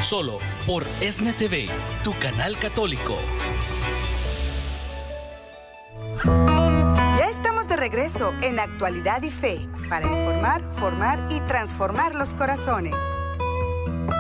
Solo 0.02 0.40
por 0.66 0.86
ESNE 1.00 1.34
TV, 1.34 1.70
tu 2.04 2.18
canal 2.20 2.58
católico. 2.58 3.18
regreso 7.82 8.32
en 8.44 8.60
Actualidad 8.60 9.24
y 9.24 9.32
Fe 9.32 9.68
para 9.92 10.08
informar, 10.08 10.62
formar 10.78 11.28
y 11.30 11.42
transformar 11.42 12.16
los 12.16 12.34
corazones. 12.34 12.94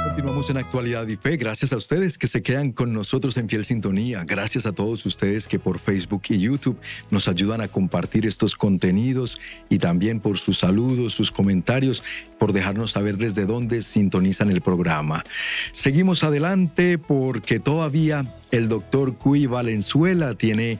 Continuamos 0.03 0.49
en 0.49 0.57
Actualidad 0.57 1.07
y 1.07 1.15
Fe. 1.15 1.37
Gracias 1.37 1.71
a 1.71 1.77
ustedes 1.77 2.17
que 2.17 2.27
se 2.27 2.43
quedan 2.43 2.73
con 2.73 2.91
nosotros 2.91 3.37
en 3.37 3.47
fiel 3.47 3.63
sintonía. 3.63 4.25
Gracias 4.25 4.65
a 4.65 4.73
todos 4.73 5.05
ustedes 5.05 5.47
que 5.47 5.59
por 5.59 5.79
Facebook 5.79 6.23
y 6.27 6.39
YouTube 6.39 6.77
nos 7.09 7.29
ayudan 7.29 7.61
a 7.61 7.69
compartir 7.69 8.25
estos 8.25 8.55
contenidos 8.55 9.39
y 9.69 9.79
también 9.79 10.19
por 10.19 10.37
sus 10.37 10.59
saludos, 10.59 11.13
sus 11.13 11.31
comentarios, 11.31 12.03
por 12.37 12.51
dejarnos 12.51 12.91
saber 12.91 13.15
desde 13.15 13.45
dónde 13.45 13.81
sintonizan 13.81 14.51
el 14.51 14.59
programa. 14.59 15.23
Seguimos 15.71 16.25
adelante 16.25 16.97
porque 16.97 17.61
todavía 17.61 18.25
el 18.51 18.67
doctor 18.67 19.15
Cui 19.15 19.45
Valenzuela 19.45 20.35
tiene 20.35 20.79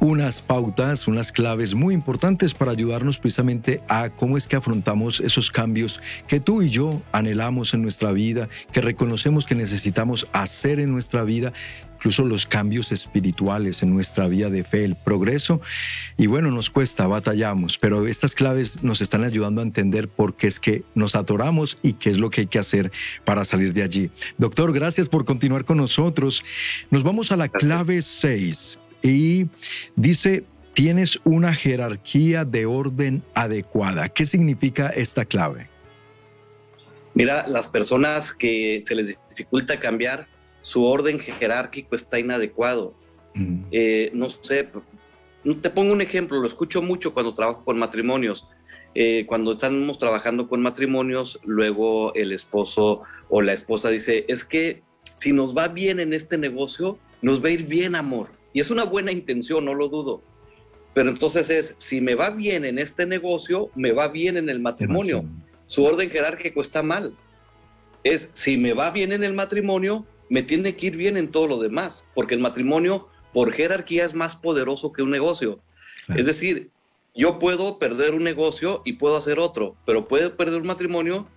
unas 0.00 0.42
pautas, 0.42 1.08
unas 1.08 1.32
claves 1.32 1.74
muy 1.74 1.94
importantes 1.94 2.54
para 2.54 2.70
ayudarnos 2.70 3.18
precisamente 3.18 3.82
a 3.88 4.10
cómo 4.10 4.36
es 4.36 4.46
que 4.46 4.56
afrontamos 4.56 5.20
esos 5.20 5.50
cambios 5.50 6.00
que 6.26 6.40
tú 6.40 6.62
y 6.62 6.70
yo 6.70 7.02
anhelamos 7.12 7.74
en 7.74 7.82
nuestra 7.82 8.12
vida, 8.12 8.48
que 8.72 8.80
reconocemos 8.80 9.46
que 9.46 9.54
necesitamos 9.54 10.26
hacer 10.32 10.80
en 10.80 10.92
nuestra 10.92 11.24
vida 11.24 11.52
incluso 11.98 12.24
los 12.24 12.46
cambios 12.46 12.92
espirituales 12.92 13.82
en 13.82 13.92
nuestra 13.92 14.28
vida 14.28 14.50
de 14.50 14.62
fe, 14.62 14.84
el 14.84 14.94
progreso. 14.94 15.60
Y 16.16 16.28
bueno, 16.28 16.52
nos 16.52 16.70
cuesta, 16.70 17.08
batallamos, 17.08 17.76
pero 17.76 18.06
estas 18.06 18.36
claves 18.36 18.84
nos 18.84 19.00
están 19.00 19.24
ayudando 19.24 19.60
a 19.60 19.64
entender 19.64 20.06
por 20.06 20.36
qué 20.36 20.46
es 20.46 20.60
que 20.60 20.84
nos 20.94 21.16
atoramos 21.16 21.76
y 21.82 21.94
qué 21.94 22.10
es 22.10 22.18
lo 22.18 22.30
que 22.30 22.42
hay 22.42 22.46
que 22.46 22.60
hacer 22.60 22.92
para 23.24 23.44
salir 23.44 23.72
de 23.72 23.82
allí. 23.82 24.10
Doctor, 24.36 24.72
gracias 24.72 25.08
por 25.08 25.24
continuar 25.24 25.64
con 25.64 25.78
nosotros. 25.78 26.44
Nos 26.92 27.02
vamos 27.02 27.32
a 27.32 27.36
la 27.36 27.48
clave 27.48 28.00
6 28.00 28.78
y 29.02 29.46
dice, 29.96 30.44
tienes 30.74 31.18
una 31.24 31.54
jerarquía 31.54 32.44
de 32.44 32.66
orden 32.66 33.22
adecuada. 33.34 34.08
¿Qué 34.08 34.24
significa 34.26 34.88
esta 34.88 35.24
clave? 35.24 35.66
Mira, 37.14 37.46
las 37.48 37.66
personas 37.66 38.32
que 38.32 38.84
se 38.86 38.94
les 38.94 39.18
dificulta 39.28 39.80
cambiar, 39.80 40.28
su 40.62 40.84
orden 40.84 41.18
jerárquico 41.18 41.96
está 41.96 42.18
inadecuado. 42.18 42.94
Mm. 43.34 43.62
Eh, 43.70 44.10
no 44.14 44.30
sé, 44.30 44.68
te 45.62 45.70
pongo 45.70 45.92
un 45.92 46.00
ejemplo, 46.00 46.40
lo 46.40 46.46
escucho 46.46 46.82
mucho 46.82 47.12
cuando 47.12 47.34
trabajo 47.34 47.64
con 47.64 47.78
matrimonios. 47.78 48.46
Eh, 48.94 49.24
cuando 49.26 49.52
estamos 49.52 49.98
trabajando 49.98 50.48
con 50.48 50.60
matrimonios, 50.62 51.40
luego 51.44 52.14
el 52.14 52.32
esposo 52.32 53.02
o 53.28 53.42
la 53.42 53.52
esposa 53.52 53.90
dice, 53.90 54.24
es 54.28 54.44
que 54.44 54.82
si 55.16 55.32
nos 55.32 55.56
va 55.56 55.68
bien 55.68 56.00
en 56.00 56.12
este 56.12 56.38
negocio, 56.38 56.98
nos 57.22 57.42
va 57.42 57.48
a 57.48 57.52
ir 57.52 57.66
bien, 57.66 57.94
amor. 57.94 58.37
Y 58.52 58.60
es 58.60 58.70
una 58.70 58.84
buena 58.84 59.12
intención, 59.12 59.64
no 59.64 59.74
lo 59.74 59.88
dudo. 59.88 60.22
Pero 60.94 61.10
entonces 61.10 61.50
es, 61.50 61.74
si 61.78 62.00
me 62.00 62.14
va 62.14 62.30
bien 62.30 62.64
en 62.64 62.78
este 62.78 63.06
negocio, 63.06 63.70
me 63.74 63.92
va 63.92 64.08
bien 64.08 64.36
en 64.36 64.48
el 64.48 64.60
matrimonio. 64.60 65.24
Su 65.66 65.84
orden 65.84 66.10
jerárquico 66.10 66.62
está 66.62 66.82
mal. 66.82 67.14
Es, 68.04 68.30
si 68.32 68.56
me 68.56 68.72
va 68.72 68.90
bien 68.90 69.12
en 69.12 69.22
el 69.22 69.34
matrimonio, 69.34 70.06
me 70.28 70.42
tiene 70.42 70.76
que 70.76 70.86
ir 70.86 70.96
bien 70.96 71.16
en 71.16 71.30
todo 71.30 71.46
lo 71.46 71.58
demás, 71.58 72.06
porque 72.14 72.34
el 72.34 72.40
matrimonio 72.40 73.08
por 73.32 73.52
jerarquía 73.52 74.04
es 74.04 74.14
más 74.14 74.36
poderoso 74.36 74.92
que 74.92 75.02
un 75.02 75.10
negocio. 75.10 75.60
Es 76.16 76.26
decir, 76.26 76.70
yo 77.14 77.38
puedo 77.38 77.78
perder 77.78 78.14
un 78.14 78.24
negocio 78.24 78.82
y 78.84 78.94
puedo 78.94 79.16
hacer 79.16 79.38
otro, 79.38 79.76
pero 79.84 80.08
puedo 80.08 80.36
perder 80.36 80.60
un 80.60 80.66
matrimonio 80.66 81.28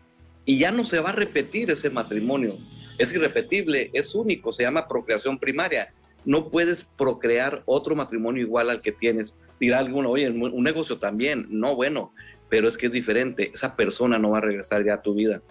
y 0.46 0.58
ya 0.58 0.72
no 0.72 0.84
se 0.84 1.00
va 1.00 1.10
a 1.10 1.14
repetir 1.14 1.72
ese 1.72 1.90
matrimonio. 1.90 2.56
Es 2.98 3.14
irrepetible, 3.14 3.90
es 3.94 4.16
único, 4.16 4.52
se 4.52 4.64
llama 4.64 4.88
procreación 4.88 5.40
primaria. 5.40 5.94
No 6.26 6.50
puedes 6.50 6.86
procrear 6.86 7.64
otro 7.66 7.96
matrimonio 7.96 8.44
igual 8.44 8.70
al 8.70 8.82
que 8.82 8.92
tienes. 8.92 9.36
Dirá 9.60 9.80
alguno, 9.80 10.10
oye, 10.10 10.30
un 10.30 10.64
negocio 10.64 10.98
también. 11.00 11.48
No, 11.50 11.76
bueno, 11.76 12.14
pero 12.50 12.68
es 12.68 12.78
que 12.78 12.88
es 12.88 12.92
diferente. 12.92 13.52
Esa 13.54 13.76
persona 13.76 14.20
no 14.20 14.32
va 14.32 14.40
a 14.40 14.42
regresar 14.42 14.86
ya 14.86 14.96
a 14.96 15.02
tu 15.02 15.14
vida. 15.14 15.42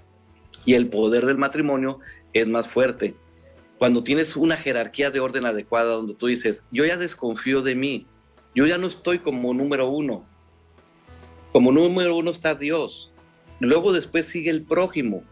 Y 0.65 0.75
el 0.75 0.89
poder 0.89 1.27
del 1.27 1.39
matrimonio 1.39 2.01
es 2.33 2.47
más 2.47 2.69
fuerte. 2.69 3.15
Cuando 3.79 4.05
tienes 4.05 4.37
una 4.37 4.57
jerarquía 4.57 5.11
de 5.11 5.21
orden 5.21 5.47
adecuada 5.47 5.95
donde 5.95 6.15
tú 6.15 6.27
dices, 6.27 6.67
yo 6.71 6.85
ya 6.85 6.99
desconfío 6.99 7.63
de 7.63 7.75
mí, 7.75 8.07
yo 8.55 8.67
ya 8.67 8.77
no 8.77 8.87
estoy 8.87 9.21
como 9.21 9.55
número 9.55 9.89
uno. 9.89 10.27
Como 11.53 11.73
número 11.73 12.17
uno 12.17 12.31
está 12.31 12.55
Dios. 12.55 13.11
Luego 13.59 13.93
después 13.93 14.27
sigue 14.27 14.51
el 14.51 14.63
prójimo 14.63 15.25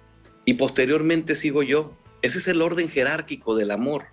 y 0.45 0.55
posteriormente 0.55 1.35
sigo 1.35 1.63
yo. 1.63 1.93
Ese 2.23 2.39
es 2.39 2.49
el 2.49 2.63
orden 2.63 2.89
jerárquico 2.89 3.55
del 3.55 3.71
amor. 3.71 4.07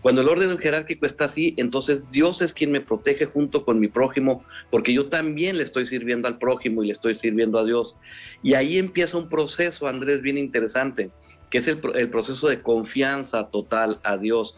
Cuando 0.00 0.20
el 0.20 0.28
orden 0.28 0.56
jerárquico 0.58 1.06
está 1.06 1.24
así, 1.24 1.54
entonces 1.56 2.10
Dios 2.10 2.42
es 2.42 2.52
quien 2.52 2.70
me 2.70 2.80
protege 2.80 3.26
junto 3.26 3.64
con 3.64 3.80
mi 3.80 3.88
prójimo, 3.88 4.44
porque 4.70 4.92
yo 4.92 5.06
también 5.08 5.56
le 5.56 5.64
estoy 5.64 5.86
sirviendo 5.86 6.28
al 6.28 6.38
prójimo 6.38 6.82
y 6.82 6.88
le 6.88 6.92
estoy 6.92 7.16
sirviendo 7.16 7.58
a 7.58 7.64
Dios. 7.64 7.96
Y 8.42 8.54
ahí 8.54 8.78
empieza 8.78 9.18
un 9.18 9.28
proceso, 9.28 9.88
Andrés, 9.88 10.22
bien 10.22 10.38
interesante, 10.38 11.10
que 11.50 11.58
es 11.58 11.68
el, 11.68 11.78
proceso 12.10 12.48
de 12.48 12.62
confianza 12.62 13.48
total 13.48 14.00
a 14.02 14.16
Dios. 14.16 14.56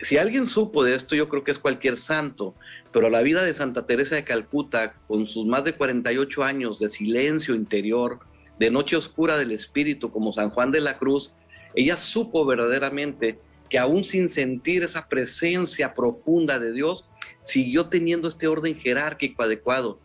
Si 0.00 0.16
alguien 0.16 0.46
supo 0.46 0.84
de 0.84 0.94
esto, 0.94 1.16
yo 1.16 1.28
creo 1.28 1.44
que 1.44 1.50
es 1.50 1.58
cualquier 1.58 1.96
santo, 1.96 2.54
pero 2.92 3.10
la 3.10 3.22
vida 3.22 3.42
de 3.42 3.54
Santa 3.54 3.86
Teresa 3.86 4.14
de 4.14 4.24
Calcuta, 4.24 4.94
con 5.06 5.26
sus 5.26 5.46
más 5.46 5.64
de 5.64 5.74
48 5.74 6.44
años 6.44 6.78
de 6.78 6.88
silencio 6.88 7.54
interior, 7.54 8.20
de 8.58 8.70
noche 8.70 8.96
oscura 8.96 9.38
del 9.38 9.52
espíritu, 9.52 10.10
como 10.10 10.32
San 10.32 10.50
Juan 10.50 10.72
de 10.72 10.80
la 10.80 10.98
Cruz, 10.98 11.32
ella 11.74 11.96
supo 11.96 12.44
verdaderamente 12.44 13.38
que 13.68 13.78
aún 13.78 14.04
sin 14.04 14.28
sentir 14.28 14.82
esa 14.82 15.08
presencia 15.08 15.94
profunda 15.94 16.58
de 16.58 16.72
Dios, 16.72 17.08
siguió 17.42 17.86
teniendo 17.86 18.28
este 18.28 18.46
orden 18.46 18.76
jerárquico 18.76 19.42
adecuado. 19.42 19.98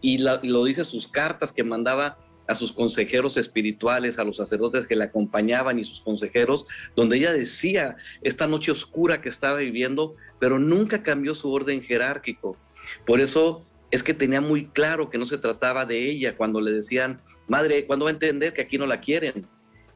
Y, 0.00 0.18
lo 0.18 0.64
dice 0.64 0.84
sus 0.84 1.08
cartas 1.08 1.52
que 1.52 1.64
mandaba 1.64 2.18
a 2.46 2.54
sus 2.54 2.72
consejeros 2.72 3.36
espirituales, 3.36 4.18
a 4.18 4.24
los 4.24 4.36
sacerdotes 4.36 4.86
que 4.86 4.94
le 4.94 5.04
acompañaban 5.04 5.78
y 5.78 5.84
sus 5.84 6.00
consejeros, 6.00 6.66
donde 6.94 7.16
ella 7.16 7.32
decía 7.32 7.96
esta 8.22 8.46
noche 8.46 8.70
oscura 8.70 9.20
que 9.20 9.28
estaba 9.28 9.58
viviendo, 9.58 10.14
pero 10.38 10.58
nunca 10.58 11.02
cambió 11.02 11.34
su 11.34 11.52
orden 11.52 11.82
jerárquico. 11.82 12.56
Por 13.04 13.20
eso 13.20 13.64
es 13.90 14.02
que 14.02 14.14
tenía 14.14 14.40
muy 14.40 14.66
claro 14.66 15.10
que 15.10 15.18
no 15.18 15.26
se 15.26 15.38
trataba 15.38 15.86
de 15.86 16.08
ella 16.08 16.36
cuando 16.36 16.60
le 16.60 16.70
decían, 16.70 17.20
madre, 17.48 17.86
¿cuándo 17.86 18.04
va 18.04 18.10
a 18.10 18.14
entender 18.14 18.52
que 18.52 18.62
aquí 18.62 18.78
no 18.78 18.86
la 18.86 19.00
quieren? 19.00 19.46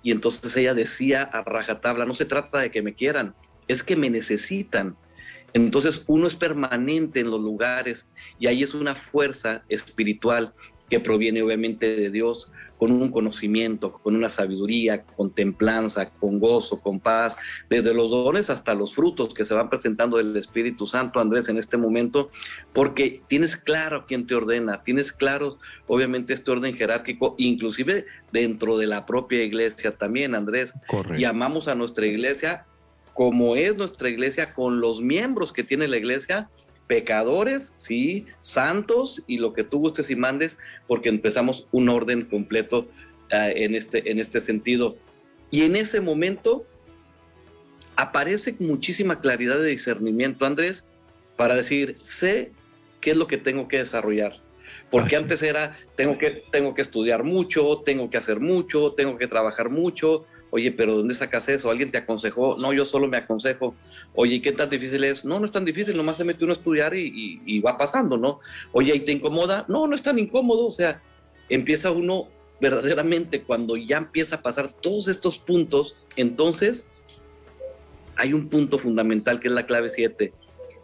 Y 0.03 0.12
entonces 0.12 0.57
ella 0.57 0.74
decía 0.74 1.22
a 1.22 1.42
rajatabla, 1.42 2.07
no 2.07 2.14
se 2.14 2.24
trata 2.24 2.59
de 2.59 2.70
que 2.70 2.82
me 2.82 2.94
quieran, 2.94 3.34
es 3.68 3.82
que 3.82 3.96
me 3.96 4.11
necesitan. 4.11 4.96
Entonces 5.53 6.05
uno 6.07 6.28
es 6.28 6.36
permanente 6.36 7.20
en 7.20 7.30
los 7.30 7.40
lugares 7.40 8.09
y 8.38 8.46
ahí 8.46 8.62
es 8.62 8.74
una 8.74 8.94
fuerza 8.94 9.64
espiritual 9.68 10.55
que 10.91 11.01
proviene 11.01 11.43
obviamente 11.43 11.97
de 11.97 12.11
Dios, 12.11 12.51
con 12.76 12.93
un 12.93 13.11
conocimiento, 13.11 13.93
con 13.93 14.16
una 14.16 14.30
sabiduría, 14.30 15.03
con 15.05 15.30
templanza, 15.30 16.11
con 16.11 16.41
gozo, 16.41 16.80
con 16.80 16.99
paz, 16.99 17.36
desde 17.68 17.93
los 17.93 18.11
dones 18.11 18.49
hasta 18.49 18.72
los 18.72 18.95
frutos 18.95 19.34
que 19.34 19.45
se 19.45 19.53
van 19.53 19.68
presentando 19.68 20.16
del 20.16 20.34
Espíritu 20.36 20.86
Santo, 20.86 21.20
Andrés, 21.20 21.51
en 21.51 21.59
este 21.59 21.76
momento, 21.76 22.30
porque 22.72 23.20
tienes 23.28 23.57
claro 23.57 24.07
quién 24.09 24.26
te 24.26 24.34
ordena, 24.34 24.82
tienes 24.82 25.12
claro, 25.12 25.59
obviamente, 25.86 26.32
este 26.32 26.51
orden 26.51 26.74
jerárquico, 26.74 27.34
inclusive 27.36 28.07
dentro 28.32 28.78
de 28.78 28.86
la 28.86 29.05
propia 29.05 29.45
iglesia 29.45 29.95
también, 29.95 30.34
Andrés. 30.34 30.72
Y 31.18 31.24
amamos 31.24 31.68
a 31.68 31.74
nuestra 31.74 32.07
iglesia 32.07 32.64
como 33.12 33.57
es 33.57 33.76
nuestra 33.76 34.09
iglesia, 34.09 34.55
con 34.55 34.80
los 34.80 35.03
miembros 35.03 35.53
que 35.53 35.62
tiene 35.62 35.86
la 35.88 35.99
iglesia, 35.99 36.49
pecadores, 36.91 37.72
sí, 37.76 38.26
santos 38.41 39.22
y 39.28 39.38
lo 39.38 39.53
que 39.53 39.62
tú 39.62 39.78
gustes 39.78 40.11
y 40.11 40.16
mandes, 40.16 40.59
porque 40.88 41.09
empezamos 41.09 41.68
un 41.70 41.88
orden 41.88 42.24
completo 42.24 42.88
uh, 43.30 43.55
en, 43.55 43.76
este, 43.76 44.11
en 44.11 44.18
este 44.18 44.41
sentido. 44.41 44.97
Y 45.53 45.62
en 45.62 45.76
ese 45.76 46.01
momento 46.01 46.66
aparece 47.95 48.57
muchísima 48.59 49.20
claridad 49.20 49.61
de 49.61 49.68
discernimiento, 49.68 50.45
Andrés, 50.45 50.84
para 51.36 51.55
decir, 51.55 51.97
sé 52.03 52.51
qué 53.01 53.12
es 53.12 53.16
lo 53.16 53.28
que 53.28 53.38
tengo 53.38 53.68
que 53.68 53.78
desarrollar. 53.78 54.41
Porque 54.91 55.14
antes 55.14 55.45
era, 55.45 55.78
tengo 55.95 56.18
que, 56.18 56.43
tengo 56.51 56.74
que 56.74 56.82
estudiar 56.82 57.22
mucho, 57.22 57.82
tengo 57.86 58.11
que 58.11 58.16
hacer 58.16 58.41
mucho, 58.41 58.95
tengo 58.95 59.16
que 59.16 59.28
trabajar 59.28 59.70
mucho, 59.70 60.26
Oye, 60.51 60.72
pero 60.72 60.96
¿dónde 60.96 61.14
sacas 61.14 61.48
eso? 61.48 61.70
¿Alguien 61.70 61.92
te 61.92 61.98
aconsejó? 61.98 62.57
No, 62.59 62.72
yo 62.72 62.84
solo 62.84 63.07
me 63.07 63.16
aconsejo. 63.16 63.74
Oye, 64.14 64.42
¿qué 64.42 64.53
tan 64.53 64.68
difícil 64.68 65.05
es? 65.05 65.24
No, 65.24 65.38
no 65.38 65.46
es 65.46 65.53
tan 65.53 65.64
difícil, 65.64 65.96
nomás 65.96 66.16
se 66.16 66.24
mete 66.24 66.44
uno 66.44 66.53
a 66.53 66.57
estudiar 66.57 66.94
y, 66.94 67.61
va 67.61 67.76
pasando, 67.76 68.16
¿no? 68.16 68.40
Oye, 68.72 68.94
¿y 68.94 69.01
te 69.01 69.12
incomoda? 69.12 69.64
No, 69.68 69.86
no 69.86 69.94
es 69.94 70.03
tan 70.03 70.18
incómodo, 70.18 70.66
o 70.66 70.70
sea, 70.70 71.01
empieza 71.48 71.92
uno 71.92 72.28
verdaderamente 72.61 73.42
cuando 73.42 73.76
ya 73.76 73.98
empieza 73.98 74.36
a 74.36 74.42
pasar 74.42 74.70
todos 74.72 75.09
estos 75.09 75.38
puntos, 75.38 75.96
entonces 76.16 76.92
hay 78.16 78.34
un 78.34 78.48
punto 78.48 78.78
fundamental 78.78 79.40
que 79.40 79.48
es 79.48 79.55
la 79.55 79.66
clave 79.66 79.88
7. 79.88 80.32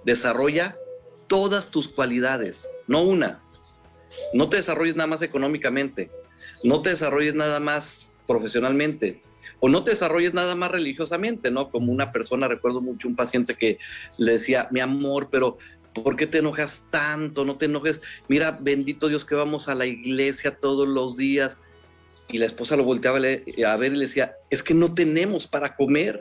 Desarrolla 0.04 0.76
todas 1.26 1.70
tus 1.70 1.88
cualidades, 1.88 2.68
no 2.86 3.02
una. 3.02 3.42
No 4.32 4.48
te 4.48 4.56
desarrolles 4.56 4.96
nada 4.96 5.08
más 5.08 5.22
económicamente, 5.22 6.10
no 6.62 6.80
te 6.82 6.90
desarrolles 6.90 7.34
nada 7.34 7.60
más 7.60 8.08
profesionalmente, 8.26 9.20
o 9.60 9.68
no 9.68 9.84
te 9.84 9.92
desarrolles 9.92 10.34
nada 10.34 10.54
más 10.54 10.70
religiosamente, 10.70 11.50
¿no? 11.50 11.70
Como 11.70 11.92
una 11.92 12.12
persona, 12.12 12.48
recuerdo 12.48 12.80
mucho 12.80 13.08
un 13.08 13.16
paciente 13.16 13.56
que 13.56 13.78
le 14.18 14.32
decía, 14.32 14.68
mi 14.70 14.80
amor, 14.80 15.28
pero 15.30 15.58
¿por 15.92 16.16
qué 16.16 16.26
te 16.26 16.38
enojas 16.38 16.88
tanto? 16.90 17.44
No 17.44 17.56
te 17.56 17.66
enojes. 17.66 18.00
Mira, 18.28 18.58
bendito 18.60 19.08
Dios 19.08 19.24
que 19.24 19.34
vamos 19.34 19.68
a 19.68 19.74
la 19.74 19.86
iglesia 19.86 20.56
todos 20.56 20.86
los 20.86 21.16
días. 21.16 21.56
Y 22.28 22.38
la 22.38 22.46
esposa 22.46 22.76
lo 22.76 22.84
volteaba 22.84 23.18
a 23.18 23.76
ver 23.76 23.92
y 23.92 23.96
le 23.96 24.06
decía, 24.06 24.34
es 24.50 24.62
que 24.62 24.74
no 24.74 24.92
tenemos 24.92 25.46
para 25.46 25.76
comer. 25.76 26.20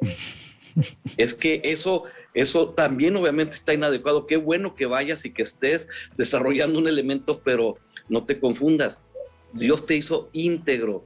es 1.17 1.33
que 1.33 1.61
eso, 1.63 2.03
eso 2.33 2.69
también 2.69 3.15
obviamente 3.15 3.57
está 3.57 3.73
inadecuado. 3.73 4.27
Qué 4.27 4.37
bueno 4.37 4.75
que 4.75 4.85
vayas 4.85 5.25
y 5.25 5.33
que 5.33 5.41
estés 5.41 5.87
desarrollando 6.15 6.79
un 6.79 6.87
elemento, 6.87 7.41
pero 7.43 7.77
no 8.07 8.23
te 8.23 8.39
confundas. 8.39 9.03
Dios 9.51 9.85
te 9.85 9.95
hizo 9.95 10.29
íntegro 10.31 11.05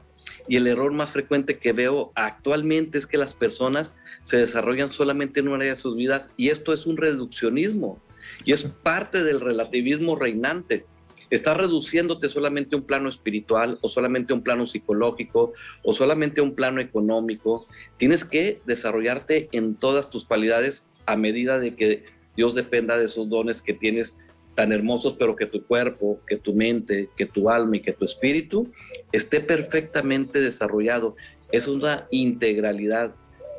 y 0.49 0.57
el 0.57 0.65
error 0.65 0.91
más 0.91 1.11
frecuente 1.11 1.59
que 1.59 1.73
veo 1.73 2.11
actualmente 2.15 2.97
es 2.97 3.05
que 3.05 3.19
las 3.19 3.35
personas 3.35 3.95
se 4.23 4.37
desarrollan 4.37 4.91
solamente 4.91 5.39
en 5.39 5.47
una 5.47 5.63
de 5.63 5.75
sus 5.75 5.95
vidas 5.95 6.31
y 6.37 6.49
esto 6.49 6.73
es 6.73 6.87
un 6.87 6.97
reduccionismo 6.97 8.01
y 8.43 8.53
es 8.53 8.63
parte 8.63 9.23
del 9.23 9.41
relativismo 9.41 10.15
reinante. 10.15 10.85
Estás 11.29 11.55
reduciéndote 11.55 12.29
solamente 12.29 12.75
a 12.75 12.79
un 12.79 12.85
plano 12.85 13.09
espiritual 13.09 13.77
o 13.81 13.89
solamente 13.89 14.33
a 14.33 14.37
un 14.37 14.41
plano 14.41 14.65
psicológico 14.65 15.53
o 15.83 15.93
solamente 15.93 16.41
a 16.41 16.43
un 16.43 16.55
plano 16.55 16.81
económico. 16.81 17.67
Tienes 17.97 18.25
que 18.25 18.59
desarrollarte 18.65 19.49
en 19.51 19.75
todas 19.75 20.09
tus 20.09 20.25
cualidades 20.25 20.87
a 21.05 21.15
medida 21.15 21.59
de 21.59 21.75
que 21.75 22.05
Dios 22.35 22.55
dependa 22.55 22.97
de 22.97 23.05
esos 23.05 23.29
dones 23.29 23.61
que 23.61 23.75
tienes 23.75 24.17
tan 24.59 24.73
hermosos, 24.73 25.15
pero 25.17 25.37
que 25.37 25.45
tu 25.45 25.63
cuerpo, 25.63 26.19
que 26.27 26.35
tu 26.35 26.53
mente, 26.53 27.07
que 27.15 27.25
tu 27.25 27.49
alma 27.49 27.77
y 27.77 27.79
que 27.79 27.93
tu 27.93 28.03
espíritu 28.03 28.69
esté 29.13 29.39
perfectamente 29.39 30.41
desarrollado. 30.41 31.15
Es 31.53 31.69
una 31.69 32.07
integralidad. 32.11 33.15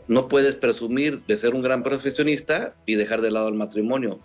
No 0.08 0.28
puedes 0.28 0.56
presumir 0.56 1.22
de 1.26 1.38
ser 1.38 1.54
un 1.54 1.62
gran 1.62 1.82
profesionista 1.82 2.74
y 2.84 2.96
dejar 2.96 3.22
de 3.22 3.30
lado 3.30 3.48
el 3.48 3.54
matrimonio. 3.54 4.18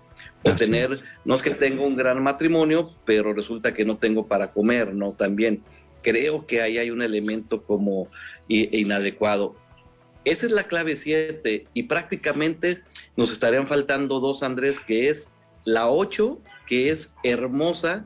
O 0.43 0.51
tener, 0.51 0.89
no 1.23 1.35
es 1.35 1.41
que 1.41 1.51
tengo 1.51 1.85
un 1.87 1.95
gran 1.95 2.21
matrimonio, 2.21 2.91
pero 3.05 3.31
resulta 3.31 3.73
que 3.73 3.85
no 3.85 3.95
tengo 3.95 4.27
para 4.27 4.51
comer, 4.51 4.93
¿no? 4.93 5.13
También 5.13 5.61
creo 6.01 6.45
que 6.45 6.61
ahí 6.61 6.77
hay 6.77 6.91
un 6.91 7.01
elemento 7.01 7.63
como 7.63 8.09
inadecuado. 8.49 9.55
Esa 10.25 10.45
es 10.45 10.51
la 10.51 10.63
clave 10.63 10.97
7 10.97 11.67
y 11.73 11.83
prácticamente 11.83 12.81
nos 13.15 13.31
estarían 13.31 13.65
faltando 13.65 14.19
dos, 14.19 14.43
Andrés, 14.43 14.81
que 14.81 15.07
es 15.07 15.31
la 15.63 15.87
8 15.87 16.41
que 16.67 16.89
es 16.89 17.15
hermosa, 17.23 18.05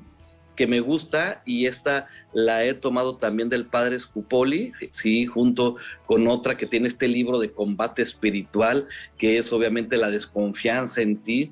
que 0.55 0.67
me 0.67 0.81
gusta 0.81 1.41
y 1.45 1.67
esta 1.67 2.07
la 2.33 2.65
he 2.65 2.73
tomado 2.73 3.15
también 3.15 3.47
del 3.47 3.65
padre 3.65 3.99
Scupoli, 3.99 4.73
sí, 4.91 5.25
junto 5.25 5.77
con 6.05 6.27
otra 6.27 6.57
que 6.57 6.65
tiene 6.67 6.89
este 6.89 7.07
libro 7.07 7.39
de 7.39 7.51
combate 7.51 8.01
espiritual, 8.01 8.87
que 9.17 9.37
es 9.37 9.53
obviamente 9.53 9.95
la 9.95 10.11
desconfianza 10.11 11.01
en 11.01 11.17
ti. 11.17 11.51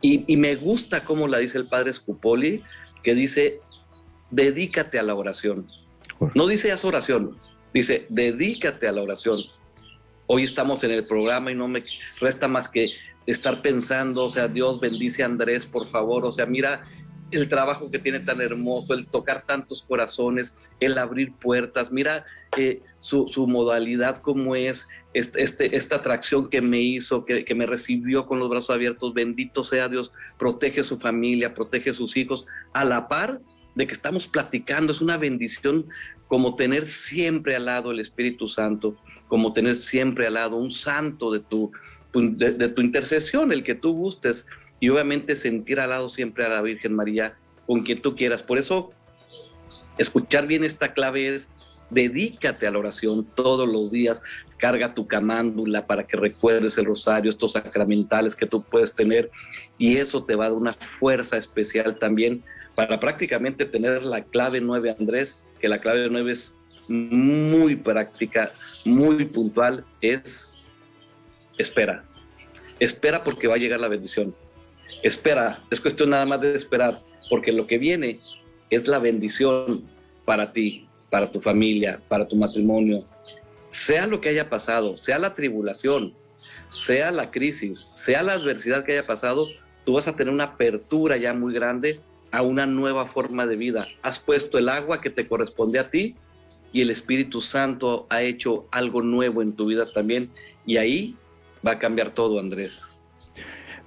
Y, 0.00 0.36
me 0.36 0.56
gusta 0.56 1.04
cómo 1.04 1.28
la 1.28 1.38
dice 1.38 1.58
el 1.58 1.68
padre 1.68 1.92
Scupoli, 1.92 2.62
que 3.02 3.14
dice, 3.14 3.60
dedícate 4.30 4.98
a 4.98 5.02
la 5.02 5.14
oración. 5.14 5.66
No 6.34 6.46
dice 6.46 6.72
haz 6.72 6.84
oración, 6.84 7.36
dice, 7.74 8.06
dedícate 8.08 8.88
a 8.88 8.92
la 8.92 9.02
oración. 9.02 9.40
Hoy 10.26 10.44
estamos 10.44 10.82
en 10.82 10.92
el 10.92 11.06
programa 11.06 11.52
y 11.52 11.54
no 11.54 11.68
me 11.68 11.82
resta 12.20 12.48
más 12.48 12.68
que 12.68 12.88
estar 13.26 13.62
pensando, 13.62 14.24
o 14.24 14.30
sea, 14.30 14.48
Dios 14.48 14.80
bendice 14.80 15.22
a 15.22 15.26
Andrés, 15.26 15.66
por 15.66 15.88
favor, 15.90 16.24
o 16.24 16.32
sea, 16.32 16.46
mira 16.46 16.84
el 17.30 17.48
trabajo 17.48 17.90
que 17.90 17.98
tiene 17.98 18.20
tan 18.20 18.40
hermoso, 18.40 18.94
el 18.94 19.06
tocar 19.06 19.42
tantos 19.42 19.82
corazones, 19.82 20.56
el 20.78 20.96
abrir 20.96 21.32
puertas, 21.32 21.90
mira 21.90 22.24
eh, 22.56 22.82
su, 23.00 23.46
modalidad 23.48 24.22
como 24.22 24.54
es, 24.54 24.86
este, 25.12 25.76
esta 25.76 25.96
atracción 25.96 26.48
que 26.48 26.60
me 26.60 26.80
hizo, 26.80 27.24
que, 27.24 27.44
que, 27.44 27.54
me 27.54 27.66
recibió 27.66 28.26
con 28.26 28.38
los 28.38 28.48
brazos 28.48 28.70
abiertos, 28.70 29.12
bendito 29.12 29.64
sea 29.64 29.88
Dios, 29.88 30.12
protege 30.38 30.84
su 30.84 30.98
familia, 30.98 31.54
protege 31.54 31.94
sus 31.94 32.16
hijos, 32.16 32.46
a 32.72 32.84
la 32.84 33.08
par 33.08 33.40
de 33.74 33.86
que 33.86 33.92
estamos 33.92 34.26
platicando, 34.26 34.92
es 34.92 35.00
una 35.00 35.16
bendición 35.16 35.86
como 36.28 36.56
tener 36.56 36.86
siempre 36.86 37.56
al 37.56 37.66
lado 37.66 37.90
el 37.90 38.00
Espíritu 38.00 38.48
Santo, 38.48 38.96
como 39.28 39.52
tener 39.52 39.74
siempre 39.74 40.26
al 40.26 40.34
lado 40.34 40.56
un 40.56 40.70
santo 40.70 41.30
de 41.30 41.40
tu, 41.40 41.70
de, 42.20 42.68
tu 42.68 42.80
intercesión, 42.80 43.52
el 43.52 43.64
que 43.64 43.74
tú 43.74 43.94
gustes, 43.94 44.46
y 44.80 44.88
obviamente 44.88 45.36
sentir 45.36 45.80
al 45.80 45.90
lado 45.90 46.08
siempre 46.08 46.44
a 46.44 46.48
la 46.48 46.62
Virgen 46.62 46.94
María, 46.94 47.36
con 47.66 47.82
quien 47.82 48.00
tú 48.02 48.14
quieras. 48.14 48.42
Por 48.42 48.58
eso, 48.58 48.92
escuchar 49.98 50.46
bien 50.46 50.64
esta 50.64 50.92
clave 50.92 51.34
es 51.34 51.50
dedícate 51.90 52.66
a 52.66 52.70
la 52.70 52.78
oración 52.78 53.26
todos 53.34 53.70
los 53.70 53.90
días, 53.90 54.20
carga 54.58 54.94
tu 54.94 55.06
camándula 55.06 55.86
para 55.86 56.06
que 56.06 56.16
recuerdes 56.16 56.76
el 56.78 56.86
rosario, 56.86 57.30
estos 57.30 57.52
sacramentales 57.52 58.34
que 58.34 58.46
tú 58.46 58.62
puedes 58.64 58.94
tener, 58.94 59.30
y 59.78 59.96
eso 59.96 60.24
te 60.24 60.34
va 60.34 60.46
a 60.46 60.48
dar 60.48 60.58
una 60.58 60.74
fuerza 60.74 61.36
especial 61.36 61.98
también 61.98 62.42
para 62.74 63.00
prácticamente 63.00 63.64
tener 63.64 64.04
la 64.04 64.22
clave 64.24 64.60
9, 64.60 64.96
Andrés, 64.98 65.46
que 65.60 65.68
la 65.68 65.78
clave 65.78 66.08
9 66.10 66.32
es 66.32 66.54
muy 66.88 67.76
práctica, 67.76 68.52
muy 68.84 69.24
puntual, 69.24 69.84
es 70.00 70.45
espera. 71.58 72.04
Espera 72.78 73.24
porque 73.24 73.48
va 73.48 73.54
a 73.54 73.58
llegar 73.58 73.80
la 73.80 73.88
bendición. 73.88 74.34
Espera, 75.02 75.62
es 75.70 75.80
cuestión 75.80 76.10
nada 76.10 76.24
más 76.26 76.40
de 76.40 76.54
esperar, 76.54 77.00
porque 77.30 77.52
lo 77.52 77.66
que 77.66 77.78
viene 77.78 78.20
es 78.70 78.88
la 78.88 78.98
bendición 78.98 79.84
para 80.24 80.52
ti, 80.52 80.86
para 81.10 81.30
tu 81.30 81.40
familia, 81.40 82.00
para 82.08 82.26
tu 82.26 82.36
matrimonio. 82.36 83.02
Sea 83.68 84.06
lo 84.06 84.20
que 84.20 84.28
haya 84.28 84.48
pasado, 84.48 84.96
sea 84.96 85.18
la 85.18 85.34
tribulación, 85.34 86.14
sea 86.68 87.10
la 87.10 87.30
crisis, 87.30 87.88
sea 87.94 88.22
la 88.22 88.34
adversidad 88.34 88.84
que 88.84 88.92
haya 88.92 89.06
pasado, 89.06 89.46
tú 89.84 89.94
vas 89.94 90.08
a 90.08 90.16
tener 90.16 90.32
una 90.32 90.44
apertura 90.44 91.16
ya 91.16 91.32
muy 91.32 91.52
grande 91.52 92.00
a 92.30 92.42
una 92.42 92.66
nueva 92.66 93.06
forma 93.06 93.46
de 93.46 93.56
vida. 93.56 93.86
Has 94.02 94.18
puesto 94.18 94.58
el 94.58 94.68
agua 94.68 95.00
que 95.00 95.10
te 95.10 95.26
corresponde 95.28 95.78
a 95.78 95.90
ti 95.90 96.14
y 96.72 96.82
el 96.82 96.90
Espíritu 96.90 97.40
Santo 97.40 98.06
ha 98.10 98.22
hecho 98.22 98.66
algo 98.70 99.02
nuevo 99.02 99.42
en 99.42 99.52
tu 99.52 99.66
vida 99.66 99.92
también. 99.92 100.30
Y 100.66 100.76
ahí 100.76 101.16
va 101.66 101.72
a 101.72 101.78
cambiar 101.78 102.12
todo, 102.12 102.38
Andrés. 102.38 102.86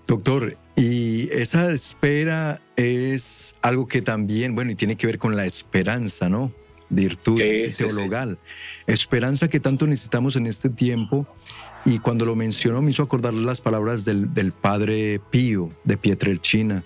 Doctor, 0.07 0.57
y 0.75 1.29
esa 1.31 1.71
espera 1.71 2.59
es 2.75 3.55
algo 3.61 3.87
que 3.87 4.01
también, 4.01 4.55
bueno, 4.55 4.71
y 4.71 4.75
tiene 4.75 4.95
que 4.95 5.05
ver 5.05 5.19
con 5.19 5.35
la 5.35 5.45
esperanza, 5.45 6.29
¿no? 6.29 6.51
Virtud 6.89 7.39
teologal. 7.77 8.39
Esperanza 8.87 9.47
que 9.47 9.59
tanto 9.59 9.85
necesitamos 9.85 10.35
en 10.35 10.47
este 10.47 10.69
tiempo. 10.69 11.27
Y 11.85 11.99
cuando 11.99 12.25
lo 12.25 12.35
mencionó 12.35 12.81
me 12.81 12.91
hizo 12.91 13.03
acordar 13.03 13.33
las 13.33 13.61
palabras 13.61 14.03
del, 14.03 14.51
padre 14.51 15.21
Pío 15.29 15.69
de 15.83 15.97
Pietrelcina. 15.97 16.83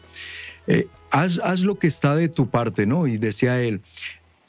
Eh, 0.68 0.88
haz, 1.10 1.40
haz 1.44 1.62
lo 1.62 1.80
que 1.80 1.88
está 1.88 2.16
de 2.16 2.28
tu 2.28 2.50
parte, 2.50 2.86
¿no? 2.86 3.08
Y 3.08 3.18
decía 3.18 3.62
él, 3.62 3.82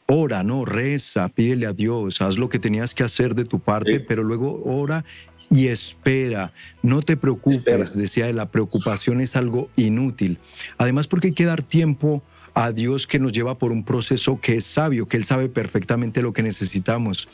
ora, 0.06 0.42
no, 0.42 0.64
reza, 0.64 1.28
pídele 1.28 1.66
a 1.66 1.72
Dios, 1.72 2.20
haz 2.20 2.38
lo 2.38 2.48
que 2.48 2.58
tenías 2.58 2.94
que 2.94 3.04
hacer 3.04 3.34
de 3.34 3.44
tu 3.44 3.60
parte, 3.60 4.00
pero 4.00 4.22
luego 4.22 4.62
ora 4.64 5.04
y 5.50 5.68
espera. 5.68 6.52
No 6.82 7.02
te 7.02 7.16
preocupes, 7.16 7.96
decía 7.96 8.32
la 8.32 8.50
preocupación 8.50 9.20
es 9.20 9.36
algo 9.36 9.68
inútil. 9.76 10.38
Además, 10.78 11.06
porque 11.06 11.28
hay 11.28 11.34
que 11.34 11.44
dar 11.44 11.62
tiempo 11.62 12.22
a 12.54 12.72
Dios 12.72 13.06
que 13.06 13.18
nos 13.18 13.32
lleva 13.32 13.58
por 13.58 13.72
un 13.72 13.84
proceso 13.84 14.40
que 14.40 14.56
es 14.56 14.64
sabio, 14.64 15.08
que 15.08 15.16
Él 15.16 15.24
sabe 15.24 15.48
perfectamente 15.48 16.22
lo 16.22 16.32
que 16.32 16.42
necesitamos. 16.42 17.28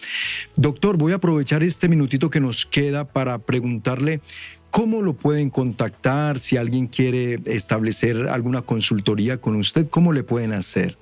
Doctor, 0.57 0.97
voy 0.97 1.13
a 1.13 1.17
aprovechar 1.17 1.63
este 1.63 1.89
minutito 1.89 2.31
que 2.31 2.41
nos 2.41 2.65
queda 2.65 3.05
para 3.05 3.39
preguntarle 3.39 4.21
cómo 4.71 5.03
lo 5.03 5.15
pueden 5.15 5.51
contactar, 5.51 6.39
si 6.39 6.57
alguien 6.57 6.87
quiere 6.87 7.41
establecer 7.45 8.29
alguna 8.29 8.63
consultoría 8.63 9.39
con 9.39 9.57
usted, 9.57 9.89
¿cómo 9.89 10.13
le 10.13 10.23
pueden 10.23 10.53
hacer? 10.53 10.97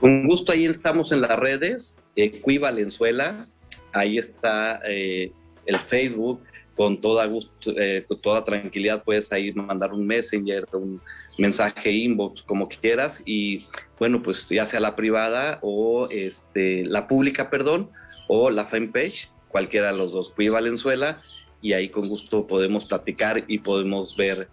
Con 0.00 0.26
gusto, 0.26 0.52
ahí 0.52 0.66
estamos 0.66 1.12
en 1.12 1.22
las 1.22 1.38
redes, 1.38 1.98
eh, 2.16 2.42
Valenzuela, 2.60 3.48
ahí 3.92 4.18
está 4.18 4.80
eh, 4.86 5.32
el 5.66 5.78
Facebook, 5.78 6.42
con 6.76 7.00
toda 7.00 7.26
gusto, 7.26 7.72
eh, 7.76 8.04
con 8.06 8.20
toda 8.20 8.44
tranquilidad 8.44 9.04
puedes 9.04 9.32
ahí 9.32 9.52
mandar 9.52 9.92
un 9.92 10.06
messenger, 10.06 10.66
un 10.72 11.00
mensaje 11.38 11.90
inbox, 11.90 12.42
como 12.42 12.68
quieras, 12.68 13.22
y 13.24 13.58
bueno, 13.98 14.22
pues 14.22 14.48
ya 14.48 14.66
sea 14.66 14.80
la 14.80 14.96
privada 14.96 15.58
o 15.62 16.08
este, 16.10 16.84
la 16.84 17.06
pública, 17.06 17.50
perdón, 17.50 17.90
o 18.28 18.50
la 18.50 18.64
fanpage, 18.64 19.28
cualquiera 19.48 19.92
de 19.92 19.98
los 19.98 20.12
dos, 20.12 20.30
Cui 20.30 20.48
Valenzuela, 20.48 21.22
y 21.62 21.72
ahí 21.72 21.88
con 21.88 22.08
gusto 22.08 22.46
podemos 22.46 22.84
platicar 22.84 23.44
y 23.46 23.58
podemos 23.58 24.16
ver 24.16 24.48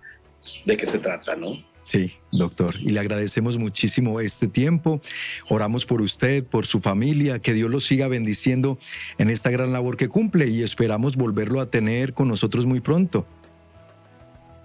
de 0.65 0.77
qué 0.77 0.85
se 0.85 0.99
trata, 0.99 1.35
¿no? 1.35 1.57
Sí, 1.83 2.13
doctor. 2.31 2.75
Y 2.79 2.89
le 2.89 2.99
agradecemos 2.99 3.57
muchísimo 3.57 4.19
este 4.19 4.47
tiempo. 4.47 5.01
Oramos 5.49 5.85
por 5.85 6.01
usted, 6.01 6.43
por 6.43 6.65
su 6.65 6.79
familia, 6.79 7.39
que 7.39 7.53
Dios 7.53 7.69
lo 7.69 7.79
siga 7.79 8.07
bendiciendo 8.07 8.77
en 9.17 9.29
esta 9.29 9.49
gran 9.49 9.73
labor 9.73 9.97
que 9.97 10.07
cumple 10.07 10.47
y 10.47 10.61
esperamos 10.61 11.17
volverlo 11.17 11.59
a 11.59 11.69
tener 11.69 12.13
con 12.13 12.27
nosotros 12.27 12.65
muy 12.65 12.79
pronto. 12.79 13.25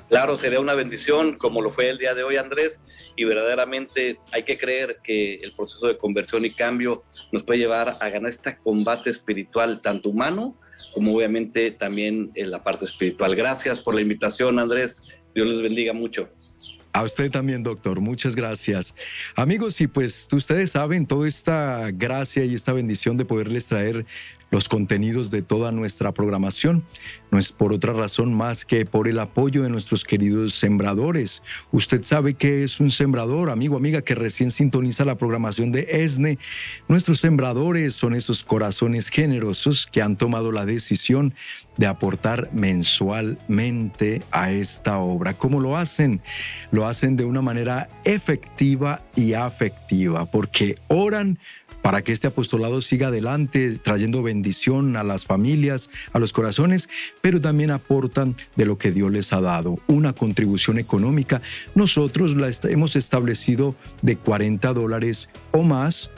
Claro, 0.08 0.38
sería 0.38 0.60
una 0.60 0.74
bendición 0.74 1.36
como 1.36 1.60
lo 1.60 1.70
fue 1.70 1.88
el 1.88 1.98
día 1.98 2.14
de 2.14 2.22
hoy, 2.22 2.36
Andrés, 2.36 2.80
y 3.16 3.24
verdaderamente 3.24 4.20
hay 4.32 4.44
que 4.44 4.56
creer 4.56 4.98
que 5.02 5.34
el 5.36 5.52
proceso 5.52 5.88
de 5.88 5.98
conversión 5.98 6.44
y 6.44 6.52
cambio 6.52 7.02
nos 7.32 7.42
puede 7.42 7.58
llevar 7.58 7.96
a 8.00 8.08
ganar 8.08 8.30
este 8.30 8.56
combate 8.62 9.10
espiritual, 9.10 9.80
tanto 9.82 10.10
humano 10.10 10.56
como 10.92 11.14
obviamente 11.14 11.72
también 11.72 12.30
en 12.34 12.50
la 12.50 12.62
parte 12.62 12.84
espiritual. 12.84 13.34
Gracias 13.34 13.80
por 13.80 13.94
la 13.94 14.00
invitación, 14.00 14.58
Andrés. 14.58 15.02
Dios 15.34 15.48
les 15.48 15.62
bendiga 15.62 15.92
mucho. 15.92 16.28
A 16.96 17.02
usted 17.02 17.30
también, 17.30 17.62
doctor. 17.62 18.00
Muchas 18.00 18.34
gracias. 18.34 18.94
Amigos, 19.34 19.78
y 19.82 19.86
pues 19.86 20.26
ustedes 20.32 20.70
saben 20.70 21.04
toda 21.04 21.28
esta 21.28 21.90
gracia 21.90 22.42
y 22.46 22.54
esta 22.54 22.72
bendición 22.72 23.18
de 23.18 23.26
poderles 23.26 23.66
traer 23.66 24.06
los 24.50 24.68
contenidos 24.68 25.30
de 25.30 25.42
toda 25.42 25.72
nuestra 25.72 26.12
programación. 26.12 26.84
No 27.30 27.38
es 27.38 27.52
por 27.52 27.72
otra 27.72 27.92
razón 27.92 28.32
más 28.32 28.64
que 28.64 28.86
por 28.86 29.08
el 29.08 29.18
apoyo 29.18 29.62
de 29.62 29.70
nuestros 29.70 30.04
queridos 30.04 30.54
sembradores. 30.54 31.42
Usted 31.72 32.04
sabe 32.04 32.34
que 32.34 32.62
es 32.62 32.78
un 32.80 32.90
sembrador, 32.90 33.50
amigo, 33.50 33.76
amiga, 33.76 34.02
que 34.02 34.14
recién 34.14 34.50
sintoniza 34.50 35.04
la 35.04 35.16
programación 35.16 35.72
de 35.72 35.86
ESNE. 35.90 36.38
Nuestros 36.88 37.20
sembradores 37.20 37.94
son 37.94 38.14
esos 38.14 38.44
corazones 38.44 39.08
generosos 39.08 39.88
que 39.90 40.02
han 40.02 40.16
tomado 40.16 40.52
la 40.52 40.64
decisión 40.64 41.34
de 41.76 41.86
aportar 41.86 42.48
mensualmente 42.52 44.22
a 44.30 44.52
esta 44.52 44.98
obra. 44.98 45.34
¿Cómo 45.34 45.60
lo 45.60 45.76
hacen? 45.76 46.22
Lo 46.70 46.86
hacen 46.86 47.16
de 47.16 47.24
una 47.24 47.42
manera 47.42 47.88
efectiva 48.04 49.02
y 49.14 49.34
afectiva, 49.34 50.26
porque 50.26 50.76
oran 50.88 51.38
para 51.86 52.02
que 52.02 52.10
este 52.10 52.26
apostolado 52.26 52.80
siga 52.80 53.06
adelante, 53.06 53.78
trayendo 53.80 54.20
bendición 54.20 54.96
a 54.96 55.04
las 55.04 55.24
familias, 55.24 55.88
a 56.12 56.18
los 56.18 56.32
corazones, 56.32 56.88
pero 57.20 57.40
también 57.40 57.70
aportan 57.70 58.34
de 58.56 58.64
lo 58.64 58.76
que 58.76 58.90
Dios 58.90 59.12
les 59.12 59.32
ha 59.32 59.40
dado, 59.40 59.78
una 59.86 60.12
contribución 60.12 60.80
económica. 60.80 61.42
Nosotros 61.76 62.34
la 62.34 62.50
hemos 62.64 62.96
establecido 62.96 63.76
de 64.02 64.16
40 64.16 64.74
dólares 64.74 65.28
o 65.52 65.62
más 65.62 66.10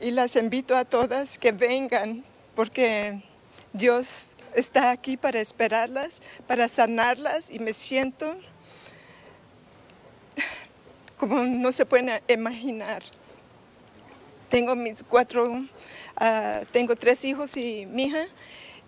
y 0.00 0.10
las 0.10 0.36
invito 0.36 0.76
a 0.76 0.84
todas 0.84 1.38
que 1.38 1.52
vengan 1.52 2.24
porque 2.54 3.22
Dios 3.72 4.36
está 4.54 4.90
aquí 4.90 5.16
para 5.16 5.40
esperarlas, 5.40 6.22
para 6.46 6.68
sanarlas 6.68 7.50
y 7.50 7.58
me 7.58 7.72
siento 7.72 8.36
como 11.22 11.44
no 11.44 11.70
se 11.70 11.86
pueden 11.86 12.20
imaginar. 12.26 13.02
Tengo 14.48 14.74
mis 14.74 15.04
cuatro, 15.04 15.64
ah, 16.16 16.62
tengo 16.72 16.96
tres 16.96 17.24
hijos 17.24 17.56
y 17.56 17.86
mi 17.86 18.06
hija 18.06 18.26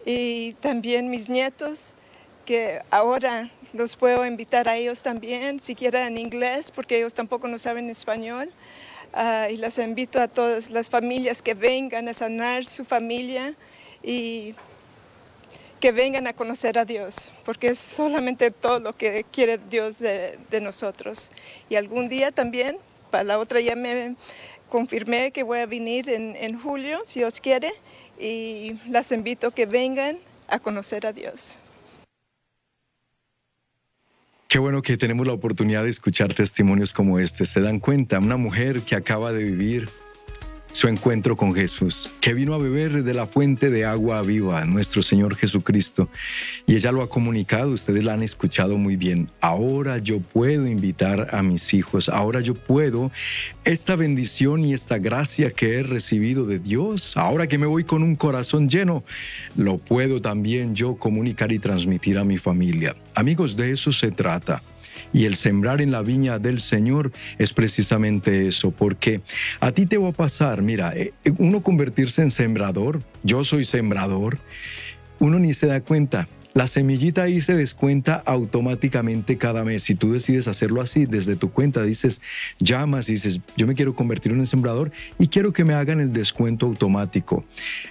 y 0.04 0.54
también 0.54 1.08
mis 1.10 1.28
nietos 1.28 1.94
que 2.44 2.82
ahora 2.90 3.50
los 3.72 3.94
puedo 3.94 4.26
invitar 4.26 4.68
a 4.68 4.76
ellos 4.76 5.02
también, 5.02 5.60
siquiera 5.60 6.08
en 6.08 6.18
inglés, 6.18 6.72
porque 6.72 6.96
ellos 6.96 7.14
tampoco 7.14 7.46
no 7.46 7.58
saben 7.58 7.88
español. 7.88 8.52
Ah, 9.12 9.46
y 9.48 9.56
las 9.56 9.78
invito 9.78 10.20
a 10.20 10.26
todas 10.26 10.70
las 10.70 10.90
familias 10.90 11.40
que 11.40 11.54
vengan 11.54 12.08
a 12.08 12.14
sanar 12.14 12.64
su 12.64 12.84
familia 12.84 13.54
y 14.02 14.56
que 15.84 15.92
vengan 15.92 16.26
a 16.26 16.32
conocer 16.32 16.78
a 16.78 16.86
Dios, 16.86 17.30
porque 17.44 17.68
es 17.68 17.78
solamente 17.78 18.50
todo 18.50 18.80
lo 18.80 18.94
que 18.94 19.26
quiere 19.30 19.58
Dios 19.58 19.98
de, 19.98 20.38
nosotros. 20.62 21.30
Y 21.68 21.74
algún 21.74 22.08
día 22.08 22.32
también, 22.32 22.78
para 23.10 23.22
la 23.22 23.38
otra 23.38 23.60
ya 23.60 23.76
me 23.76 24.16
confirmé 24.70 25.30
que 25.30 25.42
voy 25.42 25.58
a 25.58 25.66
venir 25.66 26.08
en, 26.08 26.36
en 26.36 26.58
julio, 26.58 27.00
si 27.04 27.20
Dios 27.20 27.38
quiere, 27.38 27.70
y 28.18 28.78
las 28.88 29.12
invito 29.12 29.48
a 29.48 29.54
que 29.54 29.66
vengan 29.66 30.16
a 30.48 30.58
conocer 30.58 31.06
a 31.06 31.12
Dios. 31.12 31.58
Qué 34.48 34.58
bueno 34.58 34.80
que 34.80 34.96
tenemos 34.96 35.26
la 35.26 35.34
oportunidad 35.34 35.82
de 35.82 35.90
escuchar 35.90 36.32
testimonios 36.32 36.94
como 36.94 37.18
este. 37.18 37.44
Se 37.44 37.60
dan 37.60 37.78
cuenta, 37.78 38.18
una 38.20 38.38
mujer 38.38 38.80
que 38.80 38.96
acaba 38.96 39.34
de 39.34 39.44
vivir 39.44 39.90
su 40.74 40.88
encuentro 40.88 41.36
con 41.36 41.54
Jesús, 41.54 42.12
que 42.20 42.34
vino 42.34 42.52
a 42.52 42.58
beber 42.58 43.04
de 43.04 43.14
la 43.14 43.26
fuente 43.26 43.70
de 43.70 43.84
agua 43.84 44.20
viva, 44.22 44.64
nuestro 44.64 45.02
Señor 45.02 45.36
Jesucristo. 45.36 46.08
Y 46.66 46.74
ella 46.74 46.90
lo 46.90 47.00
ha 47.02 47.08
comunicado, 47.08 47.70
ustedes 47.70 48.02
la 48.02 48.14
han 48.14 48.24
escuchado 48.24 48.76
muy 48.76 48.96
bien. 48.96 49.30
Ahora 49.40 49.98
yo 49.98 50.18
puedo 50.18 50.66
invitar 50.66 51.28
a 51.32 51.44
mis 51.44 51.72
hijos, 51.74 52.08
ahora 52.08 52.40
yo 52.40 52.54
puedo 52.54 53.12
esta 53.64 53.94
bendición 53.94 54.64
y 54.64 54.74
esta 54.74 54.98
gracia 54.98 55.52
que 55.52 55.78
he 55.78 55.82
recibido 55.84 56.44
de 56.44 56.58
Dios, 56.58 57.16
ahora 57.16 57.46
que 57.46 57.56
me 57.56 57.66
voy 57.66 57.84
con 57.84 58.02
un 58.02 58.16
corazón 58.16 58.68
lleno, 58.68 59.04
lo 59.54 59.78
puedo 59.78 60.20
también 60.20 60.74
yo 60.74 60.96
comunicar 60.96 61.52
y 61.52 61.60
transmitir 61.60 62.18
a 62.18 62.24
mi 62.24 62.36
familia. 62.36 62.96
Amigos, 63.14 63.56
de 63.56 63.70
eso 63.70 63.92
se 63.92 64.10
trata. 64.10 64.60
Y 65.14 65.24
el 65.24 65.36
sembrar 65.36 65.80
en 65.80 65.92
la 65.92 66.02
viña 66.02 66.38
del 66.38 66.60
Señor 66.60 67.12
es 67.38 67.54
precisamente 67.54 68.48
eso, 68.48 68.72
porque 68.72 69.22
a 69.60 69.70
ti 69.72 69.86
te 69.86 69.96
va 69.96 70.10
a 70.10 70.12
pasar, 70.12 70.60
mira, 70.60 70.92
eh, 70.94 71.12
uno 71.38 71.62
convertirse 71.62 72.20
en 72.20 72.32
sembrador, 72.32 73.00
yo 73.22 73.44
soy 73.44 73.64
sembrador, 73.64 74.38
uno 75.20 75.38
ni 75.38 75.54
se 75.54 75.68
da 75.68 75.80
cuenta, 75.80 76.28
la 76.54 76.68
semillita 76.68 77.24
ahí 77.24 77.40
se 77.40 77.54
descuenta 77.54 78.22
automáticamente 78.24 79.36
cada 79.38 79.64
mes. 79.64 79.82
Si 79.82 79.96
tú 79.96 80.12
decides 80.12 80.46
hacerlo 80.46 80.80
así 80.80 81.04
desde 81.04 81.34
tu 81.34 81.50
cuenta, 81.50 81.82
dices, 81.82 82.20
llamas 82.60 83.08
y 83.08 83.12
dices, 83.12 83.40
yo 83.56 83.66
me 83.66 83.74
quiero 83.74 83.94
convertir 83.94 84.32
en 84.32 84.38
un 84.38 84.46
sembrador 84.46 84.92
y 85.18 85.28
quiero 85.28 85.52
que 85.52 85.64
me 85.64 85.74
hagan 85.74 86.00
el 86.00 86.12
descuento 86.12 86.66
automático. 86.66 87.44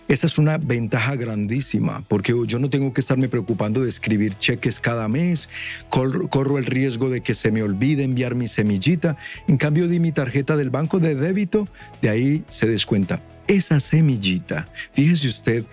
Esa 0.07 0.27
es 0.27 0.37
una 0.37 0.57
ventaja 0.57 1.15
grandísima 1.15 2.03
porque 2.07 2.33
yo 2.47 2.57
no 2.57 2.69
tengo 2.69 2.93
que 2.93 3.01
estarme 3.01 3.27
preocupando 3.27 3.83
de 3.83 3.89
escribir 3.89 4.35
cheques 4.35 4.79
cada 4.79 5.09
mes, 5.09 5.49
corro, 5.89 6.57
el 6.57 6.65
riesgo 6.65 7.09
de 7.09 7.21
que 7.21 7.33
se 7.33 7.51
me 7.51 7.63
olvide 7.63 8.03
enviar 8.03 8.33
mi 8.33 8.47
semillita. 8.47 9.17
En 9.47 9.57
cambio, 9.57 9.89
di 9.89 9.99
mi 9.99 10.13
tarjeta 10.13 10.55
del 10.55 10.69
banco 10.69 10.99
de 10.99 11.15
débito, 11.15 11.67
de 12.01 12.09
ahí 12.09 12.43
se 12.47 12.65
descuenta 12.65 13.21
esa 13.47 13.79
semillita. 13.79 14.67
Fíjese 14.93 15.27
usted 15.27 15.65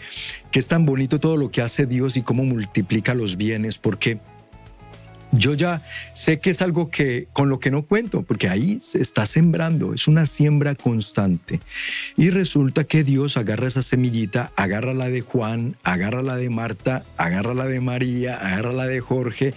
que 0.50 0.58
es 0.58 0.66
tan 0.66 0.86
bonito 0.86 1.20
todo 1.20 1.36
lo 1.36 1.50
que 1.50 1.62
hace 1.62 1.86
Dios 1.86 2.16
y 2.16 2.22
cómo 2.22 2.44
multiplica 2.44 3.14
los 3.14 3.36
bienes, 3.36 3.78
porque 3.78 4.18
yo 5.32 5.54
ya 5.54 5.82
sé 6.14 6.40
que 6.40 6.50
es 6.50 6.60
algo 6.62 6.90
que 6.90 7.28
con 7.32 7.48
lo 7.48 7.60
que 7.60 7.70
no 7.70 7.82
cuento, 7.82 8.22
porque 8.22 8.48
ahí 8.48 8.78
se 8.80 9.00
está 9.00 9.26
sembrando, 9.26 9.94
es 9.94 10.08
una 10.08 10.26
siembra 10.26 10.74
constante. 10.74 11.60
Y 12.16 12.30
resulta 12.30 12.84
que 12.84 13.04
Dios 13.04 13.36
agarra 13.36 13.68
esa 13.68 13.82
semillita, 13.82 14.52
agarra 14.56 14.92
la 14.94 15.08
de 15.08 15.20
Juan, 15.20 15.76
agarra 15.82 16.22
la 16.22 16.36
de 16.36 16.50
Marta, 16.50 17.04
agarra 17.16 17.54
la 17.54 17.66
de 17.66 17.80
María, 17.80 18.36
agarra 18.36 18.72
la 18.72 18.86
de 18.86 19.00
Jorge. 19.00 19.54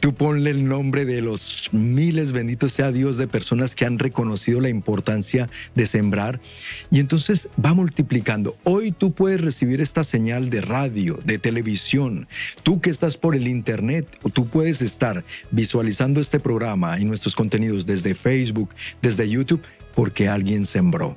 Tú 0.00 0.14
ponle 0.14 0.50
el 0.50 0.68
nombre 0.68 1.04
de 1.04 1.22
los 1.22 1.70
miles, 1.72 2.32
bendito 2.32 2.68
sea 2.68 2.92
Dios, 2.92 3.16
de 3.16 3.26
personas 3.26 3.74
que 3.74 3.86
han 3.86 3.98
reconocido 3.98 4.60
la 4.60 4.68
importancia 4.68 5.48
de 5.74 5.86
sembrar. 5.86 6.40
Y 6.90 7.00
entonces 7.00 7.48
va 7.62 7.74
multiplicando. 7.74 8.56
Hoy 8.64 8.92
tú 8.92 9.12
puedes 9.12 9.40
recibir 9.40 9.80
esta 9.80 10.04
señal 10.04 10.50
de 10.50 10.60
radio, 10.60 11.18
de 11.24 11.38
televisión. 11.38 12.28
Tú 12.62 12.80
que 12.80 12.90
estás 12.90 13.16
por 13.16 13.34
el 13.34 13.48
internet, 13.48 14.06
tú 14.32 14.46
puedes 14.46 14.80
visualizando 15.50 16.20
este 16.20 16.40
programa 16.40 16.98
y 16.98 17.04
nuestros 17.04 17.34
contenidos 17.34 17.86
desde 17.86 18.14
Facebook, 18.14 18.74
desde 19.02 19.28
YouTube, 19.28 19.62
porque 19.94 20.28
alguien 20.28 20.66
sembró, 20.66 21.16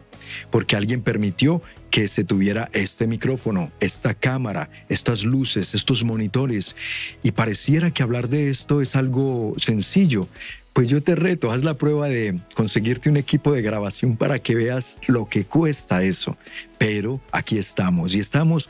porque 0.52 0.76
alguien 0.76 1.02
permitió 1.02 1.62
que 1.89 2.08
se 2.08 2.24
tuviera 2.24 2.70
este 2.74 3.08
micrófono, 3.08 3.72
esta 3.80 4.14
cámara, 4.14 4.70
estas 4.89 5.24
luces, 5.24 5.74
estos 5.74 6.04
monitores. 6.04 6.76
Y 7.24 7.32
pareciera 7.32 7.91
que 7.91 8.04
hablar 8.04 8.30
de 8.30 8.50
esto 8.50 8.82
es 8.82 8.95
algo 8.95 9.54
sencillo. 9.58 10.28
Pues 10.74 10.88
yo 10.88 11.02
te 11.02 11.16
reto, 11.16 11.52
haz 11.52 11.64
la 11.64 11.74
prueba 11.74 12.08
de 12.08 12.39
conseguirte 12.56 13.10
un 13.10 13.18
equipo 13.18 13.52
de 13.52 13.62
grabación 13.62 14.16
para 14.16 14.39
que 14.39 14.56
veas 14.56 14.97
lo 15.08 15.28
que 15.28 15.43
cuesta 15.43 16.04
eso. 16.04 16.38
Pero 16.78 17.20
aquí 17.32 17.58
estamos 17.58 18.16
y 18.16 18.20
estamos 18.20 18.70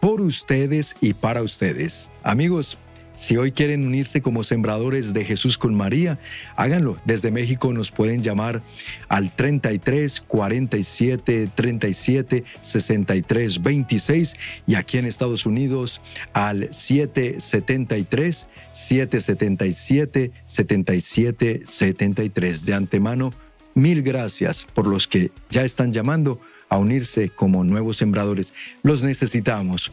por 0.00 0.20
ustedes 0.20 0.96
y 1.00 1.12
para 1.12 1.42
ustedes. 1.42 2.10
Amigos, 2.22 2.78
si 3.20 3.36
hoy 3.36 3.52
quieren 3.52 3.86
unirse 3.86 4.22
como 4.22 4.44
sembradores 4.44 5.12
de 5.12 5.26
Jesús 5.26 5.58
con 5.58 5.74
María, 5.74 6.18
háganlo. 6.56 6.96
Desde 7.04 7.30
México 7.30 7.70
nos 7.74 7.90
pueden 7.90 8.22
llamar 8.22 8.62
al 9.08 9.30
33 9.30 10.22
47 10.22 11.50
37 11.54 12.44
63 12.62 13.62
26 13.62 14.34
y 14.66 14.74
aquí 14.74 14.96
en 14.96 15.04
Estados 15.04 15.44
Unidos 15.44 16.00
al 16.32 16.72
773 16.72 18.46
777 18.72 20.32
77 20.46 21.60
73. 21.66 22.64
De 22.64 22.72
antemano, 22.72 23.34
mil 23.74 24.02
gracias 24.02 24.66
por 24.72 24.86
los 24.86 25.06
que 25.06 25.30
ya 25.50 25.62
están 25.62 25.92
llamando 25.92 26.40
a 26.70 26.78
unirse 26.78 27.28
como 27.28 27.64
nuevos 27.64 27.98
sembradores. 27.98 28.54
Los 28.82 29.02
necesitamos, 29.02 29.92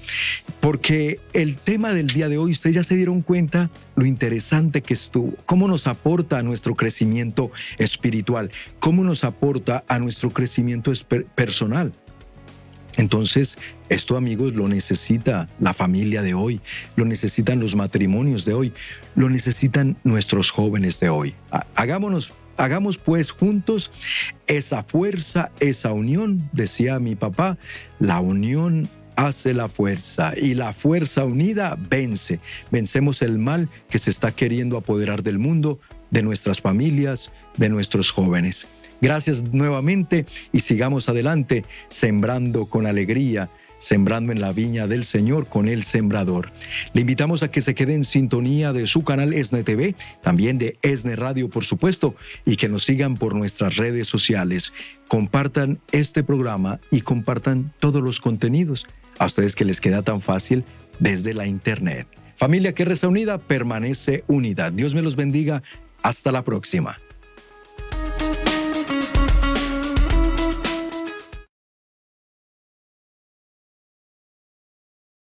porque 0.62 1.20
el 1.34 1.58
tema 1.58 1.94
del 1.94 2.08
día 2.08 2.30
de 2.30 2.38
hoy, 2.38 2.52
ustedes 2.52 2.76
ya 2.78 2.84
se 2.84 2.96
dieron 2.96 3.22
cuenta 3.22 3.70
lo 3.96 4.06
interesante 4.06 4.82
que 4.82 4.94
estuvo, 4.94 5.34
cómo 5.46 5.68
nos 5.68 5.88
aporta 5.88 6.38
a 6.38 6.44
nuestro 6.44 6.76
crecimiento 6.76 7.52
espiritual, 7.80 8.52
cómo 8.80 9.04
nos 9.04 9.24
aporta 9.24 9.84
a 9.88 10.00
nuestro 10.00 10.30
crecimiento 10.30 10.94
personal. 11.36 11.92
Entonces, 12.96 13.58
esto 13.90 14.18
amigos 14.18 14.54
lo 14.54 14.68
necesita 14.68 15.48
la 15.60 15.74
familia 15.74 16.22
de 16.22 16.34
hoy, 16.34 16.62
lo 16.96 17.06
necesitan 17.06 17.60
los 17.60 17.76
matrimonios 17.76 18.44
de 18.46 18.54
hoy, 18.54 18.74
lo 19.16 19.30
necesitan 19.30 19.98
nuestros 20.04 20.52
jóvenes 20.52 21.00
de 21.00 21.10
hoy. 21.10 21.36
Hagámonos 21.76 22.34
Hagamos 22.58 22.98
pues 22.98 23.32
juntos 23.32 23.92
esa 24.48 24.84
fuerza, 24.84 25.52
esa 25.60 25.94
unión, 25.94 26.50
decía 26.52 27.00
mi 27.00 27.16
papá, 27.16 27.58
la 28.00 28.20
unión 28.20 28.90
hace 29.16 29.54
la 29.54 29.68
fuerza 29.68 30.34
y 30.36 30.54
la 30.54 30.74
fuerza 30.74 31.26
unida 31.26 31.78
vence. 31.90 32.40
Vencemos 32.72 33.22
el 33.22 33.38
mal 33.40 33.70
que 33.90 34.00
se 34.00 34.10
está 34.10 34.32
queriendo 34.32 34.78
apoderar 34.78 35.24
del 35.24 35.40
mundo, 35.40 35.80
de 36.12 36.24
nuestras 36.24 36.62
familias, 36.62 37.32
de 37.58 37.70
nuestros 37.70 38.12
jóvenes. 38.12 38.68
Gracias 39.02 39.44
nuevamente 39.54 40.26
y 40.52 40.62
sigamos 40.62 41.10
adelante 41.10 41.64
sembrando 41.90 42.66
con 42.66 42.88
alegría 42.88 43.50
sembrando 43.80 44.32
en 44.32 44.42
la 44.42 44.52
viña 44.52 44.88
del 44.88 45.04
Señor 45.04 45.48
con 45.48 45.68
el 45.68 45.84
sembrador. 45.84 46.52
Le 46.94 47.02
invitamos 47.02 47.44
a 47.44 47.50
que 47.50 47.62
se 47.62 47.76
quede 47.76 47.94
en 47.94 48.04
sintonía 48.04 48.74
de 48.74 48.88
su 48.88 49.04
canal 49.04 49.34
ESNE 49.34 49.64
TV, 49.64 49.96
también 50.22 50.58
de 50.58 50.78
ESNE 50.82 51.16
Radio, 51.16 51.50
por 51.50 51.66
supuesto, 51.66 52.16
y 52.46 52.56
que 52.56 52.70
nos 52.70 52.84
sigan 52.84 53.16
por 53.16 53.36
nuestras 53.36 53.76
redes 53.76 54.08
sociales. 54.08 54.74
Compartan 55.08 55.80
este 55.92 56.24
programa 56.24 56.80
y 56.92 57.02
compartan 57.02 57.74
todos 57.80 58.02
los 58.02 58.20
contenidos. 58.20 58.86
A 59.20 59.26
ustedes 59.26 59.56
que 59.56 59.66
les 59.66 59.82
queda 59.82 60.04
tan 60.04 60.22
fácil, 60.22 60.64
desde 61.00 61.34
la 61.34 61.48
Internet. 61.48 62.08
Familia 62.36 62.74
que 62.74 62.86
reza 62.86 63.08
unida 63.08 63.40
permanece 63.40 64.24
unida. 64.28 64.70
Dios 64.70 64.94
me 64.94 65.02
los 65.02 65.16
bendiga. 65.16 65.64
Hasta 66.04 66.32
la 66.32 66.44
próxima. 66.44 66.98